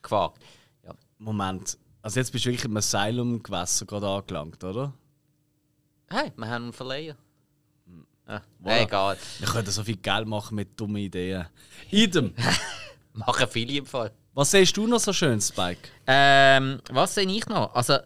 [0.02, 0.34] Quark.
[0.84, 0.92] Ja.
[1.18, 1.78] Moment.
[2.02, 4.92] Also jetzt bist du wirklich im Asylum-Gewässer gerade angelangt, oder?
[6.08, 7.16] Hey, wir haben einen Verleiher.
[8.26, 8.82] Ah, Voilà.
[8.82, 9.16] Egal.
[9.38, 11.46] Wir können so viel Geld machen mit dummen Ideen.
[11.90, 12.34] Idem.
[13.12, 14.12] Machen viele im Fall.
[14.34, 15.88] Was siehst du noch so schön, Spike?
[16.06, 17.74] Ähm, was sehe ich noch?
[17.74, 17.98] Also,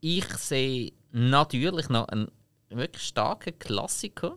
[0.00, 2.30] ich sehe natürlich noch einen
[2.70, 4.36] wirklich starken Klassiker.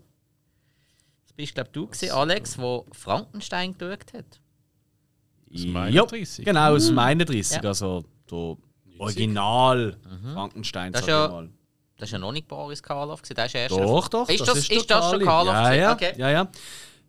[1.39, 4.41] Das bist, glaube du, gewesen, Alex, der Frankenstein geschaut hat.
[5.53, 6.43] Aus dem 31.
[6.43, 7.55] Genau, aus dem 31.
[7.63, 7.69] Ja.
[7.69, 8.57] Also der
[8.99, 9.97] Original
[10.33, 11.49] Frankenstein, Das sag ist ja- mal.
[11.97, 13.71] Das war ja noch nicht Boris Karloff, gewesen, der ist erst.
[13.75, 14.27] Doch, doch.
[14.29, 15.21] Ist das, ist der das schon.
[15.21, 15.53] Karloff?
[15.53, 15.93] Ja, ja.
[15.93, 16.13] Okay.
[16.17, 16.47] ja, ja.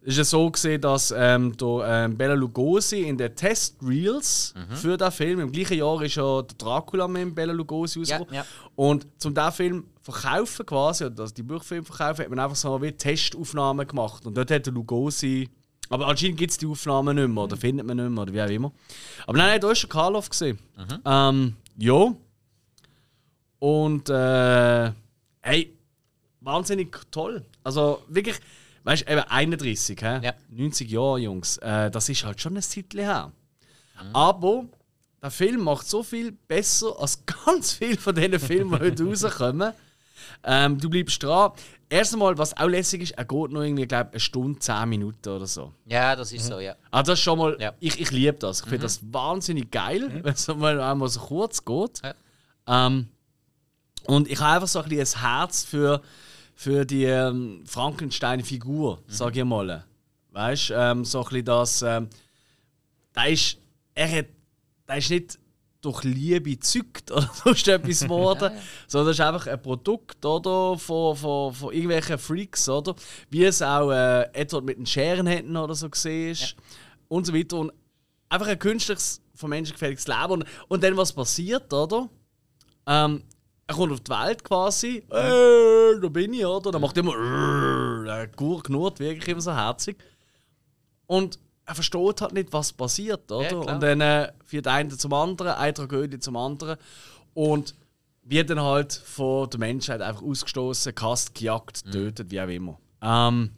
[0.02, 4.77] Es ist ja so gesehen, dass ähm, der, ähm, Bela Lugosi in den Test-Reels Mhm.
[4.77, 8.16] für den Film, im gleichen Jahr ist ja der Dracula mit dem Bela Lugosi Ja,
[8.16, 8.35] rausgekommen.
[8.35, 8.47] ja.
[8.77, 12.81] Und zum diesen Film verkaufen quasi, oder also die Buchfilme verkaufen, hat man einfach so
[12.81, 14.24] wie Testaufnahmen gemacht.
[14.24, 15.48] Und dort hat der Lugosi.
[15.90, 18.40] Aber anscheinend gibt es die Aufnahmen nicht mehr, oder findet man nicht mehr, oder wie
[18.43, 18.72] auch immer.
[19.27, 20.59] Aber nein, nein, da ist der Karloff gesehen.
[21.05, 22.14] Ähm, ja.
[23.59, 24.93] Und äh,
[25.43, 25.77] hey,
[26.40, 27.44] wahnsinnig toll.
[27.62, 28.36] Also wirklich,
[28.85, 30.20] weißt du, eben 31, hä?
[30.23, 30.35] Ja.
[30.51, 31.57] 90 Jahre, Jungs.
[31.59, 33.32] Äh, das ist halt schon ein Titel her.
[34.12, 34.65] Aber
[35.23, 39.73] der Film macht so viel besser als ganz viel von diesen Filmen, die heute rauskommen.
[40.44, 41.52] Ähm, du bleibst dran.
[41.89, 45.28] Erst einmal, was auch lässig ist, er geht noch irgendwie, glaube eine Stunde, 10 Minuten
[45.28, 45.73] oder so.
[45.86, 46.77] Ja, das ist so, ja.
[46.90, 47.74] Also das ist schon mal, Ja.
[47.81, 48.61] ich, ich liebe das.
[48.61, 52.01] Ich finde das wahnsinnig geil, wenn es mal einmal so kurz geht.
[52.05, 52.86] Ja.
[52.86, 53.09] Ähm,
[54.07, 56.01] und ich habe einfach so ein, bisschen ein Herz für,
[56.60, 59.82] für die ähm, Frankenstein-Figur, sage ich mal.
[60.32, 61.80] Weißt du, ähm, so ein bisschen das.
[61.80, 62.10] Ähm,
[63.14, 63.56] da ist,
[63.94, 64.26] er hat,
[64.84, 65.38] da ist nicht
[65.80, 68.52] durch Liebe gezückt oder sonst etwas geworden,
[68.86, 72.94] sondern das ist einfach ein Produkt oder, von, von, von irgendwelchen Freaks, oder?
[73.30, 76.56] Wie es auch äh, Edward mit den Scherenhänden oder so gesehen ist
[77.08, 77.56] und so weiter.
[77.56, 77.72] Und
[78.28, 80.30] einfach ein künstliches, von Menschen gefälliges Leben.
[80.30, 82.10] Und, und dann, was passiert, oder?
[82.86, 83.22] Ähm,
[83.70, 86.72] er kommt auf die Welt quasi, äh, da bin ich, oder?
[86.72, 89.97] Dann macht er immer, äh, er Gur knurrt wirklich immer so herzig.
[91.06, 93.48] Und er versteht halt nicht, was passiert, oder?
[93.48, 96.78] Ja, und dann äh, führt einer zum anderen, eine Tragödie zum anderen.
[97.34, 97.76] Und
[98.24, 101.90] wird dann halt von der Menschheit einfach ausgestoßen, gehasst, gejagt, Mhm.
[101.92, 102.78] tötet, wie auch immer.
[103.02, 103.51] Ähm,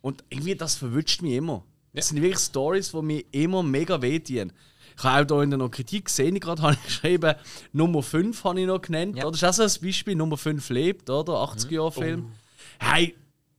[0.00, 1.64] und irgendwie, das verwünscht mich immer.
[1.92, 4.52] Das sind wirklich Stories, die mir immer mega wehtun.
[4.96, 7.34] Ich habe auch hier in der Kritik gesehen, ich gerade habe ich geschrieben,
[7.72, 9.16] Nummer 5 habe ich noch genannt.
[9.16, 9.24] Ja.
[9.24, 9.32] Oder?
[9.32, 11.32] Das ist auch so ein Beispiel, Nummer 5 lebt, oder?
[11.34, 12.30] 80er-Jahre-Film.
[12.78, 13.14] Hey,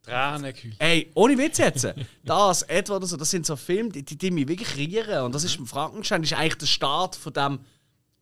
[0.06, 0.74] Tränenkühl.
[0.80, 1.88] Ey, ohne Witz jetzt.
[2.24, 5.26] Das, Edward oder so, das sind so Filme, die, die, die mich wirklich rieren.
[5.26, 7.60] Und das ist im Frankenstein, das ist eigentlich der Start von dem,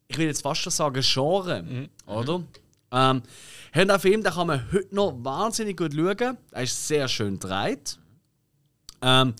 [0.07, 1.89] ich will jetzt fast schon sagen, Genre.
[2.05, 2.43] Oder?
[2.91, 3.23] Ähm,
[3.73, 6.37] haben einen Film, den kann man heute noch wahnsinnig gut schauen.
[6.51, 7.97] Er ist sehr schön gedreht.
[9.01, 9.33] Ähm,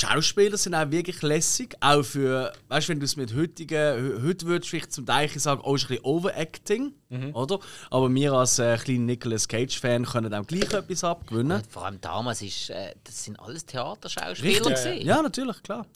[0.00, 1.74] die Schauspieler sind auch wirklich lässig.
[1.80, 5.28] Auch für, weißt du, wenn du es mit heutigen, heute würdest du vielleicht zum Teil
[5.28, 6.94] sagen, oh, ist ein bisschen Overacting,
[7.32, 7.58] oder?
[7.90, 11.62] Aber wir als äh, kleiner Nicolas Cage-Fan können auch gleich etwas abgewinnen.
[11.68, 15.06] Vor allem damals ist, äh, das sind alles Theaterschauspieler gewesen.
[15.06, 15.86] Ja, natürlich, klar.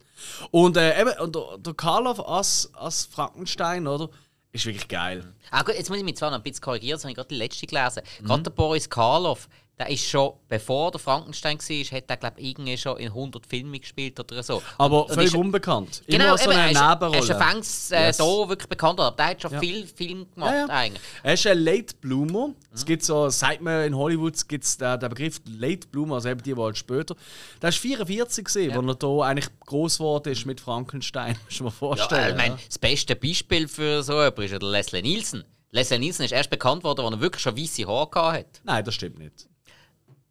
[0.50, 4.08] Und äh, eben, und der, der Karloff als, als Frankenstein, oder?
[4.54, 5.24] Ist wirklich geil.
[5.50, 7.28] Ah, gut, jetzt muss ich mich zwar noch ein bisschen korrigieren, das habe ich gerade
[7.28, 8.02] die letzte gelesen.
[8.20, 8.26] Mhm.
[8.26, 9.48] Gerade der Boris Karloff,
[9.78, 13.46] der ist schon, bevor der Frankenstein war, hat er, glaube ich, irgendwie schon in 100
[13.46, 14.62] Filmen gespielt oder so.
[14.78, 16.02] Aber Und- völlig ist- unbekannt.
[16.06, 17.18] Genau, Immer so eben, eine er ist, er Nebenrolle.
[17.18, 18.16] ist ja fängs äh, Yes.
[18.18, 19.58] da wirklich bekannt, aber der hat schon Ja.
[19.60, 20.66] viel Film gemacht Ja, ja.
[20.68, 21.02] eigentlich.
[21.22, 22.50] Er ist ein Late Bloomer.
[22.72, 26.28] Es gibt so, sagt man in Hollywood, gibt es den, den Begriff Late Bloomer, also
[26.28, 27.16] eben die, die halt später.
[27.60, 28.78] Der war 44, gewesen, Ja.
[28.78, 31.36] als er da eigentlich groß geworden ist mit Frankenstein.
[31.60, 32.24] Mal Ja, vorstellen.
[32.24, 35.44] äh, ich meine, das beste Beispiel für so jemanden ist ja der Leslie Nielsen.
[35.70, 38.60] Leslie Nielsen ist erst bekannt worden, als er wirklich schon weiße Haare hatte.
[38.64, 39.48] Nein, das stimmt nicht.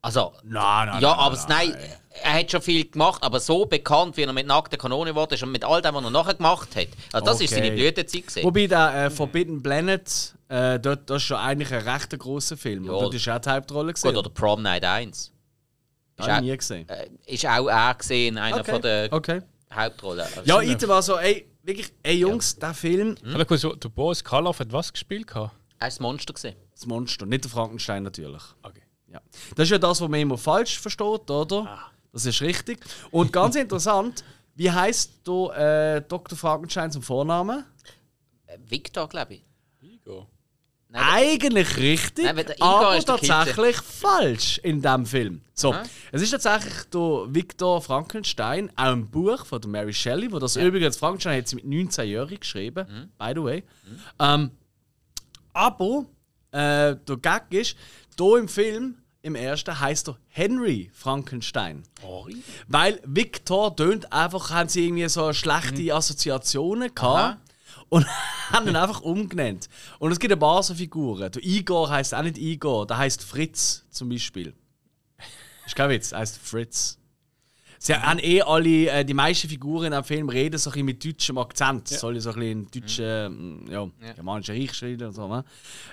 [0.04, 1.76] Also, Nein, nein, ja, nein, aber nein,
[2.24, 5.44] er hat schon viel gemacht, aber so bekannt, wie er mit nackter Kanone wurde ist
[5.44, 6.88] und mit all dem, was er nachher gemacht hat.
[7.14, 7.62] Also das ist Okay.
[7.64, 8.22] seine Blütezeit.
[8.28, 8.44] gewesen.
[8.44, 12.86] Wobei der äh, Forbidden Planet, äh, dort, das ist schon eigentlich ein recht grosser Film.
[12.86, 12.94] Ja.
[12.94, 13.94] Und dort ist auch die Hauptrolle.
[13.94, 14.18] Gut, Gewesen.
[14.18, 15.32] oder Prom Night 1.
[16.16, 16.90] Das habe ich nie gesehen.
[16.90, 18.72] Äh, ist auch er gesehen, einer Okay.
[18.72, 19.42] von der Okay.
[19.74, 20.22] Hauptrollen.
[20.36, 24.24] Also, Ja, ich war so, ey, wirklich, ey Jungs, der Film, Aber kurz, der Boris
[24.24, 25.28] Karloff hat was gespielt?
[25.28, 25.52] gehabt?
[25.78, 26.34] Er war das Monster.
[26.34, 26.56] Gewesen.
[26.74, 28.42] das Monster, nicht der Frankenstein natürlich.
[28.64, 28.82] Okay.
[29.12, 29.22] Ja.
[29.56, 31.66] Das ist ja das, was man immer falsch versteht, oder?
[31.68, 31.92] Ah.
[32.14, 32.80] Das ist richtig.
[33.12, 34.24] Und ganz interessant,
[34.56, 36.38] wie heißt der äh, Dr.
[36.38, 37.64] Frankenstein zum Vornamen?
[38.48, 39.44] Äh, Victor, glaube ich.
[39.82, 40.28] Igor.
[40.90, 45.42] Nein, Eigentlich richtig, Nein, der aber ist der tatsächlich falsch in diesem Film.
[45.54, 45.84] So, Ah.
[46.12, 50.58] es ist tatsächlich der Victor Frankenstein, auch ein Buch von der Mary Shelley, wo das
[50.58, 53.10] übrigens Frankenstein hat sie mit 19 Jahren geschrieben, Mhm.
[53.18, 53.64] by the way.
[54.20, 54.52] Ähm,
[55.54, 56.06] aber
[56.52, 57.78] äh, der Gag ist,
[58.20, 61.84] hier im Film, im ersten, heißt er Henry Frankenstein.
[62.68, 67.38] Weil Victor tönt einfach, haben sie irgendwie so schlechte Assoziationen gehabt.
[67.38, 67.42] Aha.
[67.90, 68.08] Und
[68.52, 69.70] haben ihn einfach umgenannt.
[70.00, 71.32] Und es gibt ein paar so Figuren.
[71.32, 74.54] Der Igor heißt auch nicht Igor, der heißt Fritz zum Beispiel.
[75.66, 76.98] Ist kein Witz, er heißt Fritz.
[77.84, 80.86] Sie haben eh alle, äh, die meisten Figuren in dem Film reden so ein bisschen
[80.86, 81.88] mit deutschem Akzent.
[81.88, 85.28] Soll ich so ein bisschen in deutschen, ja, germanischen Reich reden und so.
[85.28, 85.44] Ne?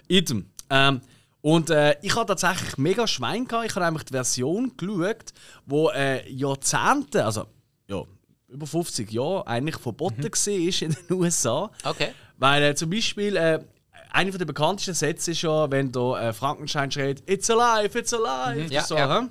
[0.06, 0.46] Item.
[0.68, 1.00] Ähm,
[1.48, 3.64] und äh, ich hatte tatsächlich mega Schwein gehabt.
[3.64, 5.32] Ich habe nämlich die Version geschaut,
[5.64, 7.46] wo äh, Jahrzehnte, also
[7.86, 8.02] ja,
[8.48, 11.70] über 50 Jahre eigentlich verboten war in den USA.
[11.84, 12.10] Okay.
[12.36, 13.64] Weil äh, zum Beispiel, äh,
[14.10, 18.70] einer der bekanntesten Sätze ist ja, wenn da äh, Frankenstein schreit, It's alive, it's alive.
[18.70, 19.26] Ja, so, ja.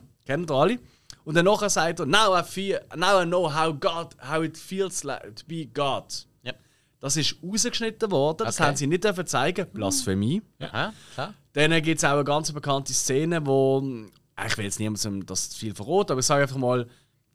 [0.49, 0.79] ihr alle?
[1.23, 4.57] Und dann nachher sagt er, now I, feel, now I know how, God, how it
[4.57, 6.25] feels like to be God.
[6.41, 6.53] Ja.
[6.99, 8.69] Das ist rausgeschnitten worden, das Okay.
[8.69, 9.67] haben sie nicht zeigen.
[9.71, 10.41] Blasphemie.
[10.59, 11.35] Aha, klar.
[11.57, 13.83] Dann gibt es auch eine ganz bekannte Szene, wo.
[14.45, 16.87] Ich will jetzt niemandem das zu viel verraten, aber ich sage einfach mal,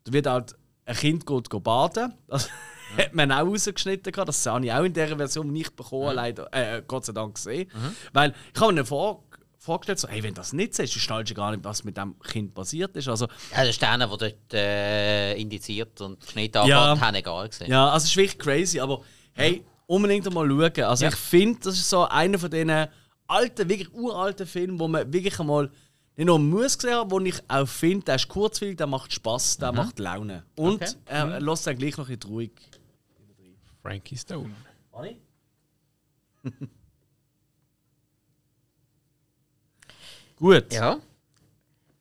[0.05, 0.55] da wird halt
[0.85, 2.15] ein Kind geht, geht baden.
[2.28, 2.49] Das
[2.97, 4.12] hat man auch rausgeschnitten.
[4.12, 4.28] gehabt.
[4.28, 7.69] Das habe ich auch in dieser Version nicht bekommen, leider, äh, Gott sei Dank gesehen.
[8.12, 9.24] Weil ich habe mir vor,
[9.59, 11.97] vorgestellt, so, hey, wenn das nicht so ist, dann schnallst du gar nicht, was mit
[11.97, 13.09] dem Kind passiert ist.
[13.09, 17.01] Also, Ja, das ist der, der dort äh, indiziert und Schnitt anfängt, Ja.
[17.01, 17.70] haben egal gesehen.
[17.70, 19.01] Ja, also es ist wirklich crazy, aber
[19.32, 20.85] hey, unbedingt mal schauen.
[20.85, 22.86] Also ich finde, das ist so einer von diesen
[23.33, 25.71] alten, wirklich uralten Filmen, wo man wirklich einmal
[26.17, 29.57] nicht nur muss gesehen haben, wo ich auch finde, der ist kurzweilig, der macht Spaß,
[29.59, 30.45] der macht Laune.
[30.57, 30.95] Und Okay.
[31.07, 32.51] er lässt dann gleich noch ein bisschen ruhig.
[33.83, 34.55] Frankie Stone.
[40.37, 40.73] Gut.
[40.73, 41.01] Ja.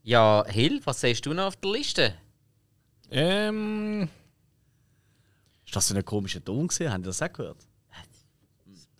[0.03, 2.15] Ja, Hill, was siehst du noch auf der Liste?
[3.11, 4.09] Ähm,
[5.65, 6.91] Ist das so ein komischer Ton gesehen?
[6.91, 7.57] Haben Sie das auch gehört?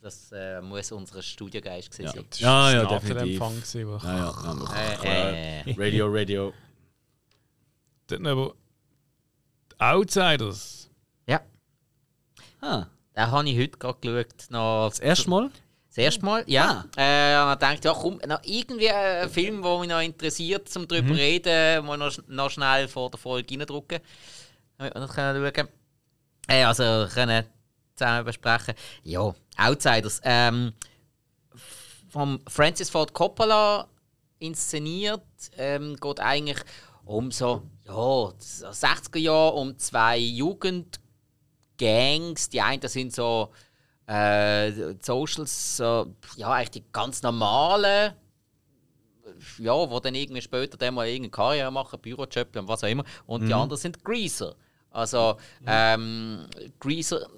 [0.02, 2.26] Das äh, muss unser Studiogeist gewesen sein.
[2.38, 3.40] Ja, ja, definitiv.
[3.40, 4.34] Gewesen, wo- Ja,
[5.04, 5.30] ja.
[5.30, 5.76] Äh, äh.
[5.78, 6.54] Radio, Radio.
[8.08, 8.54] Dort noch aber
[9.78, 10.90] Outsiders.
[11.28, 11.42] Ja,
[12.62, 14.50] Ah, den habe ich heute gerade geschaut.
[14.52, 15.52] Noch das erste Mal?
[15.90, 16.86] Das erste Mal, ja.
[16.96, 20.88] Äh, und dann dachte ja, komm, noch irgendwie ein Film, der mich noch interessiert, um
[20.88, 24.00] darüber zu reden, mal noch, noch schnell vor der Folge reindrücken.
[24.78, 25.68] Damit wir das können schauen
[26.48, 27.46] äh, Also können
[28.02, 28.74] zusammen besprechen.
[29.04, 30.20] Ja, Outsiders.
[30.24, 30.74] Ähm,
[32.10, 33.88] vom Francis Ford Coppola
[34.40, 35.22] inszeniert,
[35.58, 36.58] ähm, geht eigentlich
[37.06, 41.00] um so, ja, 60er Jahre, um zwei Jugendgangs.
[42.50, 43.52] Die einen sind so
[44.08, 48.14] äh, Socials, so, ja, eigentlich die ganz normalen,
[49.60, 53.06] ja, wo dann irgendwie später dann mal irgendeine Karriere machen, Bürojob und was auch immer.
[53.26, 54.56] Und die anderen sind Greaser.
[54.90, 56.48] Also, ähm,
[56.80, 57.30] Greaser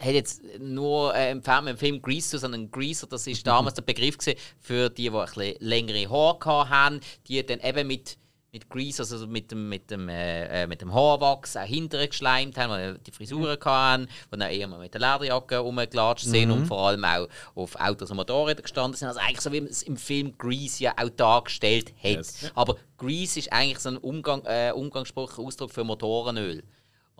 [0.00, 3.82] hat jetzt nur äh, im Film, im Film Greaser, sondern Greaser, das ist damals der
[3.82, 8.16] Begriff gewesen für die, die ein bisschen längere Haare haben, die dann eben mit
[8.52, 12.58] mit Grease, also mit dem, mit dem, äh, äh mit dem Haarwachs auch hinterher geschleimt
[12.58, 13.64] haben, weil die Frisuren mhm.
[13.64, 16.54] hatten, wo dann eher mal mit der Lederjacke rumgelatscht sind mhm.
[16.54, 19.08] und vor allem auch auf Autos und Motorrädern gestanden sind.
[19.08, 22.16] Also eigentlich so, wie man es im Film Grease ja auch dargestellt hat.
[22.16, 22.50] Yes.
[22.54, 26.64] Aber Grease ist eigentlich so ein Umgang, äh, Umgangsspruch, Ausdruck für Motorenöl.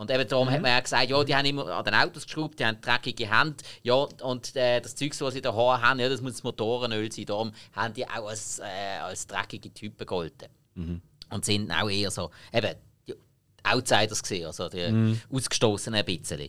[0.00, 0.52] Und eben darum mhm.
[0.52, 3.30] hat man ja gesagt, ja, die haben immer an den Autos geschraubt, die haben dreckige
[3.30, 7.12] Hände, ja, und äh, das Zeug, was sie Haaren haben, ja, das muss das Motorenöl
[7.12, 7.26] sein.
[7.26, 10.48] Darum haben die auch als, äh, als dreckige Typen gegolten.
[10.74, 11.02] Mhm.
[11.28, 13.14] Und sind auch eher so, eben, die
[13.62, 15.20] Outsiders gesehen, also die mhm.
[15.30, 16.48] Ausgestoßenen ein bisschen.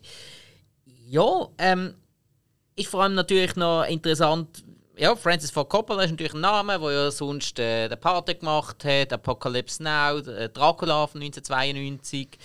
[1.10, 1.96] Ja, ähm,
[2.78, 4.64] ist vor allem natürlich noch interessant,
[4.96, 8.86] ja, Francis Ford Coppola ist natürlich ein Name, der ja sonst äh, den Party gemacht
[8.86, 12.38] hat, Apocalypse Now, äh, Dracula von 1992.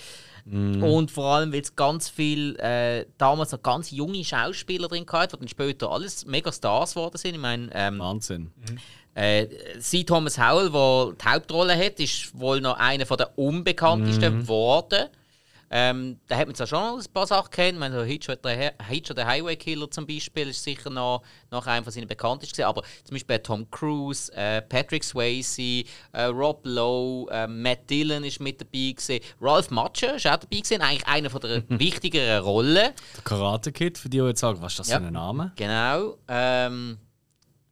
[0.48, 0.82] Mm.
[0.82, 5.36] Und vor allem, weil es ganz viel äh, damals noch ganz junge Schauspieler drin hatte,
[5.36, 7.35] die dann später alles mega Stars geworden sind.
[7.35, 8.52] Ich meine, ähm, Wahnsinn.
[8.55, 8.78] Mhm.
[9.14, 9.48] Äh,
[9.81, 10.05] C.
[10.05, 15.09] Thomas Howell, der die Hauptrolle hat, ist wohl noch einer der unbekanntesten geworden.
[15.10, 15.25] Mm.
[15.70, 19.90] Ähm, da hat man zwar schon ein paar Sachen kennt, man Hitcher der Highway Killer
[19.90, 24.32] zum Beispiel ist sicher noch, noch einer von seinen bekanntesten aber zum Beispiel Tom Cruise,
[24.34, 30.10] äh, Patrick Swayze, äh, Rob Lowe, äh, Matt Dillon ist mit dabei gewesen, Ralph Macchio
[30.14, 32.93] ist auch dabei gewesen, eigentlich einer von der wichtigeren Rollen.
[33.16, 35.52] Der Karate Kid, für die, die jetzt sagen, was ist das ja, für ein Name?
[35.56, 36.16] Genau.
[36.28, 36.98] Ähm,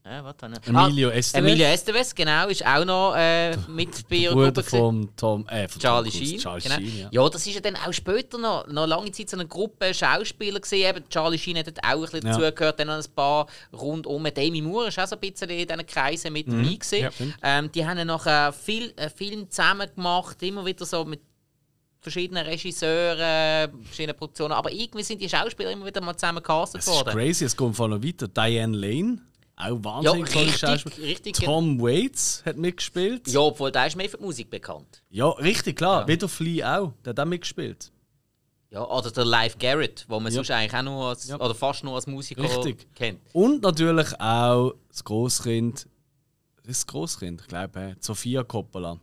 [0.06, 0.34] ja,
[0.66, 1.34] Emilio ah, Estevez.
[1.34, 4.62] Emilio Estevez, genau, ist auch noch äh, mit bei ihrer Gruppe.
[4.62, 6.38] Vom Tom, äh, von Charlie Tom Sheen.
[6.38, 6.74] Charlie genau.
[6.76, 7.08] Sheen ja.
[7.10, 7.28] ja.
[7.30, 10.94] das ist ja dann auch später noch, noch lange Zeit so eine Gruppe Schauspieler gesehen.
[10.94, 12.36] Eben Charlie Sheen hat auch ein bisschen ja.
[12.36, 14.24] dazugehört, dann ein paar rundum.
[14.24, 16.64] Demi Moore ist auch so ein bisschen in diesen Kreisen mit mhm.
[16.64, 17.10] dabei Ja,
[17.42, 21.20] ähm, die haben nachher viel äh, Film zusammen gemacht, immer wieder so mit
[22.02, 24.52] verschiedenen Regisseuren, verschiedenen Produktionen.
[24.52, 27.06] Aber irgendwie sind die Schauspieler immer wieder mal zusammen gecastet worden.
[27.06, 28.28] Das ist crazy, es kommt von noch weiter.
[28.28, 29.22] Diane Lane.
[29.56, 31.06] Auch wahnsinnig ja, richtig, Schauspieler.
[31.06, 33.28] Richtig, Tom Waits hat mitgespielt.
[33.28, 35.02] Ja, obwohl der ist mehr für die Musik bekannt.
[35.10, 36.02] Ja, richtig, klar.
[36.02, 36.08] Ja.
[36.08, 36.92] Wie der Flea auch.
[37.04, 37.92] Der hat auch mitgespielt.
[38.70, 40.36] Ja, oder der Live Garrett, wo man ja.
[40.36, 41.38] sonst eigentlich auch nur als, ja.
[41.38, 42.92] oder fast nur als Musiker richtig.
[42.96, 43.20] kennt.
[43.32, 45.86] Und natürlich auch das Großkind,
[46.56, 48.98] das ist das Großkind, ich glaube, Sophia Coppola,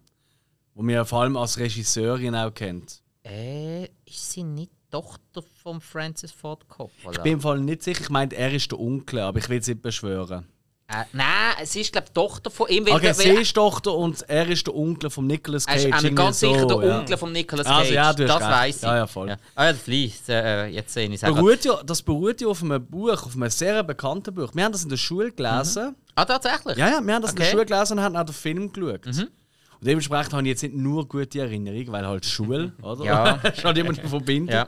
[0.75, 3.01] wo man vor allem als Regisseurin auch kennt.
[3.23, 7.18] Äh, ist sie nicht Tochter von Francis Ford Coppola?
[7.18, 8.01] Ich bin im Fall nicht sicher.
[8.01, 10.45] Ich meine, er ist der Onkel, aber ich will es nicht beschwören.
[10.91, 12.85] Äh, nein, sie ist glaube ich Tochter von ihm.
[12.89, 15.85] Okay, sie ist Tochter und er ist der Onkel von Nicolas Cage.
[15.85, 16.99] Er ist ganz sicher der ja.
[16.99, 17.77] Onkel von Nicolas Cage.
[17.77, 18.81] Also, ja, das weiß ich.
[18.81, 19.30] Ja, ja, voll.
[19.30, 19.38] Ja.
[19.55, 23.26] Ah, ja, Flies, äh, jetzt sehe ich beruht ja, Das beruht ja auf einem Buch,
[23.26, 24.49] auf einem sehr bekannten Buch.
[24.53, 25.91] Wir haben das in der Schule gelesen.
[25.91, 25.95] Mhm.
[26.15, 26.77] Ah, tatsächlich?
[26.77, 27.43] Ja, ja, wir haben das okay.
[27.43, 29.05] in der Schule gelesen und haben auch den Film geschaut.
[29.05, 29.22] Mhm.
[29.22, 33.05] Und dementsprechend habe ich jetzt nicht nur gute Erinnerungen, weil halt Schule, oder?
[33.05, 33.31] Ja.
[33.43, 34.53] ist halt immer eine Verbindung.
[34.53, 34.68] Ja.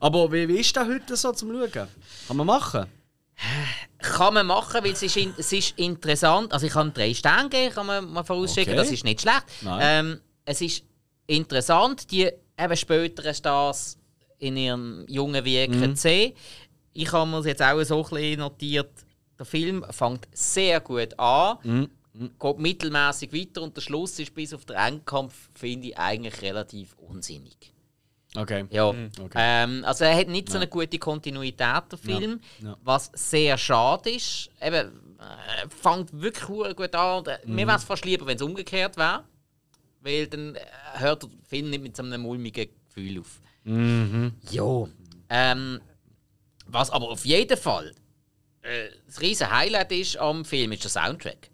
[0.00, 1.88] Aber wie, wie ist das heute so zum Schauen?
[2.26, 2.86] Kann man machen?
[3.98, 6.52] Kann man machen, weil es ist, in, es ist interessant.
[6.52, 8.82] Also ich kann drei Sterne geben, kann man mal vorausschicken, okay.
[8.82, 9.44] das ist nicht schlecht.
[9.64, 10.84] Ähm, es ist
[11.26, 13.98] interessant, die eben späteren Stars
[14.38, 15.96] in ihrem jungen Wirken mhm.
[15.96, 16.32] zu sehen.
[16.92, 18.90] Ich habe mir jetzt auch so ein bisschen notiert,
[19.38, 21.90] der Film fängt sehr gut an, mhm.
[22.12, 22.30] mhm.
[22.38, 26.94] geht mittelmäßig weiter und der Schluss ist bis auf den Endkampf, finde ich, eigentlich relativ
[26.94, 27.72] unsinnig.
[28.36, 28.66] Okay.
[28.70, 28.92] Ja.
[28.92, 29.10] Mhm.
[29.22, 29.38] okay.
[29.40, 32.70] Ähm, also er hat nicht so eine gute Kontinuität, der Film, ja.
[32.70, 32.76] Ja.
[32.82, 34.50] was sehr schade ist.
[34.60, 34.74] Eben,
[35.18, 37.18] äh, fängt wirklich gut an.
[37.18, 37.54] Und, äh, mhm.
[37.54, 39.24] Mir wäre es fast lieber, wenn es umgekehrt wäre.
[40.00, 40.60] Weil dann äh,
[40.94, 43.40] hört der Film nicht mit so einem mulmigen Gefühl auf.
[43.64, 44.32] Mhm.
[44.50, 44.86] Ja.
[45.30, 45.80] Ähm,
[46.66, 47.94] was aber auf jeden Fall
[48.62, 51.50] äh, das riesige Highlight ist am Film, ist der Soundtrack.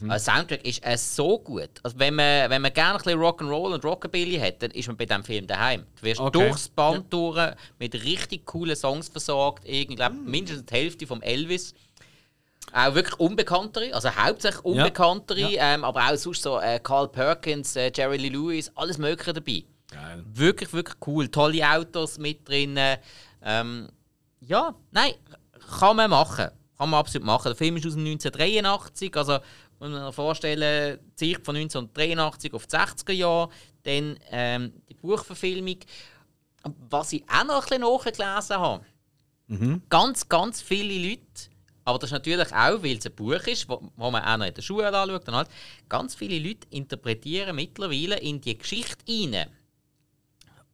[0.00, 0.10] Mhm.
[0.10, 1.70] Ein Soundtrack ist äh, so gut.
[1.82, 4.96] Also wenn man, wenn man gerne ein bisschen Rock'n'Roll und Rockabilly hat, dann ist man
[4.96, 5.84] bei diesem Film daheim.
[6.00, 6.38] Du wirst okay.
[6.38, 9.64] durchs Band durch mit richtig coolen Songs versorgt.
[9.64, 10.30] Ich glaube, mhm.
[10.30, 11.74] mindestens die Hälfte vom Elvis.
[12.72, 15.48] Auch wirklich unbekanntere, also hauptsächlich unbekanntere, ja.
[15.50, 15.74] Ja.
[15.74, 19.64] Ähm, aber auch sonst so äh, Carl Perkins, äh, Jerry Lee Lewis, alles Mögliche dabei.
[19.88, 20.24] Geil.
[20.26, 21.28] Wirklich, wirklich cool.
[21.28, 22.76] Tolle Autos mit drin.
[23.40, 23.88] Ähm,
[24.40, 25.12] ja, nein,
[25.78, 26.50] kann man machen.
[26.76, 27.48] Kann man absolut machen.
[27.48, 29.38] Der Film ist aus 1983, also
[29.78, 33.48] muss man sich vorstellen, die Sicht von 1983 auf die 60er Jahre,
[33.82, 35.78] dann ähm, die Buchverfilmung.
[36.88, 38.84] Was ich auch noch ein bisschen nachgelesen habe,
[39.46, 39.82] mhm.
[39.88, 41.22] ganz, ganz viele Leute,
[41.84, 44.46] aber das ist natürlich auch, weil es ein Buch ist, wo, wo man auch noch
[44.46, 45.48] in der Schule anschaut, halt,
[45.88, 49.48] ganz viele Leute interpretieren mittlerweile in die Geschichte hinein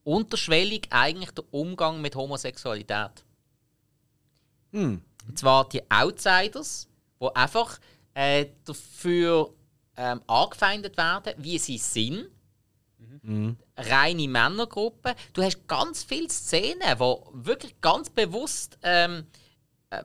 [0.04, 3.24] unterschwellig eigentlich der Umgang mit Homosexualität.
[4.72, 5.02] Mhm.
[5.28, 6.88] Und zwar die Outsiders,
[7.20, 7.78] die einfach
[8.14, 9.52] äh, dafür
[9.96, 12.28] ähm, angefeindet werden, wie sie sind.
[13.22, 13.56] Mhm.
[13.76, 15.14] Reine Männergruppe.
[15.32, 19.26] Du hast ganz viele Szenen, wo wirklich ganz bewusst ähm,
[19.90, 20.02] äh,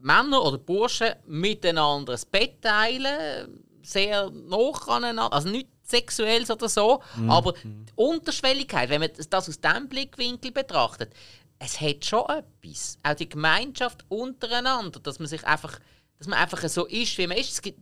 [0.00, 7.00] Männer oder Burschen miteinander das Bett teilen, sehr nah aneinander, also nicht sexuelles oder so,
[7.16, 7.30] Mhm.
[7.30, 11.14] aber die Unterschwelligkeit, wenn man das aus diesem Blickwinkel betrachtet,
[11.58, 12.98] es hat schon etwas.
[13.02, 15.80] Auch die Gemeinschaft untereinander, dass man sich einfach,
[16.18, 17.52] dass man einfach so ist, wie man ist.
[17.52, 17.80] Es, gibt,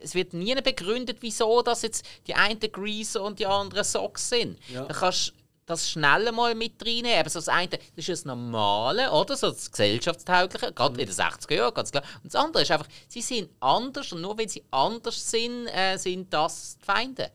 [0.00, 4.58] es wird nie begründet, wieso dass jetzt die einen Greaser und die anderen Socks sind.
[4.68, 4.84] Ja.
[4.84, 5.32] Da kannst du
[5.66, 7.20] das schnell mal mit reinnehmen.
[7.20, 9.36] Eben so das eine, das ist das Normale, oder?
[9.36, 12.04] So das Gesellschaftstaugliche, gerade in den 60er Jahren, ganz klar.
[12.22, 15.96] Und das andere ist einfach, sie sind anders und nur wenn sie anders sind, äh,
[15.96, 17.30] sind das die Feinde.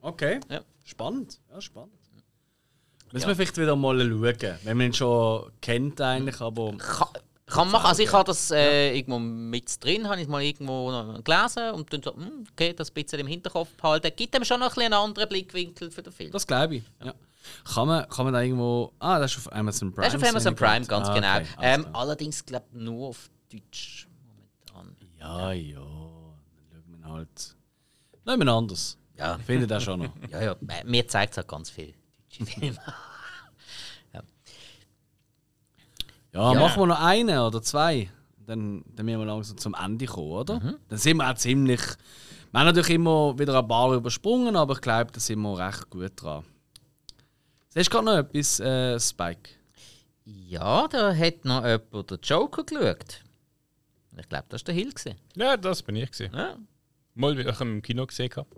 [0.00, 0.40] Okay.
[0.50, 0.60] Ja.
[0.84, 1.40] Spannend.
[1.50, 1.92] Ja, spannend.
[3.12, 6.76] Müssen wir vielleicht wieder mal schauen, wenn man ihn schon kennt eigentlich, aber...
[6.76, 7.08] Kann,
[7.46, 7.86] kann machen.
[7.86, 10.86] Also ich habe das äh, irgendwo mit drin, habe ich mal irgendwo
[11.22, 14.10] gelesen und dann so, hm, okay, das ein bisschen im Hinterkopf behalten.
[14.16, 16.30] Gibt dem schon noch ein bisschen einen anderen Blickwinkel für den Film.
[16.32, 16.84] Das glaube ich.
[17.04, 17.14] Ja.
[17.74, 18.92] Kann, man, kann man da irgendwo...
[18.98, 20.06] Ah, das ist auf Amazon Prime.
[20.06, 21.36] das ist auf Amazon Prime, ganz Ah, genau.
[21.36, 24.96] okay, ähm, allerdings, glaube ich, nur auf Deutsch momentan.
[25.18, 25.78] Ja, ja.
[25.80, 27.56] Dann schauen wir halt...
[28.24, 28.96] Nehmen anders.
[29.18, 29.36] Ja.
[29.38, 30.12] Ich finde das schon noch.
[30.30, 31.92] Ja, ja, mir zeigt es halt ganz viel
[32.38, 32.78] deutsche Filme.
[36.34, 36.60] Ja, Ja.
[36.60, 38.10] machen wir noch einen oder zwei.
[38.46, 40.60] Dann, dann müssen wir langsam zum Ende kommen, oder?
[40.60, 40.76] Mhm.
[40.88, 41.80] Dann sind wir auch ziemlich.
[42.52, 45.88] Wir haben natürlich immer wieder ein paar übersprungen, aber ich glaube, da sind wir recht
[45.90, 46.44] gut dran.
[47.70, 49.50] Siehst du gerade noch etwas, äh, Spike?
[50.24, 53.22] Ja, da hat noch jemand den Joker geschaut.
[54.16, 54.92] Ich glaube, das war der Hill.
[54.92, 55.16] gewesen.
[55.34, 56.32] Ja, das bin ich gesehen.
[56.34, 56.56] Ja.
[57.14, 58.48] Mal, wie ich im Kino gesehen habe.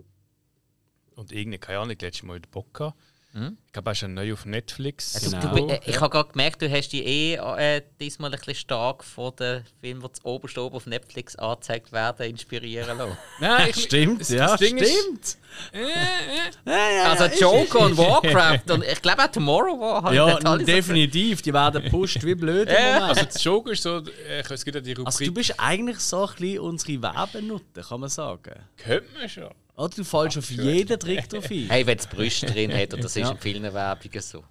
[1.15, 2.97] Und irgendwie, keine Ahnung, letztes Mal den Bock gehabt.
[3.33, 3.57] Mhm.
[3.67, 5.13] Ich glaube, er ist ja neu auf Netflix.
[5.15, 5.67] Also, Genau.
[5.67, 9.03] du, äh, ich habe gerade gemerkt, du hast dich eh äh, diesmal ein bisschen stark
[9.03, 13.17] von den Filmen, die oberst oben auf Netflix angezeigt werden, inspirieren lassen.
[13.39, 15.37] Nein, ich, Stimmt, das- ja, das Ding ist- stimmt.
[15.73, 16.99] Äh, äh.
[17.05, 21.41] Also ist- Joker und Warcraft und ich glaube auch Tomorrow War haben Ja, so- definitiv.
[21.41, 23.03] Die werden gepusht wie blöd im Ja, Moment.
[23.09, 25.05] Also, das Joker ist so, äh, es gibt ja die Rubrik.
[25.07, 28.53] Also du bist eigentlich so ein bisschen unsere Werbenutte, kann man sagen.
[28.77, 29.49] Könnte man schon.
[29.77, 31.69] Oder du fallst auf jeden Trick drauf ein.
[31.69, 33.31] Hey, wenn es Brüste drin hat, und das ist Ja.
[33.31, 34.43] in vielen Werbungen so.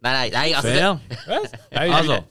[0.00, 0.54] Nein, nein, nein.
[0.54, 1.00] Also, Fair.
[1.26, 1.52] Was?
[1.72, 2.24] Nein, Also,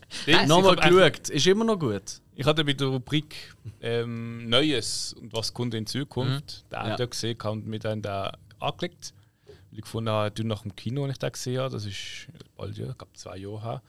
[0.48, 1.30] Nochmal ich geschaut.
[1.30, 2.22] Ist immer noch gut.
[2.36, 3.36] Ich hatte bei der Rubrik
[3.82, 6.70] ähm, Neues und was kommt in Zukunft, Mhm.
[6.70, 6.96] da Ja.
[6.98, 7.06] ja.
[7.06, 9.14] gesehen und mit einem da angeklickt.
[9.46, 12.28] Weil ich gefunden habe, du nach dem Kino, wenn ich das gesehen habe, das ist
[12.56, 13.82] bald, ja, ich glaube zwei Jahre her.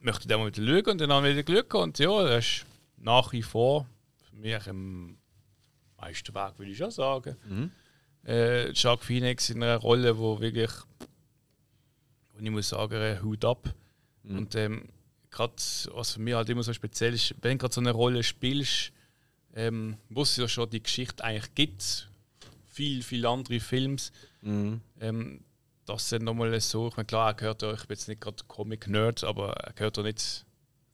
[0.00, 2.66] Möchte den mal wieder schauen und dann haben wir wieder Glück und ja, das ist
[2.96, 3.86] nach wie vor
[4.30, 5.18] für mich im
[6.00, 7.36] meisten Weg, würde ich schon sagen.
[7.48, 7.70] Mhm.
[8.28, 10.70] Äh, Shark Phoenix in einer Rolle, wo wirklich,
[12.36, 13.72] und ich muss sagen, äh, Hut ab.
[14.24, 14.88] Und ähm,
[15.30, 15.54] gerade
[15.92, 18.92] was für mich halt immer so speziell ist, wenn du gerade so eine Rolle spielst,
[19.54, 22.10] ähm, wo es ja schon die Geschichte eigentlich gibt,
[22.66, 24.12] viel, viel andere Films,
[24.42, 24.80] Mhm.
[25.00, 25.40] ähm,
[25.84, 28.44] das sind nochmal so, ich meine, klar, er gehört ja, ich bin jetzt nicht gerade
[28.46, 30.44] Comic-Nerd, aber er gehört ja nicht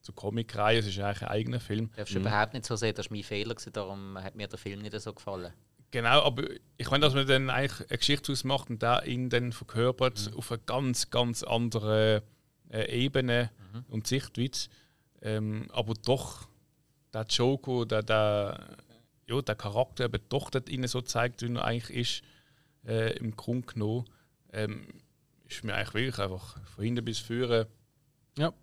[0.05, 1.89] zur Comic-Reihe, es ist eigentlich ein eigener Film.
[1.95, 4.81] darfst du überhaupt nicht so sehen, das war mein Fehler, darum hat mir der Film
[4.81, 5.51] nicht so gefallen.
[5.89, 6.43] Genau, aber
[6.77, 10.51] ich meine, dass man dann eigentlich eine Geschichte ausmacht und da ihn dann verkörpert auf
[10.51, 12.21] eine ganz, ganz andere
[12.69, 13.49] äh, Ebene
[13.87, 14.69] und Sichtweise.
[15.21, 16.47] Ähm, aber doch,
[17.13, 18.77] der Joker, der, der,
[19.27, 22.23] ja, der Charakter eben doch dort innen so zeigt, wie er eigentlich ist,
[22.87, 24.05] äh, im Grunde genommen,
[24.53, 24.87] ähm,
[25.47, 27.67] ist mir eigentlich wirklich einfach von hinten bis vorne
[28.37, 28.53] Ja,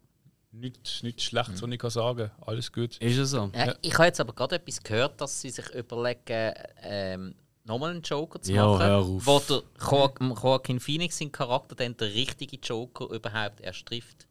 [0.53, 2.31] nichts nicht schlecht, was ich kann sagen.
[2.47, 2.97] Alles gut.
[2.99, 3.51] ist es so.
[3.53, 6.53] Äh, Ich habe jetzt aber gerade etwas gehört, dass sie sich überlegen,
[6.83, 7.35] ähm,
[7.65, 9.27] nochmal einen Joker zu Ja, machen, hör auf.
[9.27, 14.27] wo der Jo- Joaquin Phoenix sein Charakter dann der richtige Joker überhaupt erst trifft.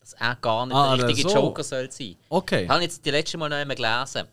[0.00, 1.34] Dass er gar nicht Ah, der richtige so.
[1.36, 2.16] Joker soll sein.
[2.28, 2.64] Okay.
[2.64, 4.28] Ich habe jetzt die letzte Mal noch einmal gelesen.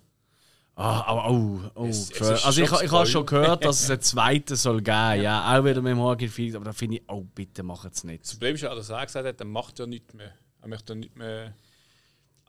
[0.76, 3.90] Ah, aber oh, oh, Es- es ist also ich, ich habe schon gehört, dass es
[3.92, 5.22] einen zweiten soll geben.
[5.22, 8.04] Ja, auch wieder mit dem Joaquin Phoenix, aber da finde ich, oh bitte mach es
[8.06, 8.24] nicht.
[8.24, 10.34] Das Problem ist ja, dass er gesagt hat, er macht ja nichts mehr.
[10.62, 11.54] Er möchte ja nicht mehr.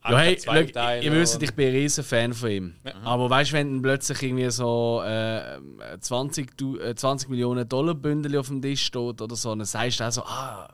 [0.03, 2.74] Ja, hey, Teil ihr wisst, ich bin ein riesen Fan von ihm.
[3.05, 5.59] Aber weißt du, wenn dann plötzlich irgendwie so äh,
[6.01, 10.01] 20, du- äh, 20 Millionen Dollar Bündel auf dem Tisch steht oder so, dann sagst
[10.01, 10.69] du auch so, ah,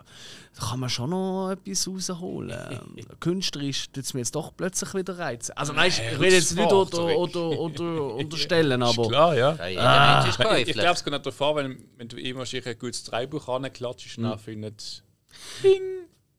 [0.55, 2.57] da kann man schon noch etwas rausholen.
[3.21, 5.57] Künstlerisch tut es mir jetzt doch plötzlich wieder reizen.
[5.57, 9.67] Also weißt du, ich will jetzt nicht unter, unter, unter, unterstellen, Ist aber klar, ja.
[9.69, 12.79] Ja, Mensch ist Ich, glaube, es geht nicht davon, wenn, wenn du immer sicher ein
[12.79, 14.23] gutes Drehbuch anklatschst, Mhm.
[14.23, 15.03] dann findet.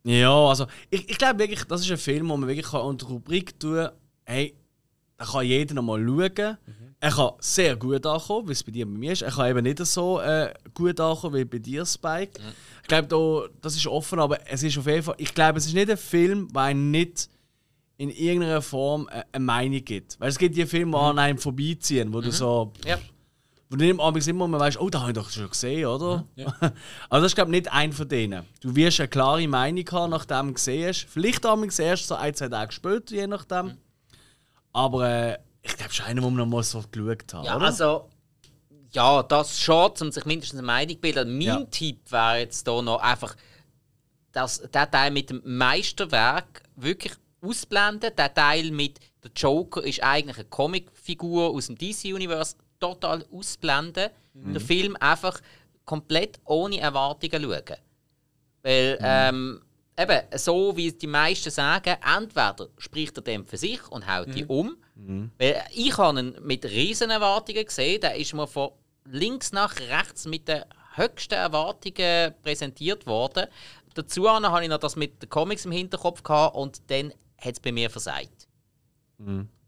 [0.07, 3.59] Ja, also ich, ich glaube wirklich, das ist ein Film, wo man wirklich unter Rubrik
[3.59, 3.91] tun kann,
[4.23, 4.55] hey,
[5.17, 6.57] da kann jeder noch mal schauen.
[6.99, 9.21] Er kann sehr gut ankommen, wie es bei dir und bei mir ist.
[9.21, 12.39] Er kann eben nicht so äh, gut ankommen wie bei dir, Spike.
[12.81, 15.67] Ich glaube, da, das ist offen, aber es ist auf jeden Fall, ich glaube, es
[15.67, 17.29] ist nicht ein Film, der nicht
[17.97, 20.19] in irgendeiner Form äh, eine Meinung gibt.
[20.19, 22.71] Weil es gibt die Filme, die an einem vorbeiziehen, wo du so...
[22.85, 22.97] Ja.
[23.69, 26.25] Wo du nicht abends immer mehr weißt, oh, da habe ich doch schon gesehen, oder?
[27.09, 28.45] also das ist glaube ich nicht ein von denen.
[28.61, 31.05] Du wirst eine klare Meinung haben, nachdem du gesehen hast.
[31.09, 33.77] Vielleicht abends erst so ein, zwei Tage später, je nachdem.
[34.73, 37.65] Aber äh, Ich glaube, schon einer, wo wir noch mal so geschaut haben, Ja, oder?
[37.65, 38.09] also.
[38.91, 41.33] Ja, das schon, um sich mindestens eine Meinung zu bilden.
[41.37, 41.63] Mein Ja.
[41.65, 43.35] Tipp wäre jetzt hier noch einfach,
[44.31, 48.11] dass der Teil mit dem Meisterwerk wirklich ausblenden.
[48.17, 54.09] Der Teil mit der Joker ist eigentlich eine Comicfigur aus dem DC-Universe total ausblenden.
[54.53, 55.39] Den Film einfach
[55.85, 57.77] komplett ohne Erwartungen schauen.
[58.61, 59.61] Weil, ähm,
[59.97, 64.45] eben, so wie die meisten sagen, entweder spricht er dem für sich und haut die
[64.45, 64.77] um.
[65.37, 68.01] Weil ich habe ihn mit riesen Erwartungen gesehen.
[68.01, 68.71] Der ist mir von
[69.05, 70.63] links nach rechts mit den
[70.95, 73.47] höchsten Erwartungen präsentiert worden.
[73.93, 77.59] Dazu habe ich noch das mit den Comics im Hinterkopf gehabt und dann hat es
[77.59, 78.47] bei mir versagt.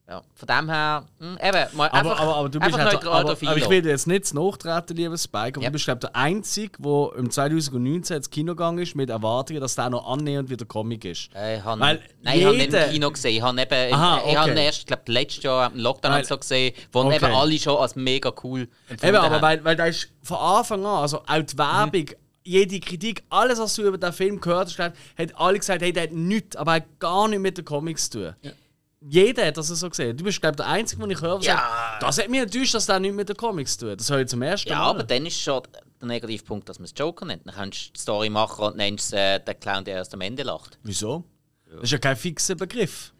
[0.10, 3.30] Ja, von dem her, mh, eben, mal aber, einfach, aber, aber du bist halt, aber,
[3.30, 5.70] aber ich will jetzt nicht nachtreten, lieber Spike, aber Ja.
[5.70, 9.76] du bist glaube der Einzige, der im 2019 ins Kino gegangen ist mit Erwartungen, dass
[9.76, 11.30] der noch annähernd wieder Comic ist.
[11.36, 13.36] Äh, Ich habe, Weil nein, ich habe nicht jeder- im Kino gesehen.
[13.36, 14.66] Ich habe, eben, Aha, ich habe ihn okay.
[14.66, 17.16] erst, glaube letztes Jahr im Lockdown Weil- so gesehen, wo Okay.
[17.18, 19.42] eben alle schon als mega cool Eben, aber haben.
[19.44, 22.06] weil, weil da ist von Anfang an, also auch die Werbung,
[22.44, 24.94] jede Kritik, alles, was du über den Film gehört hast, hat
[25.36, 28.34] alle gesagt, hey, der hat nichts, aber er hat gar nichts mit den Comics zu
[28.42, 28.52] tun.
[29.02, 30.18] Jeder hat das so gesehen.
[30.18, 31.56] Du bist, glaube ich, der Einzige, den ich höre, der Ja.
[31.92, 33.98] sagt, das hat mich enttäuscht, dass der nichts mit den Comics zu tun.
[33.98, 34.90] Das höre ich zum ersten Ja, Mal.
[34.90, 35.64] aber dann ist schon
[36.02, 37.48] der Negativpunkt, dass man es Joker nennt.
[37.48, 40.22] Dann kannst du die Story machen und nennst es äh, den Clown, der erst am
[40.22, 40.78] Ende lacht.
[40.84, 41.24] Wieso?
[41.72, 43.14] Das ist ja kein fixer Begriff.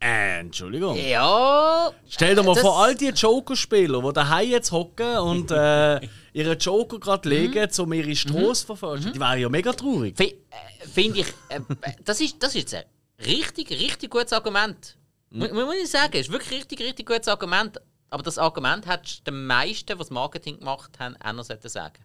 [0.00, 0.96] Äh, Entschuldigung.
[0.96, 1.92] Ja.
[2.08, 6.00] Stell dir mal das- vor, all die Joker-Spieler, die daheim jetzt hocken und äh,
[6.32, 10.18] ihren Joker gerade legen, um ihre Straße zu verfolgen, die wären ja mega traurig.
[10.20, 10.34] Äh,
[10.92, 11.60] Finde ich, äh,
[12.04, 12.86] das, ist, das ist jetzt
[13.18, 14.96] richtig, richtig gutes Argument.
[15.30, 17.80] Mu- Muss ich sagen, ist wirklich richtig, richtig gutes Argument.
[18.10, 22.04] Aber das Argument hat den meisten, die das Marketing gemacht haben, auch noch sagen.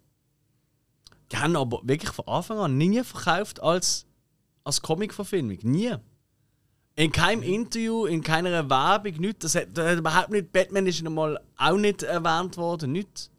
[1.31, 4.05] Die haben aber wirklich von Anfang an nie verkauft als,
[4.63, 5.57] als Comic-Verfilmung.
[5.63, 5.95] Nie.
[6.95, 9.39] In keinem Interview, in keiner Werbung, nichts.
[9.39, 10.51] Das hat, das hat überhaupt nicht.
[10.53, 13.29] Batman ist einmal auch nicht erwähnt worden, nichts.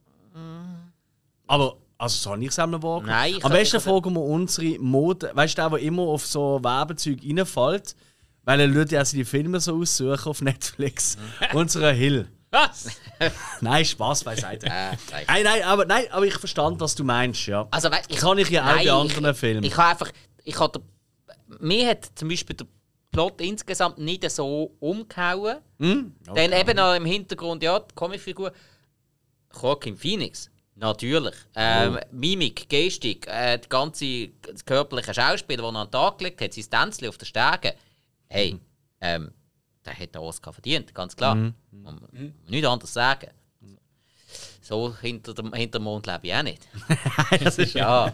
[1.46, 3.18] Aber, also so habe ich es auch noch wahrgenommen.
[3.18, 5.30] Nein, ich Am besten ich fragen wir unsere Mode.
[5.34, 7.96] Weißt du, der, der immer auf so Werbezeug reinfällt,
[8.44, 11.16] weil er schaut ja die Filme so aussuchen auf Netflix.
[11.52, 12.28] Unserer Hill.
[12.50, 12.88] Was?
[13.60, 14.66] Nein, Spaß beiseite.
[14.66, 15.24] Äh, nein.
[15.26, 17.68] Nein, nein, aber, nein, aber ich verstand, was du meinst, ja.
[17.70, 19.64] Also, weißt, Das kann ich ja auch Nein, bei anderen Filmen.
[19.64, 20.10] Ich habe einfach.
[20.44, 20.80] Ich habe
[21.60, 22.66] mir hat zum Beispiel der
[23.10, 25.58] Plot insgesamt nicht so umgehauen.
[25.78, 26.14] Hm?
[26.24, 28.52] Dann eben noch im Hintergrund, ja, die Comicfigur.
[29.60, 30.50] Joaquin Phoenix.
[30.80, 31.34] Natürlich.
[31.56, 36.40] Ähm, Mimik, Gestik, äh, die ganze das körperliche Schauspiel, das er an den Tag gelegt
[36.40, 37.74] hat, sein Tänzchen auf der Stege.
[38.28, 38.60] Hey, Mhm.
[39.00, 39.30] ähm,
[39.84, 41.34] der hat den Oscar verdient, ganz klar.
[41.34, 43.30] Muss man Nichts anderes sagen.
[44.60, 46.68] So hinter dem, hinter dem Mond lebe ich auch nicht.
[47.42, 48.12] das ist Ja.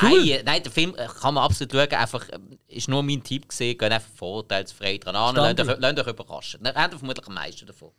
[0.00, 1.92] Nein, äh, nein, der Film äh, kann man absolut schauen.
[2.00, 3.78] Einfach, äh, ist nur mein Tipp gesehen.
[3.78, 5.36] Geht einfach vorurteilsfrei dran an.
[5.36, 6.60] Lasst euch, lasst euch überraschen.
[6.64, 7.90] Dann habt ihr vermutlich am meisten davon.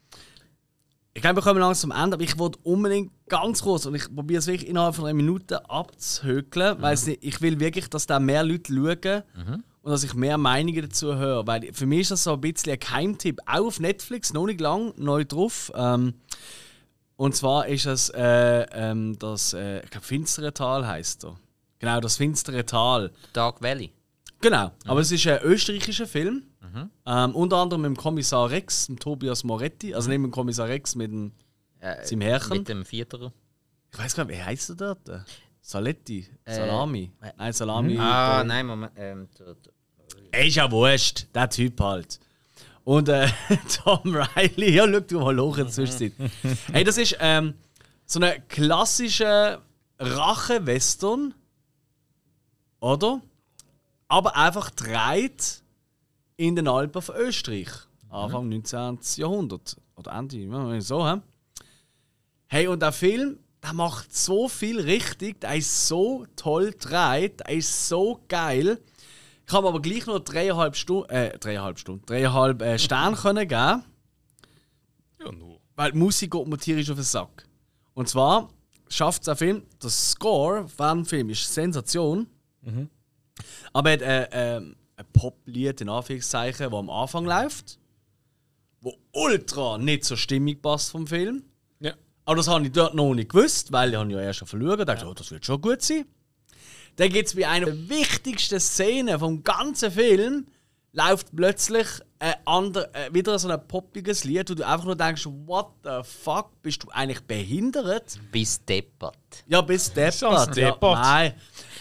[1.18, 4.14] Ich glaube, wir kommen langsam zum Ende, aber ich wollte unbedingt ganz kurz und ich
[4.14, 8.06] probiere es wirklich innerhalb von einer Minute abzuhökeln, weil es nicht- ich will wirklich, dass
[8.06, 9.24] da mehr Leute schauen
[9.82, 11.48] und dass ich mehr Meinungen dazu höre.
[11.48, 14.60] Weil für mich ist das so ein bisschen ein Geheimtipp, auch auf Netflix, noch nicht
[14.60, 15.72] lang, neu drauf.
[15.74, 16.16] Ähm,
[17.16, 21.38] und zwar ist es äh, ähm, das, äh, ich glaube, Finstere Tal heißt er.
[21.80, 23.12] Genau, das Finstere Tal.
[23.32, 23.94] Dark Valley.
[24.42, 26.44] Genau, aber es ist ein österreichischer Film.
[27.06, 29.94] Ähm, unter anderem mit dem Kommissar Rex, dem Tobias Moretti.
[29.94, 31.32] Also nicht mit dem Kommissar Rex, mit dem,
[31.80, 32.58] Äh, seinem Herrchen.
[32.58, 33.32] mit dem Vierter.
[33.92, 35.00] Ich weiß gar nicht, wie heißt er dort?
[35.62, 36.28] Saletti?
[36.46, 37.12] Salami?
[37.22, 37.98] äh, Nein, Salami.
[37.98, 38.92] Ah, äh, nein, Moment.
[38.96, 39.28] Ähm,
[40.32, 42.20] Er ist ja wurscht, der Typ halt.
[42.84, 43.28] Und äh,
[43.84, 46.14] Tom Riley, ja, schau du mal hoch in der Zwischenzeit.
[46.72, 47.56] hey, das ist ähm,
[48.06, 49.60] so eine klassische
[50.00, 51.34] Rache-Western.
[52.80, 53.22] Oder?
[54.08, 55.64] Aber einfach dreht
[56.38, 57.70] in den Alpen von Österreich.
[58.10, 59.00] Anfang 19.
[59.18, 59.76] Jahrhundert.
[59.96, 61.22] Oder Ende, so, hä?
[62.48, 67.50] Hey, und der Film, der macht so viel richtig, der ist so toll gedreht, der
[67.50, 68.80] ist so geil.
[69.48, 73.84] Ich habe aber gleich noch dreieinhalb Stunden, äh, dreieinhalb Stunden, dreieinhalb äh, Sterne können geben,
[75.20, 75.60] Ja, nur.
[75.76, 77.48] weil die Musik geht mir tierisch auf den Sack.
[77.94, 78.50] Und zwar
[78.90, 82.28] schafft es der Film, der Score von dem Film ist Sensation.
[83.74, 83.94] Aber er
[84.26, 87.80] hat äh, ähm, ein Poplied in Anführungszeichen, das am Anfang läuft,
[88.82, 91.44] wo ultra nicht zur Stimmung passt vom Film.
[91.80, 91.94] Ja.
[92.26, 94.88] Aber das habe ich dort noch nicht gewusst, weil ich habe ja erst verloren und
[94.88, 96.06] dachte, oh, das wird schon gut sein.
[96.96, 100.48] Dann gibt es bei einer der wichtigsten Szenen vom ganzen Film,
[100.94, 101.88] läuft plötzlich
[102.20, 106.02] ein ander, äh, wieder so ein poppiges Lied, wo du einfach nur denkst, what the
[106.04, 108.18] fuck, bist du eigentlich behindert?
[108.32, 109.18] bis deppert.
[109.48, 110.22] Ja, bis deppert.
[110.22, 111.00] Ja, deppert.
[111.00, 111.34] nein.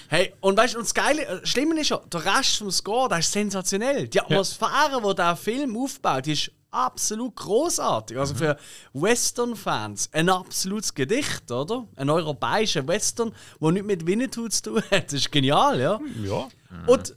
[0.09, 3.19] Hey, und weißt du, das Geile, äh, Schlimme ist ja, der Rest vom Score, der
[3.19, 4.09] ist sensationell.
[4.09, 8.19] Die Atmosphäre, die der Film aufbaut, die ist absolut großartig.
[8.19, 8.57] Also für
[8.93, 11.87] Western-Fans ein absolutes Gedicht, oder?
[11.97, 15.07] Ein europäischer Western, der nicht mit Winnetou zu tun hat.
[15.07, 16.01] Das ist genial, ja.
[16.23, 16.49] Ja.
[16.87, 17.17] Und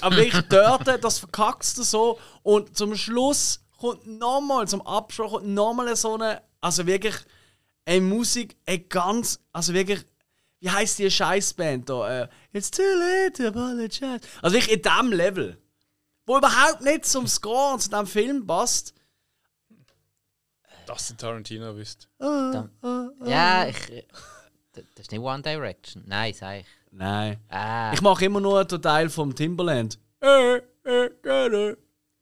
[0.00, 2.18] aber wirklich dort, das verkackst du so.
[2.42, 7.16] Und zum Schluss kommt nochmal, zum Abschluss kommt nochmal so eine, also wirklich
[7.84, 10.04] eine Musik, eine ganz, also wirklich,
[10.60, 12.22] wie heißt die Scheißband da?
[12.22, 14.20] Äh, It's too late to apologize.
[14.42, 15.58] Also wirklich in diesem Level.
[16.26, 18.94] Wo überhaupt nicht zum Score und zu diesem Film passt.
[20.86, 22.08] Das ist Tarantino wisst.
[22.20, 24.06] Ja, ich.
[24.72, 26.04] Das ist nicht One Direction.
[26.06, 26.66] Nein, sag ich.
[26.90, 27.38] Nein.
[27.48, 27.92] Ah.
[27.92, 29.98] Ich mache immer nur den Teil vom Timberland.
[30.20, 31.76] Äh, äh.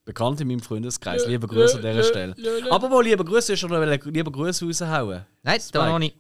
[0.04, 1.26] Bekannt in meinem Freundeskreis.
[1.26, 2.34] Liebe Grüße an dieser Stelle.
[2.70, 5.26] Aber wo liebe Grüße ist schon noch lieber Grüße raushauen.
[5.42, 6.16] Nein, da noch nicht.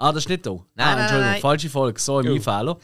[0.00, 0.52] Ah, das ist nicht da.
[0.52, 1.40] Nein, ah, nein, Entschuldigung, nein.
[1.42, 2.00] falsche Folge.
[2.00, 2.78] So, mein Fehler.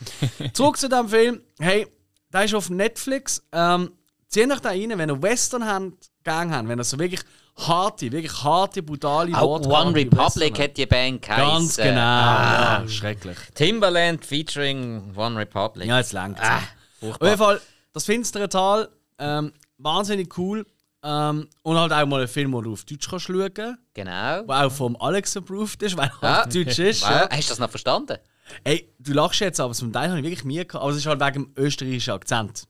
[0.53, 1.41] Zurück zu dem Film.
[1.59, 1.87] Hey,
[2.31, 3.43] der ist auf Netflix.
[3.53, 3.91] Ähm,
[4.29, 7.23] zieht euch da rein, wenn ihr Western habt, gegangen habt, wenn ihr so wirklich
[7.57, 11.49] harte, wirklich harte, brutale Auch Worte One Republic hat die Band geheißen.
[11.49, 12.01] Ganz genau.
[12.01, 12.83] Ah.
[12.83, 13.39] Ja, schrecklich.
[13.55, 15.89] Timberland featuring One Republic.
[15.89, 16.61] Ja, jetzt langt Ah,
[17.01, 17.63] Auf jeden Fall,
[17.95, 20.67] das finstere Tal, ähm, wahnsinnig cool.
[21.09, 23.79] Ähm, und halt auch mal einen Film, den du auf Deutsch kannst schauen kannst.
[23.95, 24.43] Genau.
[24.43, 26.43] Der auch vom Alex approved ist, weil er Ja.
[26.43, 27.03] auf Deutsch ist.
[27.03, 27.29] Wow, ja.
[27.31, 28.19] Hast du das noch verstanden?
[28.65, 30.83] Ey, du lachst jetzt, aber zum Teil habe ich wirklich Mühe gehabt.
[30.83, 32.65] Aber es ist halt wegen dem österreichischen Akzent.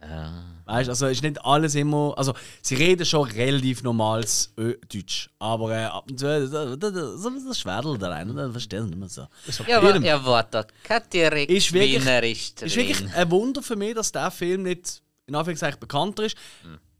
[0.00, 0.30] Ah.
[0.66, 2.14] Weißt du, also ist nicht alles immer.
[2.16, 5.28] Also, sie reden schon relativ normales Ö Deutsch.
[5.40, 8.98] Aber äh, ab und zu, äh, so ein Schwerdel da rein, da verstehen sie nicht
[8.98, 9.26] mehr so.
[9.66, 10.66] Ja, wa- ja warte,
[11.12, 15.78] direkt Ist wirklich- ist wirklich ein Wunder für mich, dass der Film nicht in Anführungszeichen
[15.80, 16.36] bekannter ist.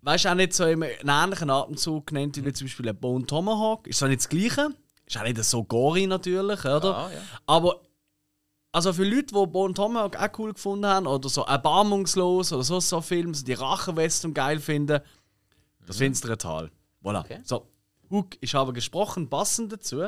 [0.03, 3.87] Weißt du, auch nicht so im ähnlichen Atemzug genannt wie zum Beispiel ein Bone Tomahawk.
[3.87, 4.71] Ist zwar nicht das Gleiche.
[5.07, 6.91] Ist auch nicht so gory natürlich, oder?
[6.91, 7.21] Ja, ja.
[7.47, 7.81] Aber
[8.73, 12.79] also für Leute, die Bone Tomahawk auch cool gefunden haben oder so erbarmungslos oder so,
[12.81, 15.01] so Filme, so die Rachenwestern geil finden,
[15.87, 16.71] das findest du Tal.
[17.03, 17.21] Voilà.
[17.21, 17.41] Okay.
[17.43, 17.67] So,
[18.11, 20.05] Hook ist aber gesprochen, passend dazu.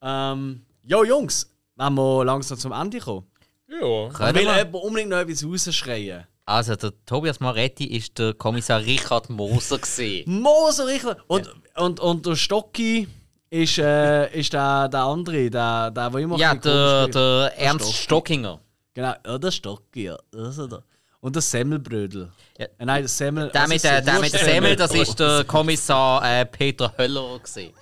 [0.00, 3.26] Ähm, jo Jungs, wenn wir langsam zum Ende kommen.
[3.68, 4.06] Ja.
[4.08, 4.56] Ich Können will wir?
[4.56, 6.26] jemand unbedingt noch etwas rausschreien.
[6.48, 9.78] Also, der Tobias Maretti ist der Kommissar Richard Moser.
[9.78, 10.40] gewesen.
[10.42, 11.18] Moser Richard!
[11.26, 13.08] Und, und, und der Stocki
[13.50, 17.52] ist, äh, ist der, der andere, der, der, der immer ja, der, der.
[17.56, 18.02] Ernst Stocki.
[18.02, 18.60] Stockinger.
[18.94, 20.16] Genau, ja, der Stocki, ja.
[20.30, 20.84] Das ist er.
[21.20, 22.30] Und der Semmelbrödel.
[22.56, 22.66] Ja.
[22.66, 23.50] Äh, nein, der Semmel.
[23.50, 26.94] Der was mit, ist der, der mit der Semmel, das ist der Kommissar äh, Peter
[26.96, 27.40] Höller.
[27.40, 27.72] Gewesen.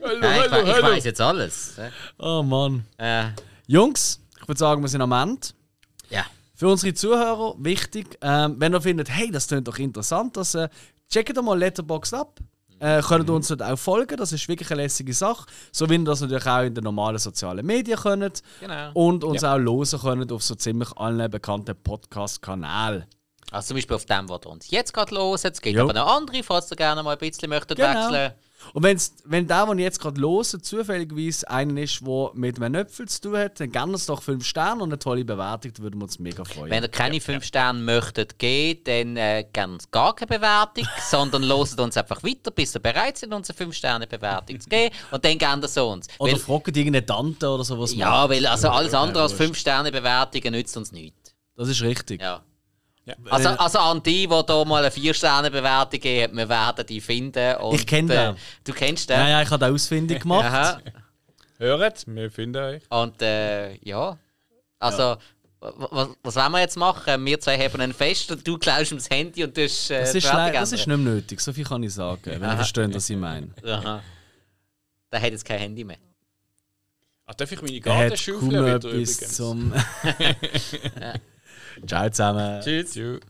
[0.00, 0.82] Ja, ich, ich hallo.
[0.82, 1.74] weiß jetzt alles.
[2.18, 2.86] Oh Mann.
[2.96, 3.24] Äh,
[3.66, 5.48] Jungs, ich würde sagen, wir sind am Ende.
[6.58, 6.66] Ja.
[6.66, 10.68] Für unsere Zuhörer wichtig, ähm, wenn ihr findet, hey, das klingt doch interessant, das, äh,
[11.10, 12.38] checkt doch mal Letterboxd ab.
[12.80, 15.46] Äh, könnt ihr uns dort auch folgen, das ist wirklich eine lässige Sache.
[15.72, 18.40] So wie ihr das natürlich auch in den normalen sozialen Medien könnt.
[18.60, 18.90] Genau.
[18.94, 23.04] Und uns auch hören könnt auf so ziemlich allen bekannten Podcast-Kanälen.
[23.50, 25.44] Also zum Beispiel auf dem, was ihr uns jetzt gerade los.
[25.44, 25.84] Es gibt Jo.
[25.84, 27.88] aber noch andere, falls ihr gerne mal ein bisschen möchtet Genau.
[28.10, 28.32] wechseln.
[28.72, 32.72] Und wenn's, wenn der, den ich jetzt gerade höre, zufälligerweise einer ist, der mit einem
[32.72, 35.82] Nöpfel zu tun hat, dann gerne uns doch 5 Sterne und eine tolle Bewertung, da
[35.82, 36.70] würden wir uns mega freuen.
[36.70, 41.80] Wenn ihr keine 5 Sterne möchtet geben, dann äh, gerne gar keine Bewertung, sondern loset
[41.80, 44.94] uns einfach weiter, bis ihr bereit sind, uns eine 5 Sterne Bewertung zu geben.
[45.10, 46.08] Und dann gerne so uns.
[46.18, 47.94] Oder Weil, fragt irgendeine Tante oder sowas.
[47.94, 49.44] ja, weil also alles andere als wurscht.
[49.44, 51.34] 5 Sterne Bewertungen nützt uns nichts.
[51.56, 52.20] Das ist richtig.
[52.20, 52.42] Ja.
[53.08, 53.14] Ja.
[53.30, 57.00] Also, also an die, die hier mal eine 4 Sterne Bewertung geben, wir werden die
[57.00, 57.56] finden.
[57.56, 58.36] Und, Ich kenn äh, den.
[58.64, 59.18] Du kennst den?
[59.18, 60.44] Ja, ja, ich habe das ausfindig gemacht.
[60.44, 60.78] Aha.
[61.58, 62.82] Hört, wir finden euch.
[62.90, 64.18] Und äh, ja,
[64.78, 65.16] also
[65.60, 67.24] was, was wollen wir jetzt machen?
[67.24, 70.00] Wir zwei haben einen Fest und du klaust ihm das Handy und du hast äh,
[70.00, 72.94] Das ist, das ist nicht mehr nötig, so viel kann ich sagen, wenn ihr versteht,
[72.94, 73.48] was ich meine.
[73.64, 74.02] Aha.
[75.10, 75.96] Der hat jetzt kein Handy mehr.
[77.26, 79.34] Ach, darf ich meine Gartenschaufel wieder übrigens?
[79.34, 79.72] zum...
[81.86, 82.60] Ciao zusammen.
[82.62, 82.92] Tschüss.
[82.92, 83.20] Tschüss.